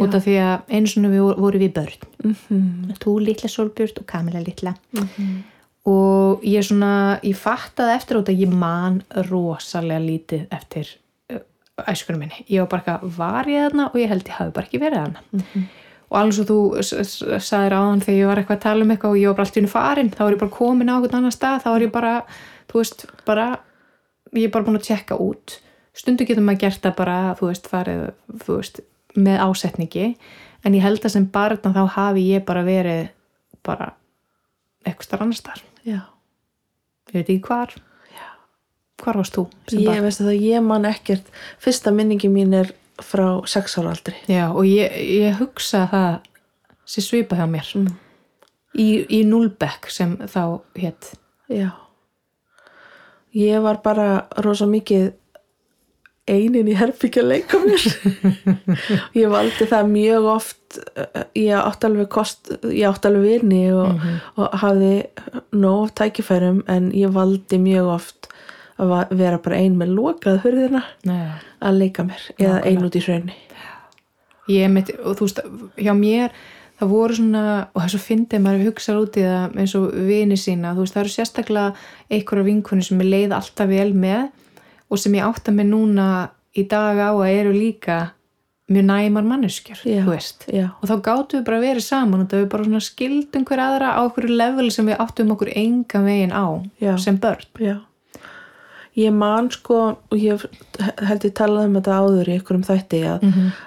Út 0.00 0.14
af 0.16 0.24
því 0.24 0.38
að 0.40 0.74
eins 0.74 0.94
og 0.96 1.10
við 1.12 1.24
vorum 1.42 1.62
við 1.62 1.74
börn 1.76 2.13
Mhm. 2.24 2.94
þú 3.02 3.14
litla 3.20 3.48
Solbjörn 3.52 3.98
og 4.00 4.06
Kamila 4.06 4.40
litla. 4.44 4.74
Og 5.84 6.40
ég 6.48 6.64
svona 6.64 7.20
ég 7.22 7.36
fattaði 7.36 7.92
eftir 7.98 8.16
út 8.22 8.30
að 8.32 8.38
ég 8.46 8.52
man 8.56 9.02
rosalega 9.28 10.00
lítið 10.00 10.46
eftir 10.56 10.88
uh, 11.30 11.40
æskunum 11.90 12.22
minni, 12.24 12.44
ég 12.48 12.62
var 12.64 12.70
bara 12.72 12.82
eitthvað 12.84 13.16
var 13.18 13.50
ég 13.52 13.66
þarna? 13.66 13.90
Og 13.92 13.98
ég 14.00 14.08
held 14.08 14.24
ég 14.30 14.38
hafi 14.38 14.54
bara 14.56 14.66
ekki 14.70 14.80
verið 14.80 15.02
þarna. 15.02 15.42
Og 16.14 16.16
alveg 16.20 16.36
svo 16.38 16.44
þú 16.48 16.56
s- 16.80 16.94
s- 17.04 17.48
sagðir 17.50 17.76
áðan 17.76 18.00
þegar 18.04 18.18
ég 18.22 18.26
var 18.30 18.40
eitthvað 18.40 18.56
að 18.56 18.64
tala 18.64 18.84
um 18.86 18.90
eitthvað 18.94 19.10
og 19.12 19.20
ég 19.20 19.26
var 19.28 19.36
bara 19.36 19.46
allt 19.48 19.56
í 19.56 19.60
hennu 19.60 19.72
farin, 19.74 20.10
þá 20.14 20.18
var 20.24 20.32
ég 20.36 20.40
bara 20.44 20.56
komin 20.56 20.88
á 20.88 20.94
eitthvað 20.96 21.18
annar 21.20 21.36
stað, 21.36 21.62
þá 21.64 21.68
var 21.74 21.80
ég 21.84 21.92
bara, 21.92 22.14
þú 22.70 22.80
veist 22.80 23.04
bara, 23.26 23.46
ég 24.32 24.44
er 24.48 24.52
bara 24.56 24.64
búin 24.64 24.78
að 24.80 24.86
tjekka 24.88 25.18
út. 25.20 25.58
Stundu 25.94 26.24
getur 26.26 26.42
maður 26.44 26.60
gert 26.64 26.80
það 26.82 26.96
bara 26.96 27.18
þú 27.38 27.50
veist, 27.50 27.68
farið, 27.68 28.04
þú 28.44 28.56
veist 28.56 28.80
með 29.16 29.38
ásetningi, 29.44 30.06
en 30.64 30.76
ég 30.76 30.84
held 30.84 31.04
að 31.04 31.14
sem 31.16 31.26
barn 31.30 31.60
að 31.60 31.78
þá 31.78 31.96
hafi 31.98 32.28
ég 32.30 32.44
bara 32.46 32.64
verið 32.66 33.08
bara 33.64 33.92
eitthvað 34.84 35.08
starf 35.08 35.24
annar 35.24 35.38
starf 35.38 35.64
já, 35.84 36.00
ég 37.10 37.18
veit 37.18 37.28
ekki 37.28 37.42
hvar. 37.48 37.74
Hvar 39.02 39.18
varst 39.18 39.34
þú 39.36 39.48
ég 39.74 40.00
veist 40.04 40.22
að 40.22 40.38
ég 40.38 40.62
man 40.64 40.86
ekkert. 40.88 41.26
Fyrsta 41.60 41.90
minningi 41.92 42.30
mín 42.30 42.54
er 42.56 42.70
frá 43.02 43.42
sex 43.50 43.74
ára 43.80 43.90
aldri. 43.90 44.14
Já, 44.30 44.46
og 44.54 44.64
ég, 44.68 44.94
ég 45.18 45.34
hugsa 45.40 45.82
að 45.82 45.90
það 45.90 46.14
sé 46.94 47.02
svipa 47.04 47.36
hjá 47.36 47.44
mér. 47.50 47.72
Mm. 47.74 47.96
í, 48.78 48.88
í 49.18 49.20
Núlbekk 49.28 49.90
sem 49.92 50.16
þá 50.30 50.60
hétt 50.78 51.14
já. 51.50 51.70
Ég 53.34 53.62
var 53.64 53.80
bara 53.82 54.26
rosa 54.44 54.66
mikið 54.70 55.10
einin 56.30 56.68
í 56.72 56.76
herbyggja 56.78 57.24
leika 57.24 57.60
mér. 57.60 57.84
Ég 59.20 59.28
valdi 59.32 59.68
það 59.68 59.90
mjög 59.92 60.28
oft 60.32 60.78
eh, 60.96 61.24
ég 61.44 61.56
átti 61.58 61.88
alveg 61.90 62.08
kost 62.12 62.52
ég 62.70 62.86
átti 62.88 63.10
alveg 63.10 63.26
virni 63.28 63.64
og, 63.76 64.00
og 64.40 64.56
hafði 64.62 64.94
nóg 65.52 65.92
tækifærum 65.98 66.62
en 66.72 66.90
ég 66.96 67.12
valdi 67.14 67.60
mjög 67.60 67.92
oft 67.98 68.30
að 68.80 69.14
vera 69.14 69.38
bara 69.38 69.60
ein 69.62 69.76
með 69.78 69.94
lokað 69.94 70.40
hurðina 70.42 70.82
Nei. 71.06 71.36
að 71.62 71.80
leika 71.82 72.06
mér 72.08 72.24
eða 72.40 72.58
ein 72.66 72.82
út 72.82 72.96
í 72.98 73.02
hraunni 73.04 73.36
ég 74.50 74.72
mitt, 74.72 74.90
og 74.98 75.18
þú 75.18 75.28
veist, 75.28 75.40
hjá 75.78 75.92
mér 75.96 76.34
það 76.80 76.90
voru 76.90 77.16
svona, 77.16 77.44
og 77.70 77.84
er 77.84 77.92
svo 77.92 78.00
fyndið 78.02 78.42
maður 78.42 78.66
hugsa 78.68 78.96
út 78.98 79.18
í 79.20 79.24
það 79.24 79.58
eins 79.62 79.74
og 79.78 79.84
vini 80.08 80.38
sína 80.40 80.74
þú 80.74 80.84
veist, 80.84 80.96
það 80.96 81.04
eru 81.04 81.14
sérstaklega 81.14 81.68
einhverja 82.10 82.48
vinkunni 82.48 82.86
sem 82.86 83.04
ég 83.04 83.12
leið 83.12 83.36
alltaf 83.38 83.70
vel 83.70 83.92
með 83.94 84.26
og 84.90 85.00
sem 85.00 85.14
ég 85.16 85.26
átta 85.26 85.54
mig 85.54 85.66
núna 85.68 86.08
í 86.54 86.66
dag 86.70 86.98
á 87.00 87.10
að 87.12 87.30
eru 87.32 87.54
líka 87.54 87.98
mjög 88.70 88.84
næmar 88.88 89.24
já, 90.48 90.68
og 90.80 90.88
þá 90.88 90.94
gátum 91.04 91.40
við 91.40 91.44
bara 91.44 91.58
að 91.58 91.66
vera 91.66 91.80
saman 91.84 92.22
og 92.24 92.28
það 92.30 92.40
við 92.40 92.52
bara 92.54 92.64
svona 92.68 92.84
skildum 92.84 93.44
hver 93.44 93.60
aðra 93.60 93.90
á 93.92 94.00
okkur 94.06 94.28
level 94.30 94.70
sem 94.72 94.86
við 94.88 95.02
áttum 95.04 95.34
okkur 95.34 95.50
enga 95.52 96.00
veginn 96.04 96.32
á 96.32 96.46
Já. 96.80 96.96
sem 96.96 97.18
börn. 97.20 97.44
Já. 97.60 97.76
Ég 98.96 99.12
man 99.12 99.50
sko 99.50 99.98
og 99.98 100.16
ég 100.16 100.40
held 100.80 101.24
ég 101.26 101.34
talað 101.34 101.66
um 101.66 101.76
þetta 101.76 101.98
áður 101.98 102.30
í 102.30 102.36
einhverjum 102.38 102.64
þætti 102.64 103.00
að, 103.10 103.24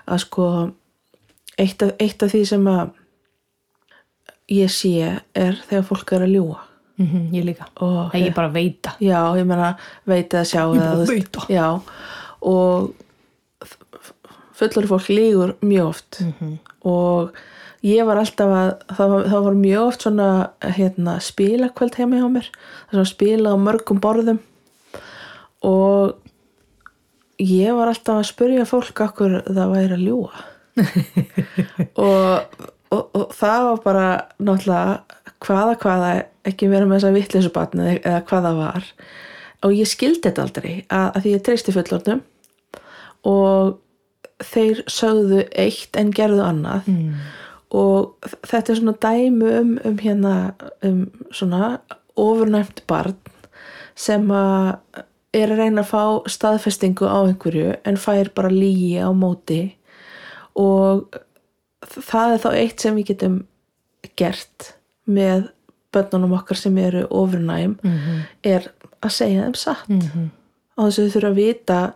að 0.07 0.21
sko 0.23 0.45
eitt 1.59 1.83
af, 1.83 1.91
eitt 1.99 2.23
af 2.23 2.31
því 2.31 2.45
sem 2.47 2.67
að 2.71 2.89
ég 4.47 4.71
sé 4.71 5.19
er 5.35 5.59
þegar 5.67 5.87
fólk 5.89 6.13
er 6.15 6.25
að 6.25 6.33
ljúa 6.37 6.61
mm 6.97 7.33
ég 7.33 7.43
líka, 7.45 7.67
og 7.81 8.15
ég 8.15 8.33
bara 8.33 8.49
veita. 8.49 8.95
Já, 8.99 9.19
ég 9.37 9.45
meina 9.45 9.75
veit 10.05 10.33
að 10.33 10.47
sjá 10.49 10.61
Ég 10.63 10.79
bara 10.79 10.85
eða, 10.85 10.95
þú 10.95 11.07
veit 11.07 11.17
veist, 11.17 11.31
það. 11.37 11.49
já, 11.49 11.81
og 12.41 12.93
fullur 14.57 14.87
fólk 14.89 15.07
lígur 15.13 15.55
mjög 15.61 15.87
oft. 15.91 16.21
Og 16.87 17.31
ég 17.85 18.05
var 18.07 18.17
alltaf 18.17 18.49
að 18.49 18.69
það 18.97 19.11
var, 19.13 19.27
það 19.29 19.43
var 19.47 19.57
mjög 19.61 19.81
oft 19.87 20.01
svona 20.05 20.29
hérna, 20.77 21.17
spilakvöld 21.21 21.97
heima 21.99 22.21
hjá 22.21 22.29
mér. 22.33 22.47
Spila 23.05 23.53
á 23.53 23.57
mörgum 23.61 24.01
borðum. 24.01 24.39
Og 25.61 26.15
ég 27.41 27.73
var 27.77 27.91
alltaf 27.91 28.21
að 28.23 28.29
spyrja 28.31 28.65
fólk 28.65 29.01
okkur 29.05 29.41
það 29.45 29.73
væri 29.75 29.97
að 29.97 30.05
ljúga. 30.07 30.45
Og, 32.07 32.65
og, 32.93 33.09
og 33.13 33.33
það 33.35 33.63
var 33.67 33.81
bara 33.85 34.07
náttúrulega 34.39 34.99
hvaða 35.43 35.79
hvaða 35.81 36.11
ekki 36.47 36.69
vera 36.71 36.87
með 36.87 37.01
þessa 37.01 37.15
vittlisubatn 37.15 37.83
eða 37.97 38.21
hvaða 38.29 38.53
var. 38.57 38.87
Og 39.65 39.73
ég 39.73 39.89
skildi 39.89 40.23
þetta 40.27 40.45
aldrei 40.45 40.71
að, 40.85 41.07
að 41.07 41.19
því 41.23 41.33
ég 41.33 41.43
treysti 41.45 41.75
fullornum 41.75 42.23
og 43.27 43.77
þeir 44.45 44.83
sögðu 44.91 45.43
eitt 45.57 45.97
en 45.97 46.13
gerðu 46.15 46.45
annað. 46.45 46.87
Mm. 46.87 47.13
og 47.75 48.29
þetta 48.47 48.71
er 48.71 48.77
svona 48.79 48.93
dæmi 49.03 49.47
um, 49.59 49.71
um 49.83 49.97
hérna 49.99 50.35
um 50.87 51.01
svona 51.35 51.79
ofurnæmt 52.15 52.85
barn 52.87 53.17
sem 53.97 54.29
að 54.31 54.77
er 55.35 55.51
að 55.51 55.59
reyna 55.61 55.83
að 55.83 55.89
fá 55.91 56.29
staðfestingu 56.31 57.09
á 57.09 57.27
einhverju 57.27 57.75
en 57.85 57.99
fær 57.99 58.31
bara 58.35 58.51
lígi 58.53 58.97
á 59.03 59.11
móti. 59.11 59.75
Og 60.57 61.17
það 61.85 62.33
er 62.33 62.43
þá 62.43 62.49
eitt 62.55 62.83
sem 62.83 62.97
við 62.97 63.11
getum 63.11 63.37
gert 64.17 64.73
með 65.05 65.49
börnunum 65.93 66.35
okkar 66.37 66.59
sem 66.59 66.77
eru 66.77 67.05
ofurnæm 67.09 67.77
Mm 67.83 68.23
er 68.43 68.71
að 69.01 69.11
segja 69.13 69.43
þeim 69.43 69.55
satt. 69.55 69.89
-hmm. 69.89 70.29
á 70.77 70.79
þess 70.85 70.99
að 70.99 71.05
þau 71.05 71.13
þurfa 71.13 71.29
að 71.29 71.35
vita 71.35 71.93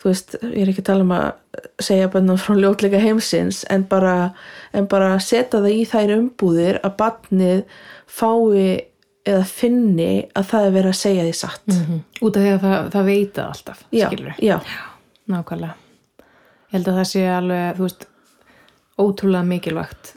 þú 0.00 0.08
veist, 0.10 0.34
ég 0.42 0.62
er 0.62 0.68
ekki 0.68 0.82
að 0.82 0.88
tala 0.90 1.04
um 1.06 1.12
að 1.16 1.62
segja 1.80 2.08
bönnum 2.08 2.38
frá 2.38 2.54
ljótleika 2.54 2.98
heimsins 2.98 3.64
en 3.70 3.84
bara, 3.84 4.34
en 4.72 4.86
bara 4.86 5.18
setja 5.18 5.60
það 5.60 5.70
í 5.72 5.84
þær 5.84 6.12
umbúðir 6.18 6.80
að 6.82 6.96
barnið 6.96 7.62
fái 8.06 8.84
eða 9.26 9.44
finni 9.44 10.28
að 10.38 10.44
það 10.50 10.66
er 10.66 10.76
verið 10.76 10.92
að 10.92 11.00
segja 11.00 11.24
því 11.26 11.32
satt. 11.34 11.64
Út 12.22 12.36
af 12.36 12.42
því 12.42 12.52
að 12.52 12.60
það, 12.60 12.90
það 12.90 13.08
veita 13.10 13.46
alltaf 13.46 13.80
já, 13.90 14.06
skilur 14.06 14.34
já, 14.38 14.58
nákvæmlega. 15.26 15.74
Ég 16.66 16.76
held 16.76 16.88
að 16.88 17.00
það 17.00 17.08
sé 17.10 17.24
alveg, 17.30 17.76
þú 17.76 17.88
veist 17.88 18.06
ótrúlega 19.00 19.44
mikilvægt 19.46 20.14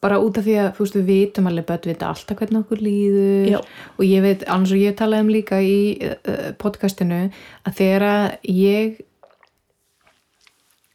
bara 0.00 0.20
út 0.22 0.36
af 0.38 0.44
því 0.46 0.52
að, 0.62 0.68
þú 0.76 0.84
veist, 0.84 0.94
við 1.00 1.06
vitum 1.10 1.46
alveg 1.50 1.64
börn 1.66 1.88
vita 1.90 2.06
alltaf 2.12 2.38
hvernig 2.38 2.60
okkur 2.62 2.82
líður 2.86 3.48
Já. 3.50 3.58
og 3.98 4.04
ég 4.06 4.22
veit, 4.22 4.44
annars 4.46 4.70
og 4.76 4.78
ég 4.78 4.94
talaði 5.00 5.24
um 5.26 5.32
líka 5.34 5.58
í 5.64 5.78
uh, 6.06 6.52
podcastinu 6.62 7.18
að 7.66 7.72
þegar 7.80 8.36
ég 8.46 9.00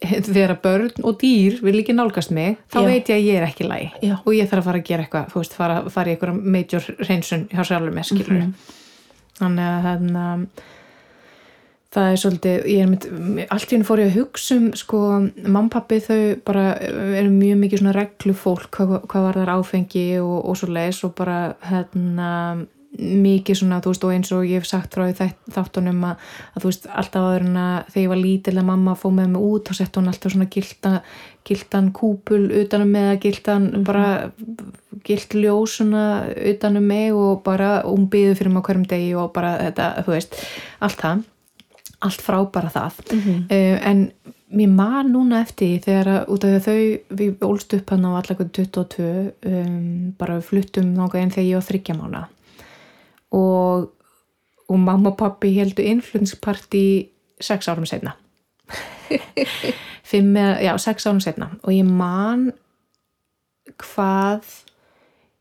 þegar 0.24 0.54
börn 0.64 1.04
og 1.04 1.18
dýr 1.20 1.58
vil 1.64 1.78
ekki 1.80 1.94
nálgast 1.96 2.32
mig, 2.34 2.58
þá 2.72 2.78
Já. 2.80 2.86
veit 2.88 3.10
ég 3.12 3.18
að 3.18 3.26
ég 3.28 3.38
er 3.40 3.46
ekki 3.48 3.66
lagi 3.68 3.90
Já. 4.04 4.14
og 4.24 4.32
ég 4.36 4.48
þarf 4.50 4.62
að 4.64 4.68
fara 4.70 4.80
að 4.82 4.88
gera 4.88 5.04
eitthvað 5.06 5.28
þú 5.34 5.42
veist, 5.42 5.58
fara, 5.60 5.76
fara 5.94 6.10
í 6.10 6.14
eitthvað 6.16 6.40
major 6.56 6.88
hreinsun 7.04 7.44
hjá 7.52 7.62
sjálfur 7.64 7.94
með 7.96 8.08
skilur 8.10 8.40
Mhm. 8.40 8.54
þannig 9.40 9.68
að 9.68 9.86
þarna 9.88 10.24
það 11.94 12.10
er 12.10 12.20
svolítið, 12.20 12.68
ég 12.72 12.82
er 12.82 12.90
mynd 12.90 13.06
allt 13.54 13.70
í 13.70 13.76
henni 13.76 13.86
fór 13.86 14.02
ég 14.02 14.12
að 14.12 14.20
hugsa 14.20 14.58
um 14.58 14.68
sko, 14.78 15.00
mamma 15.44 15.70
pappi 15.72 16.00
þau 16.02 16.20
bara 16.46 16.68
eru 16.82 17.30
mjög 17.30 17.60
mikið 17.62 17.82
svona 17.82 17.96
reglufólk 17.96 18.70
hvað, 18.74 18.94
hvað 19.10 19.26
var 19.28 19.40
þar 19.40 19.52
áfengi 19.58 20.06
og, 20.22 20.38
og 20.42 20.58
svo 20.58 20.70
leis 20.74 21.02
og 21.06 21.14
bara 21.18 21.38
hérna 21.68 22.30
mikið 22.94 23.58
svona, 23.58 23.80
þú 23.82 23.90
veist, 23.90 24.04
og 24.06 24.12
eins 24.14 24.30
og 24.34 24.44
ég 24.46 24.60
hef 24.60 24.68
sagt 24.68 24.94
frá 24.94 25.08
þáttunum 25.50 26.04
að, 26.06 26.26
að 26.54 26.62
þú 26.62 26.70
veist, 26.70 26.84
alltaf 26.94 27.26
áður 27.26 27.46
en 27.48 27.58
að 27.58 27.88
þegar 27.90 28.04
ég 28.04 28.12
var 28.12 28.20
lítil 28.20 28.54
að 28.54 28.68
mamma 28.68 28.94
fóð 28.98 29.16
með 29.16 29.32
mig 29.32 29.46
út 29.48 29.70
og 29.70 29.78
sett 29.78 29.98
hún 29.98 30.10
alltaf 30.12 30.34
svona 30.34 30.48
gilda, 30.54 30.92
gildan 31.48 31.90
kúpul 31.96 32.40
utanum 32.62 32.94
með 32.94 33.10
að 33.10 33.20
gildan 33.26 33.68
bara 33.86 34.06
gilt 35.04 35.34
ljós 35.34 35.78
svona 35.80 36.06
utanum 36.54 36.86
mig 36.86 37.18
og 37.18 37.42
bara, 37.46 37.80
og 37.82 37.98
hún 37.98 38.08
byður 38.14 38.38
fyrir 38.38 38.54
mig 38.54 38.62
á 38.62 38.66
hverjum 38.70 38.88
degi 38.94 39.14
og 39.18 39.32
bara 39.34 39.56
þetta, 39.64 39.92
þú 40.06 40.14
veist, 40.14 40.42
allt 40.86 41.02
það 41.02 41.30
allt 42.04 42.24
frábæra 42.24 42.70
það. 42.74 43.02
Mhm. 43.10 43.44
uh, 43.48 43.88
en 43.90 44.06
mér 44.54 44.70
man 44.70 45.10
núna 45.12 45.40
eftir 45.44 45.80
þegar 45.84 46.10
að, 46.12 46.20
út 46.32 46.44
af 46.46 46.52
því 46.52 46.58
að 46.58 46.66
þau 46.68 47.18
við 47.18 47.44
ólst 47.48 47.76
upp 47.76 47.92
hann 47.94 48.06
á 48.06 48.10
allakur 48.18 48.50
22 48.54 49.08
um, 49.50 50.14
bara 50.18 50.38
við 50.38 50.48
fluttum 50.50 50.92
þangað 50.98 51.20
einn 51.20 51.34
þegar 51.34 51.48
ég 51.48 51.58
var 51.58 51.68
þryggja 51.68 51.96
mána 51.98 52.22
og, 53.34 53.88
og 54.68 54.78
mamma 54.78 55.12
og 55.12 55.18
pappi 55.20 55.54
heldu 55.56 55.86
innflutningsparti 55.86 56.84
sex 57.42 57.70
árum 57.70 57.88
setna 57.88 58.14
fimm 60.10 60.36
eða, 60.38 60.58
já, 60.62 60.72
sex 60.82 61.08
árum 61.08 61.22
setna 61.24 61.50
og 61.62 61.74
ég 61.74 61.88
man 61.88 62.52
hvað 63.80 64.46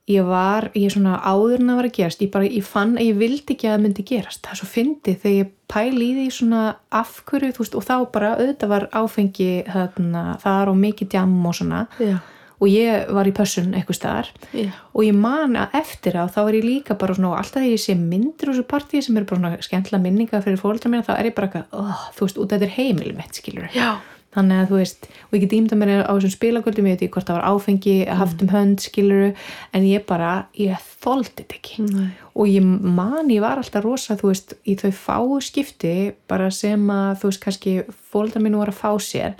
ég 0.10 0.26
var, 0.28 0.68
ég 0.76 0.92
svona 0.92 1.16
áður 1.24 1.62
en 1.62 1.72
að 1.72 1.80
var 1.80 1.88
að 1.88 1.96
gerast, 1.98 2.24
ég 2.26 2.32
bara, 2.34 2.50
ég 2.50 2.66
fann 2.68 2.98
að 2.98 3.08
ég 3.08 3.20
vildi 3.22 3.56
ekki 3.56 3.70
að 3.70 3.76
það 3.76 3.84
myndi 3.86 4.06
gerast, 4.10 4.42
það 4.44 4.56
er 4.56 4.60
svo 4.60 4.70
fyndið 4.74 5.18
þegar 5.24 5.38
ég 5.38 5.54
pæli 5.74 6.04
í 6.10 6.14
því 6.18 6.28
svona 6.36 6.64
afhverju, 7.00 7.56
þú 7.56 7.64
veist, 7.64 7.78
og 7.80 7.88
þá 7.88 7.96
bara 8.14 8.36
auðvitað 8.36 8.74
var 8.74 8.86
áfengi 8.92 9.50
þarna, 9.70 10.24
þar 10.44 10.72
og 10.74 10.80
mikið 10.84 11.12
djam 11.16 11.36
og 11.48 11.58
svona, 11.60 11.82
Já, 12.04 12.16
og 12.64 12.70
ég 12.72 13.10
var 13.16 13.28
í 13.28 13.34
pössun 13.36 13.74
eitthvað 13.76 13.98
staðar, 13.98 14.32
já, 14.56 14.70
og 14.92 15.08
ég 15.08 15.16
man 15.24 15.56
að 15.60 15.80
eftir 15.82 16.20
á, 16.20 16.28
þá 16.32 16.40
er 16.44 16.58
ég 16.60 16.68
líka 16.68 17.00
bara 17.00 17.16
svona, 17.16 17.34
og 17.34 17.40
alltaf 17.40 17.62
þegar 17.64 17.74
ég 17.74 17.84
sé 17.84 17.96
myndir 18.00 18.52
úr 18.52 18.58
þessu 18.58 18.68
partíi 18.76 19.04
sem 19.04 19.18
eru 19.20 19.30
bara 19.32 19.40
svona 19.42 19.66
skemmtilega 19.68 20.04
minninga 20.04 20.44
fyrir 20.44 20.60
fólkdra 20.60 20.92
mína, 20.92 21.08
þá 21.08 21.16
er 21.16 21.32
ég 21.32 21.36
bara 21.40 21.50
eitthvað, 21.50 21.80
oh, 21.80 22.08
þú 22.16 22.28
veist, 22.28 22.40
út 22.44 22.52
af 22.52 22.60
þetta 22.60 22.70
er 22.70 22.76
heimil 22.78 23.16
mitt, 23.18 23.40
skilur 23.40 23.72
já, 23.76 23.90
þannig 24.34 24.62
að 24.62 24.72
þú 24.72 24.80
veist, 24.80 25.08
og 25.28 25.36
ég 25.38 25.44
get 25.44 25.56
ímda 25.58 25.78
mér 25.80 25.92
á 26.06 26.12
þessum 26.14 26.34
spilagöldum, 26.34 26.88
ég 26.90 26.98
veit 26.98 27.04
ekki 27.06 27.16
hvort 27.16 27.30
það 27.30 27.40
var 27.40 27.50
áfengi 27.54 27.96
haft 28.22 28.44
um 28.44 28.54
hönd, 28.54 28.84
skiluru, 28.84 29.32
en 29.74 29.88
ég 29.88 30.06
bara 30.10 30.32
ég 30.60 30.88
þóldi 31.04 31.36
þetta 31.42 31.60
ekki 31.60 31.88
Nei. 31.90 32.08
og 32.34 32.50
ég 32.50 32.64
man, 32.66 33.32
ég 33.34 33.44
var 33.44 33.62
alltaf 33.62 33.86
rosa 33.86 34.18
þú 34.20 34.32
veist, 34.32 34.56
í 34.66 34.78
þau 34.80 34.92
fáu 34.98 35.42
skipti 35.44 36.14
bara 36.30 36.50
sem 36.54 36.88
að, 36.94 37.12
þú 37.22 37.32
veist, 37.32 37.44
kannski 37.46 37.76
fóldar 38.14 38.44
mínu 38.44 38.62
var 38.62 38.74
að 38.74 38.82
fá 38.82 38.92
sér 39.04 39.38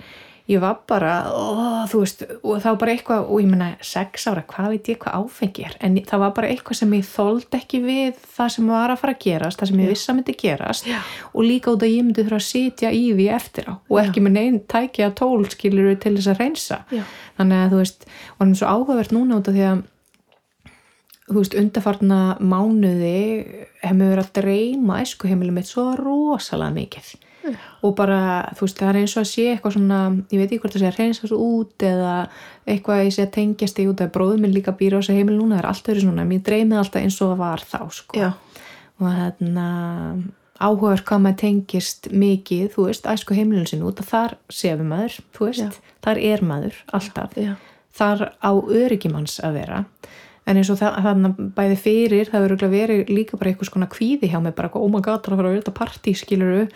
ég 0.50 0.60
var 0.60 0.82
bara, 0.88 1.12
ó, 1.32 1.86
þú 1.88 2.00
veist 2.02 2.22
og 2.28 2.58
það 2.60 2.66
var 2.66 2.80
bara 2.82 2.94
eitthvað, 2.94 3.22
og 3.32 3.40
ég 3.40 3.48
menna 3.48 3.68
sex 3.84 4.26
ára 4.28 4.42
hvað 4.48 4.74
veit 4.74 4.90
ég 4.92 4.98
hvað 5.00 5.22
áfengi 5.22 5.64
er, 5.64 5.76
en 5.80 5.96
það 6.04 6.20
var 6.20 6.34
bara 6.36 6.50
eitthvað 6.52 6.78
sem 6.82 6.92
ég 6.98 7.06
þóldi 7.08 7.58
ekki 7.60 7.80
við 7.84 8.18
það 8.34 8.50
sem 8.56 8.68
var 8.74 8.92
að 8.92 9.00
fara 9.00 9.14
að 9.16 9.22
gerast, 9.24 9.62
það 9.62 9.70
sem 9.70 9.80
ég 9.80 9.94
vissi 9.94 10.10
að 10.12 10.18
myndi 10.18 10.36
gerast. 10.44 10.90
Já. 10.90 11.00
og 11.32 11.48
líka 11.48 11.72
út 11.72 11.86
að 11.86 11.94
ég 11.94 12.04
myndi 12.04 12.26
þurfa 12.26 12.42
að 12.42 12.46
sitja 12.50 12.92
í 12.92 13.02
því 13.14 13.30
eftir 13.38 13.72
á 13.72 13.74
og 13.80 13.98
ekki 14.02 14.24
með 14.26 14.36
neinn 14.36 14.60
tækja 14.68 15.10
tól 15.16 15.48
skilur 15.48 15.90
til 15.96 16.16
þess 16.18 16.32
að 16.34 16.44
reynsa 16.44 16.80
Já. 16.92 17.02
þannig 17.40 17.64
að 17.64 17.74
þú 17.74 17.82
veist, 17.82 18.08
og 18.36 18.44
hann 18.44 18.54
er 18.54 18.60
svo 18.60 18.76
áhugavert 18.76 19.16
núna 19.16 19.40
út 19.40 19.48
af 19.48 19.56
því 19.56 19.66
að 19.70 19.84
þú 21.24 21.40
veist, 21.40 21.56
undarfarna 21.56 22.22
mánuði 22.44 23.20
hefur 23.80 24.02
verið 24.02 24.24
að 24.26 24.34
dreyma 24.36 25.00
æskuheimilið 25.00 25.56
mitt 25.56 25.70
svo 25.70 25.94
rosalega 25.96 26.76
mikið 26.76 27.14
og 27.84 27.94
bara, 27.98 28.20
þú 28.56 28.66
veist, 28.66 28.78
það 28.80 28.90
er 28.90 29.00
eins 29.00 29.16
og 29.16 29.22
að 29.24 29.30
sé 29.30 29.46
eitthvað 29.52 29.76
svona, 29.76 29.98
ég 30.32 30.40
veit 30.40 30.46
ekki 30.48 30.60
hvort 30.62 30.76
það 30.76 30.84
sé 30.84 30.90
að 30.90 31.00
reynsa 31.00 31.30
svo 31.30 31.40
út 31.48 31.86
eða 31.88 32.14
eitthvað 32.64 33.00
að 33.00 33.04
ég 33.04 33.16
sé 33.16 33.26
að 33.26 33.34
tengjast 33.38 33.82
í 33.82 33.88
út 33.90 34.04
að 34.04 34.14
bróður 34.14 34.40
minn 34.44 34.54
líka 34.54 34.76
býra 34.78 34.98
á 34.98 35.00
þessu 35.02 35.18
heimil 35.18 35.36
núna 35.36 35.58
það 35.58 35.62
er 35.62 35.70
alltaf 35.72 35.92
verið 35.92 36.06
svona, 36.06 36.24
mér 36.30 36.46
dreymið 36.48 36.80
alltaf 36.80 37.02
eins 37.02 37.20
og 37.20 37.34
það 37.34 37.44
var 37.44 37.66
þá, 37.68 37.78
sko. 37.98 38.22
Já, 38.22 38.30
og 39.00 39.20
þarna 39.20 39.68
áhugaður 40.64 41.04
hvað 41.08 41.22
maður 41.24 41.40
tengist 41.42 42.10
mikið, 42.14 42.66
þú 42.74 42.88
veist, 42.88 43.08
æsku 43.10 43.36
heimilinu 43.36 43.68
sinu 43.68 43.88
út 43.90 44.02
að 44.02 44.10
þar 44.12 44.36
sefur 44.52 44.88
maður, 44.88 45.16
þú 45.34 45.48
veist, 45.48 45.80
þar 46.04 46.20
er 46.30 46.44
maður 46.46 46.78
alltaf, 46.94 47.34
já, 47.40 47.56
þar 47.94 48.28
á 48.38 48.52
öryggimanns 48.54 49.40
að 49.44 49.58
vera. 49.60 49.80
En 50.44 50.58
eins 50.60 50.68
og 50.68 50.76
það, 50.76 50.98
þarna 51.06 51.30
bæði 51.56 51.76
fyrir 51.80 52.28
það 52.28 52.42
verður 52.44 52.72
verið 52.74 53.10
líka 53.10 53.38
bara 53.40 53.50
eitthvað 53.50 53.70
skona 53.70 53.88
kvíði 53.88 54.28
hjá 54.28 54.36
mig 54.44 54.52
bara, 54.56 54.68
oh 54.76 54.90
my 54.92 55.00
god, 55.00 55.22
það 55.24 55.30
er 55.30 55.34
að 55.34 55.40
fara 55.40 55.50
að 55.50 55.56
verða 55.56 55.74
partí 55.78 56.12
skiluru 56.20 56.66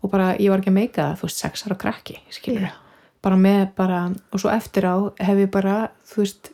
og 0.00 0.12
bara 0.12 0.30
ég 0.38 0.50
var 0.52 0.62
ekki 0.62 0.72
að 0.72 0.78
meika 0.78 1.02
það, 1.02 1.18
þú 1.20 1.28
veist, 1.28 1.42
sex 1.44 1.66
ára 1.66 1.76
krakki 1.80 2.16
skiluru, 2.32 2.70
Já. 2.70 2.72
bara 3.22 3.36
með 3.36 3.66
bara 3.76 4.00
og 4.32 4.40
svo 4.42 4.52
eftir 4.52 4.86
á 4.88 4.96
hef 5.20 5.42
ég 5.44 5.50
bara 5.52 5.76
þú 6.08 6.22
veist, 6.24 6.50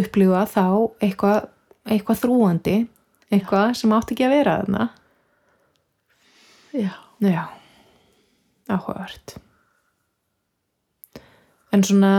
upplifað 0.00 0.54
þá 0.54 0.64
eitthvað, 1.04 1.50
eitthvað 1.90 2.22
þrúandi 2.24 2.76
eitthvað 3.30 3.76
sem 3.78 3.92
átti 3.94 4.16
ekki 4.16 4.26
að 4.26 4.34
vera 4.34 4.56
þarna. 4.60 4.88
Já, 6.74 6.90
Já, 7.20 7.42
áhugavert. 8.70 9.34
En 11.70 11.82
svona, 11.84 12.12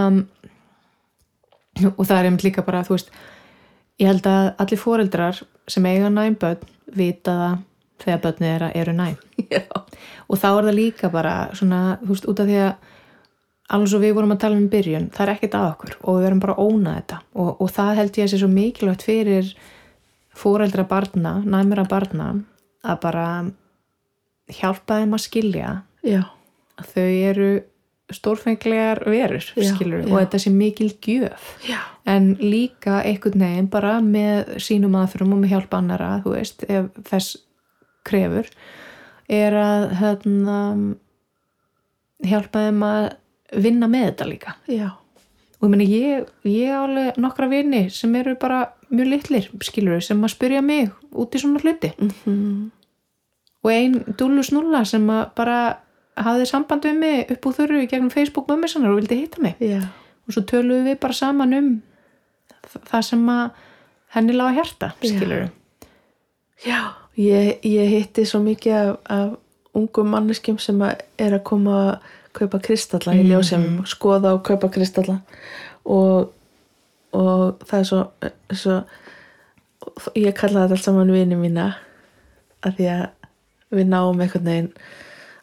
og 1.98 2.04
það 2.06 2.18
er 2.20 2.28
einmitt 2.30 2.46
líka 2.46 2.64
bara, 2.68 2.84
þú 2.86 2.96
veist, 2.96 3.10
ég 4.00 4.12
held 4.12 4.28
að 4.30 4.52
allir 4.62 4.80
foreldrar 4.80 5.42
sem 5.72 5.88
eiga 5.90 6.12
næm 6.14 6.38
börn 6.40 6.62
vita 6.96 7.34
það 7.40 7.58
þegar 8.04 8.22
börnið 8.26 8.50
þeirra 8.52 8.72
eru 8.82 8.96
næm. 8.98 9.20
já, 9.54 9.62
Og 10.32 10.40
þá 10.40 10.48
er 10.52 10.68
það 10.70 10.78
líka 10.78 11.10
bara 11.12 11.36
svona, 11.58 11.82
þú 12.02 12.14
veist, 12.14 12.28
út 12.32 12.40
af 12.44 12.48
því 12.50 12.60
að 12.66 12.74
alveg 13.72 13.90
svo 13.92 14.00
við 14.04 14.14
vorum 14.18 14.34
að 14.36 14.42
tala 14.44 14.58
um 14.60 14.68
byrjun, 14.72 15.10
það 15.16 15.26
er 15.26 15.34
ekkert 15.36 15.54
að 15.60 15.68
okkur 15.72 15.94
og 16.02 16.18
við 16.18 16.26
verum 16.28 16.40
bara 16.44 16.56
að 16.58 16.70
óna 16.72 16.94
þetta. 17.00 17.20
Og, 17.40 17.50
og 17.64 17.72
það 17.72 17.92
held 18.02 18.18
ég 18.20 18.26
að 18.28 18.32
sé 18.34 18.40
svo 18.42 18.50
mikilvægt 18.52 19.06
fyrir 19.08 19.52
foreldra 20.42 20.86
barna, 20.88 21.34
næmura 21.44 21.86
barna 21.92 22.30
að 22.88 23.00
bara 23.04 23.26
hjálpa 24.52 25.02
þeim 25.02 25.16
að 25.16 25.24
skilja 25.26 25.74
já, 26.04 26.22
að 26.82 26.90
þau 26.96 27.06
eru 27.32 27.50
stórfenglegar 28.12 29.00
verur, 29.08 29.46
Já, 29.56 29.70
skilur 29.72 30.02
já. 30.04 30.10
og 30.12 30.18
þetta 30.20 30.40
sé 30.44 30.52
mikil 30.52 30.90
gjöf. 31.00 31.46
Já, 31.64 31.78
en 32.12 32.34
líka 32.42 32.98
einhvern 33.08 33.40
veginn 33.46 33.70
bara 33.72 33.94
með 34.04 34.58
sínum 34.64 34.98
aðfyrum 35.00 35.32
og 35.38 35.44
með 35.46 35.54
hjálp 35.54 35.78
annara, 35.78 36.10
þú 36.26 36.34
veist, 36.36 36.66
ef 36.68 36.90
þess 37.08 37.38
krefur 38.08 38.50
er 39.32 39.56
að 39.56 39.86
hérna, 40.00 40.58
hjálpa 42.26 42.66
þeim 42.68 42.84
að 42.86 43.06
vinna 43.64 43.88
með 43.92 44.06
þetta 44.10 44.28
líka. 44.30 44.56
Já, 44.72 44.90
og 45.60 45.66
ég 45.68 45.72
meni 45.74 45.88
ég, 45.92 46.28
ég 46.48 46.74
á 46.74 46.80
alveg 46.84 47.20
nokkra 47.22 47.50
vini 47.52 47.86
sem 47.94 48.16
eru 48.20 48.36
bara 48.40 48.66
mjög 48.92 49.12
litlir 49.14 49.50
skilur 49.64 50.04
sem 50.04 50.20
að 50.24 50.34
spyrja 50.36 50.62
mig 50.66 50.92
út 51.12 51.36
í 51.36 51.42
svona 51.42 51.62
hluti. 51.64 51.94
Mhm, 52.00 52.72
og 53.64 53.72
ein 53.72 54.00
dúlu 54.18 54.44
snulla 54.44 54.84
sem 54.86 55.06
að 55.08 55.24
bara 55.38 55.60
hafði 56.18 56.48
samband 56.50 56.84
við 56.86 56.98
mig 57.00 57.32
upp 57.32 57.46
úr 57.46 57.54
þurru 57.60 57.84
í 57.84 57.88
gegnum 57.90 58.12
Facebook 58.12 58.50
mömmu 58.50 58.68
sannar 58.70 58.92
og 58.92 59.00
vildi 59.02 59.22
hitta 59.22 59.42
mig. 59.42 59.56
Já, 59.60 59.82
og 60.28 60.34
svo 60.36 60.44
töluðum 60.44 60.90
við 60.90 61.00
bara 61.00 61.14
saman 61.14 61.54
um 61.58 61.70
það 62.92 63.02
sem 63.08 63.30
að 63.32 63.52
henni 64.16 64.34
lága 64.36 64.58
hjarta, 64.60 64.92
Já. 65.02 65.08
skilur 65.08 65.50
já, 66.66 66.80
ég, 67.22 67.66
ég 67.68 67.92
hitti 67.92 68.26
svo 68.28 68.42
mikið 68.44 68.78
af, 68.78 68.98
af 69.10 69.78
ungum 69.78 70.12
manneskjum 70.12 70.60
sem 70.62 70.82
að 70.84 71.06
er 71.22 71.38
að 71.38 71.46
koma 71.48 71.78
að 71.84 72.10
kaupa 72.36 72.62
kristalla 72.64 73.16
í 73.16 73.26
ljósefum, 73.28 73.82
skoða 73.90 74.34
og 74.38 74.44
kaupa 74.48 74.70
kristalla. 74.72 75.18
Og, 75.84 76.32
og 77.18 77.64
það 77.68 77.80
er 77.80 77.88
svo, 77.90 78.02
svo 78.56 78.78
ég 80.16 80.36
kalla 80.38 80.66
þetta 80.66 80.78
allt 80.78 80.86
saman 80.86 81.12
vini 81.12 81.40
mína 81.40 81.72
að 82.64 82.78
því 82.78 82.90
að 82.94 83.06
við 83.72 83.90
náum 83.92 84.22
einhvern 84.22 84.48
veginn 84.48 84.72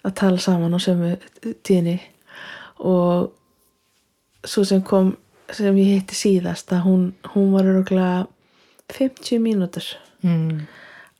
að 0.06 0.14
tala 0.20 0.42
saman 0.42 0.76
á 0.76 0.80
sömu 0.80 1.14
tíðni. 1.66 1.98
Og 2.78 3.32
svo 4.46 4.64
sem 4.68 4.82
kom 4.86 5.16
sem 5.52 5.76
ég 5.80 5.98
hitti 5.98 6.16
síðast 6.16 6.72
að 6.76 6.84
hún, 6.84 7.06
hún 7.32 7.52
var 7.54 7.68
öruglega 7.68 8.26
50 8.92 9.40
mínútur. 9.42 9.86
Mm. 10.22 10.66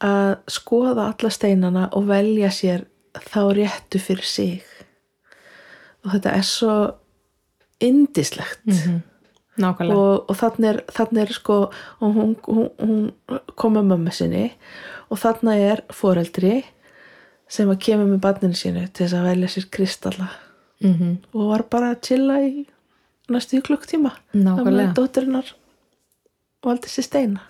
Að 0.05 0.37
skoða 0.51 1.11
alla 1.13 1.31
steinana 1.35 1.89
og 1.97 2.09
velja 2.09 2.51
sér 2.55 2.87
þá 3.29 3.43
réttu 3.57 4.01
fyrir 4.03 4.27
sig. 4.27 4.65
Og 6.05 6.13
þetta 6.15 6.35
er 6.39 6.47
svo 6.47 6.75
indislegt 7.83 8.67
mm 8.67 9.01
nákvæmlega. 9.59 9.99
Og, 9.99 10.31
og 10.31 10.39
þannig 10.39 10.69
er, 10.71 10.81
þannig 10.95 11.23
er 11.25 11.35
sko 11.35 11.59
hún, 12.01 12.35
hún, 12.47 12.69
hún 12.79 13.01
kom 13.59 13.77
með 13.77 13.89
mömmu 13.93 14.15
sinni 14.15 14.45
og 15.11 15.21
þannig 15.23 15.65
er 15.73 15.85
foreldri 15.95 16.53
sem 17.51 17.71
að 17.73 17.81
kemur 17.89 18.11
með 18.11 18.21
barninu 18.27 18.59
sínu 18.59 18.85
til 18.93 19.07
þess 19.07 19.17
að 19.19 19.31
velja 19.33 19.53
sér 19.55 19.69
kristalla. 19.75 20.29
Mm 20.85 21.17
og 21.35 21.49
var 21.51 21.65
bara 21.71 21.93
að 21.95 22.03
chilla 22.07 22.37
í 22.47 22.67
næstu 23.29 23.59
klukktíma 23.67 24.13
nákvæmlega. 24.33 24.95
dótturinnar 24.95 25.49
valdi 26.65 26.89
sér 26.93 27.07
steina 27.09 27.41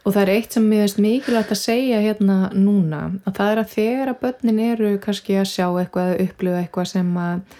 og 0.00 0.14
það 0.14 0.22
er 0.22 0.32
eitt 0.34 0.56
sem 0.56 0.66
mér 0.66 0.84
veist 0.86 1.00
mikilvægt 1.02 1.52
að 1.54 1.60
segja 1.60 2.00
hérna 2.00 2.38
núna 2.56 3.02
að 3.28 3.34
það 3.36 3.52
er 3.52 3.62
að 3.62 3.72
þegar 3.74 4.12
að 4.12 4.20
börnin 4.24 4.62
eru 4.64 4.92
kannski 5.02 5.36
að 5.40 5.50
sjá 5.52 5.66
eitthvað 5.68 6.12
eða 6.14 6.26
upplifa 6.26 6.62
eitthvað 6.62 6.90
sem 6.94 7.10
að 7.20 7.58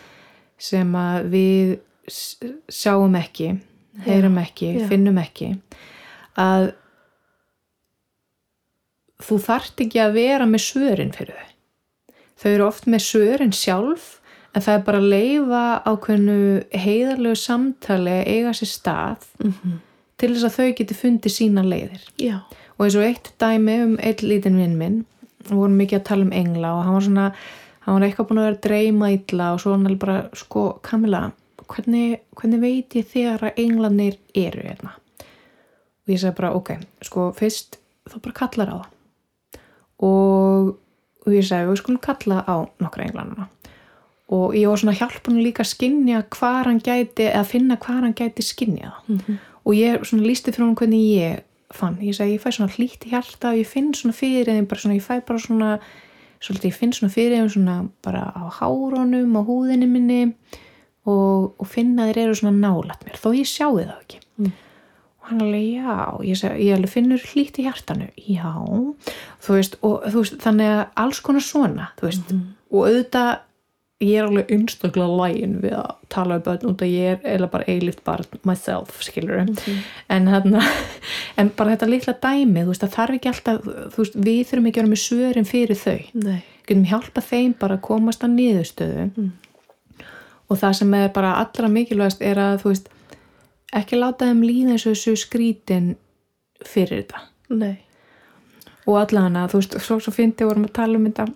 sem 0.70 0.94
að 1.00 1.28
við 1.34 1.74
sjáum 2.10 3.16
ekki 3.20 3.50
heyrum 4.06 4.38
ekki, 4.40 4.74
já. 4.78 4.86
finnum 4.88 5.18
ekki 5.20 5.52
að 6.40 6.70
þú 9.20 9.38
þarft 9.44 9.84
ekki 9.84 10.00
að 10.00 10.16
vera 10.16 10.48
með 10.48 10.64
svörin 10.64 11.12
fyrir 11.14 11.36
þau 11.36 11.50
þau 12.40 12.50
eru 12.54 12.66
oft 12.66 12.88
með 12.88 13.04
svörin 13.04 13.54
sjálf 13.56 14.08
en 14.54 14.64
það 14.64 14.74
er 14.74 14.84
bara 14.86 15.00
að 15.02 15.12
leifa 15.12 15.64
ákveðnu 15.86 16.38
heiðarlegu 16.84 17.38
samtali 17.38 18.16
eiga 18.24 18.54
sér 18.56 18.70
stað 18.70 19.28
mm 19.42 19.52
-hmm. 19.52 19.78
Til 20.20 20.30
þess 20.34 20.46
að 20.48 20.56
þau 20.58 20.68
geti 20.80 20.96
fundið 20.98 21.34
sína 21.34 21.64
leiðir. 21.66 22.04
Já, 22.20 22.36
og 22.76 22.84
eins 22.86 22.96
og 23.00 23.06
eitt 23.08 23.32
dæmi 23.40 23.76
um 23.86 23.96
eitt 24.04 24.22
lítinn 24.26 24.60
vinn 24.60 24.76
minn 24.80 25.00
við 25.48 25.56
vorum 25.56 25.76
mikið 25.80 25.98
að 26.00 26.06
tala 26.10 26.26
um 26.28 26.32
engla 26.36 26.70
og 26.76 26.82
hann 26.84 26.96
var 26.98 27.04
svona 27.08 27.26
hann 27.86 27.94
var 27.96 28.04
eitthvað 28.06 28.26
búin 28.28 28.40
að 28.42 28.46
vera 28.48 28.56
að 28.58 28.64
dreyma 28.68 29.10
illa 29.16 29.46
og 29.54 29.60
svo 29.62 29.72
hann 29.74 29.86
alveg 29.88 30.00
bara, 30.02 30.16
sko, 30.36 30.64
Kamila 30.84 31.22
hvernig, 31.70 32.18
hvernig 32.36 32.60
veit 32.60 32.96
ég 32.98 33.06
þegar 33.08 33.44
að 33.48 33.60
englanir 33.64 34.16
eru 34.36 34.64
hérna? 34.66 34.92
Og 36.04 36.12
ég 36.12 36.20
segi 36.20 36.36
bara, 36.36 36.50
ok, 36.58 36.74
sko, 37.06 37.30
fyrst 37.38 37.78
þá 38.10 38.16
bara 38.24 38.36
kallar 38.40 38.72
á 38.74 38.76
það. 38.80 38.88
Og, 40.00 40.70
og 41.26 41.34
ég 41.34 41.44
segi, 41.46 41.68
við 41.68 41.80
skulum 41.82 42.00
kalla 42.04 42.42
á 42.48 42.56
nokkra 42.82 43.08
englanuna 43.08 43.48
og 44.30 44.52
ég 44.54 44.68
var 44.70 44.78
svona 44.78 44.94
hjálpunum 44.94 45.40
líka 45.42 45.64
að 45.64 45.72
skinja 45.72 46.20
hvað 46.30 46.58
hann 46.68 46.76
gæti, 46.86 47.24
eða 47.26 47.46
finna 47.50 47.76
hvað 47.82 48.04
hann 48.04 48.12
gæti 48.14 48.44
skinja 48.46 48.92
það 48.92 49.08
Mhm. 49.16 49.38
Og 49.64 49.76
ég 49.76 50.04
svona 50.06 50.26
lísti 50.26 50.54
fyrir 50.54 50.66
hann 50.66 50.76
hvernig 50.78 51.02
ég 51.16 51.42
fann, 51.74 51.98
ég 52.02 52.16
segi, 52.16 52.36
ég 52.36 52.42
fæ 52.42 52.50
svona 52.54 52.72
hlýtt 52.74 53.06
í 53.06 53.12
hjarta 53.12 53.52
og 53.52 53.60
ég 53.60 53.68
finn 53.68 53.92
svona 53.94 54.16
fyrir 54.16 54.48
þeim, 54.48 54.66
bara 54.70 54.82
svona, 54.82 54.96
ég 54.98 55.04
fæ 55.06 55.20
bara 55.26 55.42
svona 55.42 55.74
svolítið, 56.40 56.70
ég 56.70 56.78
finn 56.78 56.96
svona 56.96 57.14
fyrir 57.14 57.36
þeim 57.38 57.52
svona 57.54 57.76
bara 58.04 58.24
á 58.34 58.42
hárunum, 58.58 59.36
á 59.38 59.42
húðinni 59.46 59.86
minni 59.90 60.22
og, 61.06 61.52
og 61.60 61.68
finna 61.70 62.08
þeir 62.08 62.24
eru 62.24 62.40
svona 62.40 62.56
nálat 62.58 63.06
mér, 63.06 63.20
þó 63.20 63.30
ég 63.36 63.48
sjáu 63.48 63.78
það 63.78 63.94
ekki. 64.00 64.20
Mm. 64.40 64.56
og 65.20 65.28
hann 65.28 65.44
alveg, 65.44 65.68
já. 65.76 65.94
Ég, 66.26 66.40
seg, 66.40 66.56
ég 66.64 66.74
alveg 66.74 66.90
finnur 66.90 67.28
hlýtt 67.32 67.60
í 67.60 67.66
hjartanu. 67.68 68.08
Já, 68.24 68.50
þú 69.44 69.58
veist, 69.58 69.76
og 69.84 70.08
þú 70.08 70.24
veist 70.24 70.40
þannig 70.42 70.72
að 70.72 70.82
alls 71.04 71.20
konar 71.26 71.44
svona, 71.44 71.90
þú 72.00 72.08
veist 72.08 72.34
og 72.70 72.86
auðvitað 72.86 73.32
ég 74.00 74.16
er 74.16 74.24
alveg 74.30 74.48
einstaklega 74.54 75.16
lægin 75.20 75.58
við 75.60 75.74
að 75.76 75.90
tala 76.08 76.38
um 76.38 76.44
börn 76.46 76.70
út 76.70 76.82
að 76.84 76.92
ég 76.94 77.18
er 77.18 77.34
eða 77.36 77.48
bara 77.52 77.66
eilift 77.68 78.00
barn 78.06 78.24
myself, 78.48 78.94
skilur 79.04 79.42
en 79.44 80.28
þarna, 80.32 80.62
en 81.40 81.50
bara 81.56 81.74
þetta 81.74 81.88
litla 81.90 82.14
dæmi, 82.22 82.62
þú 82.64 82.72
veist, 82.72 82.84
það 82.86 82.94
þarf 82.96 83.18
ekki 83.18 83.30
alltaf 83.32 83.68
veist, 83.98 84.16
við 84.16 84.40
þurfum 84.48 84.70
ekki 84.70 84.80
að 84.80 84.82
vera 84.86 84.92
með 84.94 85.02
svörin 85.04 85.48
fyrir 85.50 85.80
þau 85.82 85.98
Nei. 86.24 86.38
getum 86.66 86.86
hjálpa 86.88 87.24
þeim 87.28 87.52
bara 87.60 87.76
að 87.76 87.84
komast 87.90 88.24
að 88.24 88.34
niðurstöðu 88.38 89.04
Mm. 89.10 89.30
og 90.50 90.58
það 90.58 90.72
sem 90.80 90.94
er 90.94 91.12
bara 91.14 91.34
allra 91.42 91.68
mikilvægast 91.68 92.22
er 92.24 92.40
að 92.40 92.56
þú 92.64 92.72
veist, 92.72 92.88
ekki 93.76 94.00
láta 94.00 94.26
þeim 94.30 94.40
líða 94.48 94.72
eins 94.74 94.86
og 94.88 94.96
þessu 94.96 95.14
skrítin 95.26 95.92
fyrir 96.66 97.04
þetta 97.04 97.20
Nei. 97.60 97.76
og 98.86 98.96
allavega, 99.04 99.44
þú 99.52 99.60
veist, 99.60 99.76
svo, 99.84 100.00
svo 100.00 100.12
fyndi 100.16 100.48
vorum 100.48 100.64
að 100.66 100.74
tala 100.80 100.96
um 100.98 101.06
þetta 101.10 101.28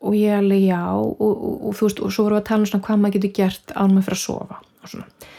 og 0.00 0.14
ég 0.14 0.36
alveg 0.38 0.68
já 0.68 0.82
og, 0.94 1.20
og, 1.20 1.66
og 1.68 1.74
þú 1.76 1.88
veist, 1.88 2.00
og 2.00 2.14
svo 2.14 2.26
vorum 2.26 2.38
við 2.38 2.42
að 2.42 2.48
tala 2.50 2.64
um 2.64 2.70
svona 2.70 2.86
hvað 2.86 3.02
maður 3.02 3.16
getur 3.16 3.34
gert 3.38 3.74
án 3.74 3.94
maður 3.94 4.06
fyrir 4.06 4.18
að 4.18 4.24
sofa 4.24 4.60
og 4.62 4.92
svona. 4.92 5.34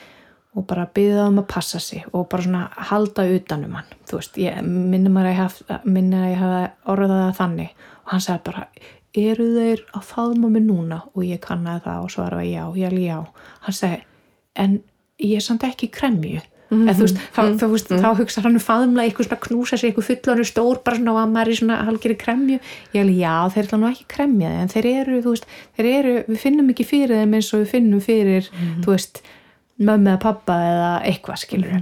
Og 0.58 0.66
bara 0.68 0.86
byggða 0.98 1.26
um 1.30 1.40
að 1.40 1.50
passa 1.54 1.80
sig 1.80 2.06
og 2.12 2.28
bara 2.32 2.46
svona 2.46 2.64
halda 2.90 3.26
utanum 3.36 3.76
hann 3.78 3.98
þú 4.10 4.20
veist, 4.20 4.40
ég 4.42 4.60
að 4.60 4.64
haf 5.38 5.60
minnum 5.86 6.20
að 6.20 6.32
ég 6.34 6.40
hafa 6.42 6.62
orðað 6.92 7.16
það 7.16 7.36
þannig. 7.40 7.74
Og 8.04 8.14
hann 8.14 8.26
sagði 8.26 8.46
bara, 8.50 8.68
eru 9.24 9.50
þeir 9.56 9.84
að 9.94 10.08
faðma 10.10 10.52
mig 10.54 10.66
núna? 10.66 11.02
Og 11.14 11.26
ég 11.28 11.44
kannaði 11.44 11.86
það 11.86 12.06
og 12.06 12.14
svaraði 12.16 12.54
já, 12.56 12.64
ég 12.82 12.90
alveg 12.90 13.06
já. 13.06 13.20
Hann 13.68 13.78
sagði, 13.80 14.02
en 14.60 14.80
ég 15.20 15.36
er 15.38 15.46
samt 15.46 15.68
ekki 15.68 15.92
kremju 15.94 16.42
Mhm. 16.70 16.86
eða 16.86 16.96
þú 17.00 17.06
veist, 17.08 17.22
þá, 17.34 17.42
þá, 17.42 17.64
þú 17.64 17.72
veist, 17.74 17.90
þá 17.90 18.10
hugsa 18.20 18.44
hann 18.46 18.60
um 18.60 18.66
faðumlega 18.66 19.10
eitthvað 19.10 19.28
svona 19.30 19.46
knúsa 19.48 19.78
sig, 19.80 19.90
eitthvað 19.90 20.10
fullonu 20.10 20.46
stór 20.46 20.84
bara 20.86 21.00
svona 21.00 21.16
og 21.16 21.22
að 21.24 21.34
maður 21.34 21.50
er 21.50 21.60
svona 21.62 21.80
halgeri 21.88 22.18
kremju. 22.20 22.60
Ég 22.94 23.02
alveg, 23.02 23.18
já, 23.18 23.34
þeir 23.56 23.66
ætla 23.66 23.80
nú 23.82 23.90
ekki 23.90 24.08
kremja 24.14 24.54
þig 24.54 24.62
en 24.62 24.72
þeir 24.76 24.88
eru, 24.94 25.20
þú 25.26 25.34
veist, 25.34 25.50
þeir 25.78 25.90
eru 25.96 26.16
við 26.30 26.40
finnum 26.46 26.70
ekki 26.70 26.86
fyrir 26.86 27.18
þeim 27.18 27.36
eins 27.40 27.52
og 27.54 27.64
við 27.64 27.74
finnum 27.74 28.06
fyrir 28.06 28.50
þú 28.86 28.94
veist, 28.94 29.22
mömmu 29.80 30.12
eða 30.12 30.22
pappa 30.22 30.56
eða 30.70 30.90
eitthvað, 31.08 31.44
skilur 31.44 31.76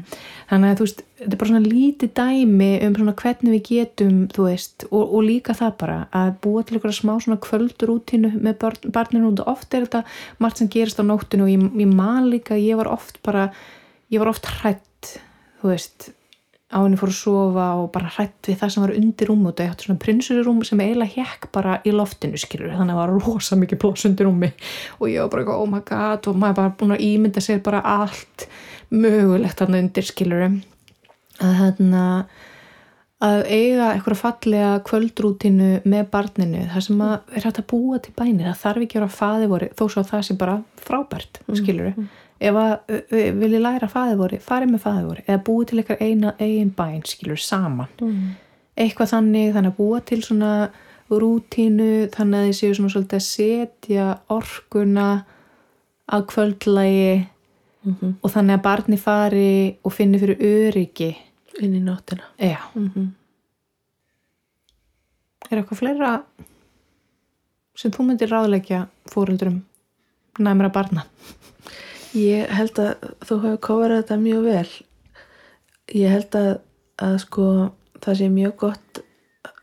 þannig 0.48 0.72
að 0.72 0.78
þú 0.80 0.86
veist, 0.86 1.02
þetta 1.18 1.34
er 1.34 1.40
bara 1.42 1.50
svona 1.52 1.72
lítið 1.72 2.12
dæmi 2.20 2.70
um 2.86 2.98
svona 2.98 3.16
hvernig 3.22 3.56
við 3.56 3.64
getum 3.68 4.20
þú 4.32 4.46
veist, 4.48 4.86
og, 4.92 5.02
og 5.04 5.26
líka 5.26 5.56
það 5.58 5.74
bara 5.82 5.98
að 6.16 6.30
búa 6.46 6.64
til 6.64 6.78
eitthvað 6.78 6.96
smá 7.00 7.14
svona 7.24 7.40
kvöldrútínu 7.44 8.32
með 8.38 8.60
barn, 8.62 8.94
barninu 8.96 9.32
og 9.34 9.42
oft 9.50 9.74
er 9.74 9.88
þetta 9.88 10.04
margt 10.44 10.62
sem 10.62 10.70
gerist 10.72 11.02
á 11.02 11.04
nóttinu 11.04 11.48
og 11.48 11.52
ég, 11.52 11.66
ég 11.82 11.92
man 11.92 12.30
líka, 12.32 12.60
ég 12.60 12.80
var 12.80 12.92
oft 12.94 13.20
bara 13.26 13.50
ég 14.14 14.22
var 14.22 14.32
oft 14.32 14.48
hrætt 14.60 15.18
þú 15.62 15.72
veist, 15.72 16.10
á 16.68 16.84
henni 16.84 17.00
fór 17.00 17.12
að 17.12 17.20
sofa 17.22 17.68
og 17.80 17.90
bara 17.94 18.12
hrætt 18.18 18.50
við 18.50 18.60
það 18.62 18.74
sem 18.74 18.84
var 18.84 18.96
undir 18.98 19.30
rúmi 19.32 19.50
og 19.50 19.56
það 19.58 19.72
átti 19.72 19.88
svona 19.88 20.04
prinsurrúm 20.04 20.64
sem 20.68 20.84
eiginlega 20.84 21.24
hekk 21.24 21.48
bara 21.56 21.78
í 21.88 21.94
loftinu 21.96 22.40
skilur, 22.40 22.74
þannig 22.76 22.94
að 22.94 23.00
það 23.00 23.02
var 23.04 23.28
rosa 23.28 23.60
mikið 23.60 23.82
pláss 23.84 24.10
undir 24.10 24.28
rúmi 24.28 24.52
og 25.00 25.08
ég 25.12 25.24
var 25.24 25.32
bara 25.32 25.46
eitthvað, 25.46 25.62
oh 25.64 25.72
my 25.72 25.84
god 25.88 26.28
og 26.28 26.42
maður 26.42 26.60
bara 26.60 26.76
búin 26.82 26.98
að 26.98 27.06
ímynda 27.08 27.44
sér 27.44 27.64
bara 27.66 27.84
allt 27.88 28.48
mögulegt 28.92 29.64
þarna 29.64 29.82
undir 29.86 30.08
skilur 30.08 30.46
að 30.48 31.58
þarna 31.62 32.04
að 33.24 33.40
eiga 33.50 33.90
eitthvað 33.96 34.20
fallega 34.20 34.74
kvöldrútinu 34.86 35.72
með 35.90 36.10
barninu 36.14 36.68
það 36.70 36.84
sem 36.86 37.00
að 37.02 37.16
er 37.34 37.48
hægt 37.48 37.62
að 37.64 37.70
búa 37.72 37.98
til 38.04 38.14
bænir 38.18 38.52
það 38.52 38.62
þarf 38.62 38.84
ekki 38.86 39.00
að 39.00 39.02
vera 39.02 39.16
faði 39.16 39.50
voru 39.54 39.70
þó 39.74 39.84
svo 39.88 40.04
að 40.04 40.12
það 40.12 40.26
sé 40.28 40.38
bara 40.38 40.58
frábært, 40.86 41.40
skilur 41.58 41.96
ef 42.40 42.56
að 42.56 42.74
vilji 43.40 43.60
læra 43.62 43.88
faði 43.90 44.18
voru 44.18 44.38
farið 44.40 44.72
með 44.74 44.84
faði 44.84 45.06
voru, 45.08 45.24
eða 45.28 45.44
búið 45.44 45.68
til 45.68 45.80
eitthvað 45.82 46.02
eina 46.02 46.34
eigin 46.40 46.74
bæn, 46.78 47.02
skilur, 47.06 47.38
saman 47.42 47.88
Mm. 48.02 48.36
eitthvað 48.78 49.12
þannig, 49.14 49.54
þannig 49.54 49.72
að 49.74 49.78
búa 49.78 50.02
til 50.06 50.22
svona 50.22 50.70
rútínu, 51.10 52.10
þannig 52.12 52.38
að 52.40 52.48
þið 52.48 52.58
séu 52.60 52.76
svona 52.76 52.94
svolítið 52.94 53.20
að 53.20 53.28
setja 53.28 54.20
orkuna 54.30 55.26
að 56.12 56.26
kvöldlægi 56.28 57.28
Mhm. 57.88 58.14
og 58.24 58.32
þannig 58.32 58.58
að 58.58 58.62
barni 58.64 58.98
fari 58.98 59.78
og 59.84 59.94
finni 59.94 60.20
fyrir 60.20 60.38
öryggi 60.40 61.16
Inn 61.62 61.74
í 61.74 61.80
nóttina. 61.82 62.24
já, 62.40 62.58
Mm 62.76 63.14
er 65.52 65.62
eitthvað 65.62 65.80
fleira 65.80 66.10
sem 67.78 67.92
þú 67.92 68.04
myndir 68.08 68.28
ráðleggja 68.28 68.88
fóröldurum 69.08 69.62
næmra 70.44 70.70
barna 70.74 71.06
Ég 72.18 72.54
held 72.58 72.80
að 72.82 73.10
þú 73.28 73.40
hefur 73.44 73.60
coverað 73.68 74.02
þetta 74.02 74.20
mjög 74.22 74.48
vel. 74.48 74.70
Ég 75.96 76.14
held 76.14 76.38
að, 76.40 76.50
að 77.04 77.18
sko 77.24 77.48
það 78.04 78.20
sé 78.20 78.30
mjög 78.32 78.56
gott 78.64 79.02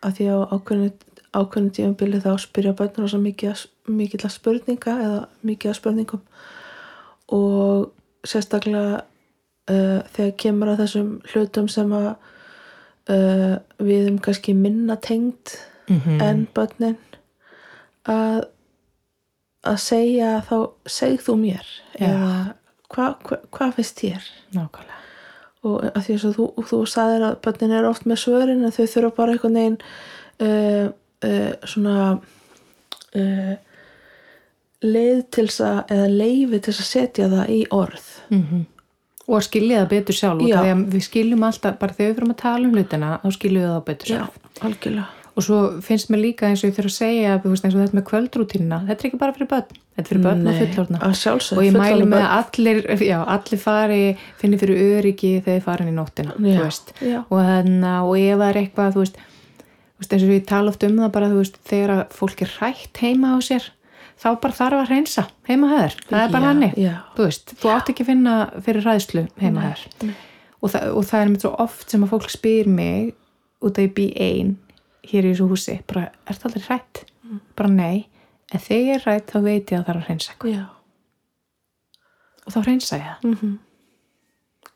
að 0.04 0.18
því 0.18 0.28
á 0.30 0.36
ákveðinu, 0.54 1.72
tímabili 1.74 2.20
þá 2.22 2.30
spyrja 2.38 2.74
börnur 2.78 3.10
svo 3.10 3.20
mikið, 3.22 4.30
spurninga 4.30 4.94
eða 5.06 5.20
mikið 5.46 5.76
spurningum 5.80 6.22
og 7.34 7.90
sérstaklega 8.28 9.02
uh, 9.70 10.00
þegar 10.14 10.34
kemur 10.40 10.72
að 10.72 10.84
þessum 10.84 11.10
hlutum 11.32 11.68
sem 11.72 11.92
að 11.96 12.10
uh, 13.10 13.56
við 13.82 14.10
um 14.12 14.18
kannski 14.22 14.56
minna 14.56 14.96
tengd 15.00 15.56
mm 15.88 16.20
en 16.24 16.46
börnin 16.54 16.96
að 18.08 18.44
að 19.70 19.78
segja 19.82 20.34
þá 20.48 20.56
segð 20.96 21.24
þú 21.28 21.36
mér 21.40 21.70
Já. 21.98 22.08
eða 22.08 22.34
hvað 22.94 23.14
hva, 23.28 23.38
hva 23.56 23.70
finnst 23.76 24.02
þér? 24.02 24.28
Nákvæmlega. 24.54 25.00
Og 25.64 25.86
að 25.88 26.02
því 26.06 26.16
að 26.16 26.38
þú, 26.38 26.46
þú 26.68 26.80
sagðir 26.92 27.26
að 27.30 27.38
börnin 27.46 27.76
er 27.78 27.88
oft 27.88 28.08
með 28.08 28.20
svörin 28.20 28.64
en 28.66 28.74
þau 28.74 28.84
þurfa 28.84 29.14
bara 29.16 29.34
einhvern 29.34 29.58
veginn 29.58 29.78
uh, 30.44 30.86
uh, 31.24 31.52
svona 31.64 31.96
uh, 33.16 33.54
leið 34.84 35.24
til 35.32 35.46
þess 35.48 35.64
að 35.64 35.96
eða 35.96 36.12
leifi 36.12 36.60
til 36.60 36.68
þess 36.74 36.84
að 36.84 36.90
setja 36.92 37.32
það 37.32 37.52
í 37.56 37.60
orð. 37.72 38.08
Mm 38.28 38.64
og 39.24 39.38
að 39.38 39.44
skilja 39.46 39.82
það 39.82 39.90
betur 39.94 40.18
sjálf. 40.18 40.48
Já. 40.48 40.58
við 40.76 41.04
skiljum 41.06 41.44
alltaf, 41.48 41.78
bara 41.80 41.96
þegar 41.96 42.10
við 42.10 42.16
fyrir 42.18 42.32
að 42.34 42.40
tala 42.42 42.68
um 42.68 42.74
hlutina 42.76 43.12
þá 43.22 43.28
skiljum 43.38 43.62
við 43.62 43.70
það 43.70 43.84
betur 43.86 44.10
sjálf. 44.10 44.40
algjörlega 44.60 45.23
og 45.34 45.42
svo 45.42 45.58
finnst 45.82 46.10
mér 46.12 46.22
líka 46.22 46.48
eins 46.48 46.62
og 46.62 46.70
ég 46.70 46.76
þurfa 46.76 46.90
að 46.90 46.96
segja 46.96 47.34
og 47.38 47.56
þetta 47.58 47.98
með 47.98 48.06
kvöldrútínina, 48.10 48.80
þetta 48.86 49.02
er 49.02 49.08
ekki 49.08 49.20
bara 49.20 49.34
fyrir 49.34 49.50
börn 49.50 49.68
þetta 49.74 50.02
er 50.02 50.08
fyrir 50.10 50.22
börn 50.24 50.42
og 50.44 50.46
Nei, 50.46 50.98
að 51.08 51.14
sjálfsögðu, 51.20 51.58
og 51.58 51.66
ég 51.66 51.76
fullorðin 51.76 52.10
með 52.12 52.24
að 52.24 52.34
allir, 52.38 52.80
já, 53.02 53.16
allir 53.34 53.62
fari 53.64 54.00
finni 54.40 54.60
fyrir 54.60 54.82
öryggi 54.98 55.32
þegar 55.40 55.58
þið 55.58 55.64
farin 55.68 55.90
í 55.90 55.94
nóttina 55.96 56.36
Já, 56.38 56.66
já. 57.02 57.20
og, 57.24 57.38
þarna, 57.38 57.94
og 58.06 58.18
ef 58.18 58.36
það 58.42 58.48
er 58.48 58.60
eitthvað 58.62 58.94
þú 58.94 59.04
veist, 59.04 59.22
eins 60.04 60.26
og 60.26 60.34
ég 60.34 60.46
tala 60.50 60.74
oft 60.74 60.86
um 60.86 61.00
það 61.02 61.14
bara 61.18 61.32
veist, 61.34 61.58
þegar 61.70 61.94
að 61.96 62.04
fólk 62.20 62.44
er 62.46 62.54
hrætt 62.58 63.02
heima 63.02 63.34
á 63.34 63.38
sér 63.42 63.70
þá 64.14 64.28
bara 64.38 64.58
þarf 64.60 64.84
að 64.84 64.92
reynsa 64.92 65.26
heima 65.48 65.72
höður, 65.72 65.98
það 66.12 66.20
er 66.20 66.34
bara 66.36 66.52
hannig 66.52 66.78
þú 67.16 67.26
veist, 67.26 67.56
þú 67.58 67.74
átt 67.74 67.90
ekki 67.90 68.06
að 68.06 68.12
finna 68.12 68.36
fyrir 68.62 68.86
ræðslu 68.86 69.26
heima 69.42 69.66
höður 69.66 70.14
og, 70.62 70.70
og 70.70 71.02
það 71.10 71.20
er 71.24 71.34
svo 71.42 71.54
oft 71.64 71.90
sem 71.90 72.06
að 72.06 72.14
fólk 72.14 72.30
spyr 72.30 72.70
mig 72.70 73.16
út 73.64 73.80
að 73.80 73.88
ég 73.88 73.96
bý 73.96 74.06
ein 74.20 74.54
hér 75.10 75.26
í 75.26 75.32
þessu 75.32 75.50
húsi, 75.50 75.76
bara, 75.90 76.06
er 76.26 76.38
það 76.38 76.50
aldrei 76.50 76.66
hrætt? 76.68 77.04
bara 77.56 77.70
nei, 77.72 78.06
en 78.52 78.60
þegar 78.60 78.84
ég 78.84 78.94
er 78.94 79.04
hrætt 79.04 79.30
þá 79.32 79.38
veit 79.44 79.70
ég 79.72 79.78
að 79.78 79.84
það 79.86 79.94
er 79.94 80.00
að 80.00 80.06
já. 80.52 80.64
Og 82.44 82.52
þá 82.52 82.60
reynsa 82.66 82.96
ég. 82.96 83.02
Það 83.22 83.28
mm 83.28 83.36
-hmm. 83.40 83.54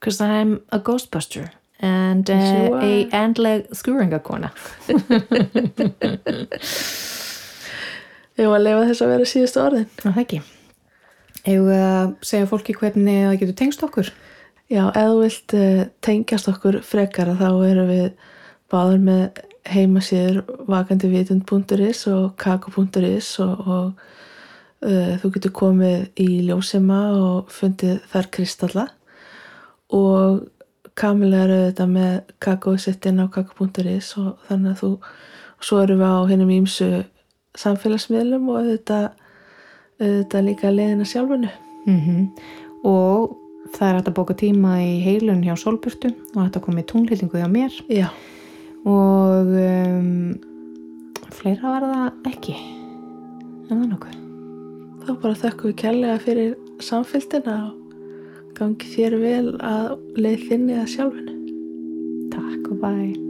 because 0.00 0.20
I'm 0.20 0.60
a 0.70 0.78
ghostbuster 0.78 1.50
and 1.80 2.30
uh, 2.30 2.82
a 2.82 3.08
andleg 3.12 3.66
skúringakona. 3.72 4.50
Ég 8.38 8.46
var 8.46 8.60
að 8.60 8.62
leifa 8.62 8.86
þess 8.86 9.02
að 9.02 9.08
vera 9.08 9.24
síðustu 9.26 9.60
orðin 9.62 9.86
það 9.98 10.18
ekki. 10.22 10.42
Við 11.48 11.70
að 11.74 12.14
segja 12.22 12.46
fólki 12.46 12.74
hvernig 12.78 13.24
það 13.24 13.38
getur 13.40 13.54
tengst 13.54 13.82
okkur? 13.82 14.12
Já, 14.68 14.92
ef 14.92 15.08
þú 15.08 15.20
vilt 15.22 15.54
uh, 15.58 15.84
tengjast 16.04 16.48
okkur 16.48 16.82
frekara 16.86 17.34
þá 17.38 17.48
erum 17.66 17.88
við 17.88 18.12
báður 18.70 18.98
með 19.08 19.40
heimasíður 19.68 20.42
vakandivitund.is 20.68 22.06
og 22.12 22.36
kako.is 22.40 23.30
og, 23.44 23.66
og 23.66 23.84
uh, 24.86 25.14
þú 25.22 25.32
getur 25.36 25.54
komið 25.56 26.22
í 26.22 26.28
ljósema 26.48 27.00
og 27.16 27.52
fundið 27.52 28.00
þar 28.12 28.30
kristalla. 28.34 28.86
Og 29.94 30.46
Kamila 30.98 31.44
er 31.44 31.54
auðvitað 31.54 31.90
með 31.94 32.14
kakósettin 32.42 33.22
á 33.22 33.26
kako.is 33.30 34.14
og 34.18 34.32
þannig 34.48 34.74
að 34.74 34.80
þú 34.82 34.92
svo 35.62 35.82
erum 35.82 36.02
við 36.02 36.14
á 36.14 36.20
hennum 36.30 36.54
ímsu 36.54 36.88
samfélagsmiðlum 37.58 38.48
og 38.50 38.62
auðvitað, 38.62 39.06
auðvitað 39.98 40.48
líka 40.48 40.72
leiðina 40.74 41.06
sjálfunu 41.08 41.52
mm 41.88 42.32
og 42.86 43.36
það 43.74 43.88
er 43.88 43.96
hægt 43.98 44.08
að 44.08 44.16
bóka 44.16 44.34
tíma 44.38 44.76
í 44.82 44.90
heilun 45.02 45.42
hjá 45.42 45.56
Solburtu 45.58 46.12
og 46.34 46.42
hægt 46.44 46.58
að 46.60 46.64
koma 46.66 46.82
í 46.82 46.86
tunglýtingu 46.88 47.40
hjá 47.40 47.48
mér. 47.50 47.74
Já, 47.90 48.06
og 48.86 49.52
um, 49.64 50.34
fleira 51.40 51.74
var 51.74 51.86
það 51.88 52.32
ekki. 52.32 52.56
En 53.68 53.74
það 53.74 53.86
nokkuð. 53.92 54.18
Þá 55.04 55.12
bara 55.22 55.40
þökkum 55.44 55.70
við 55.70 55.78
kærlega 55.84 56.18
fyrir 56.24 56.56
samfélgina 56.84 57.56
og 57.70 58.52
gangi 58.58 58.92
þér 58.96 59.18
vel 59.22 59.46
að 59.58 59.96
leið 60.18 60.44
þinni 60.50 60.82
að 60.82 60.92
sjálfinu. 60.96 61.40
Takk 62.34 62.70
og 62.74 62.84
bæ 62.84 63.27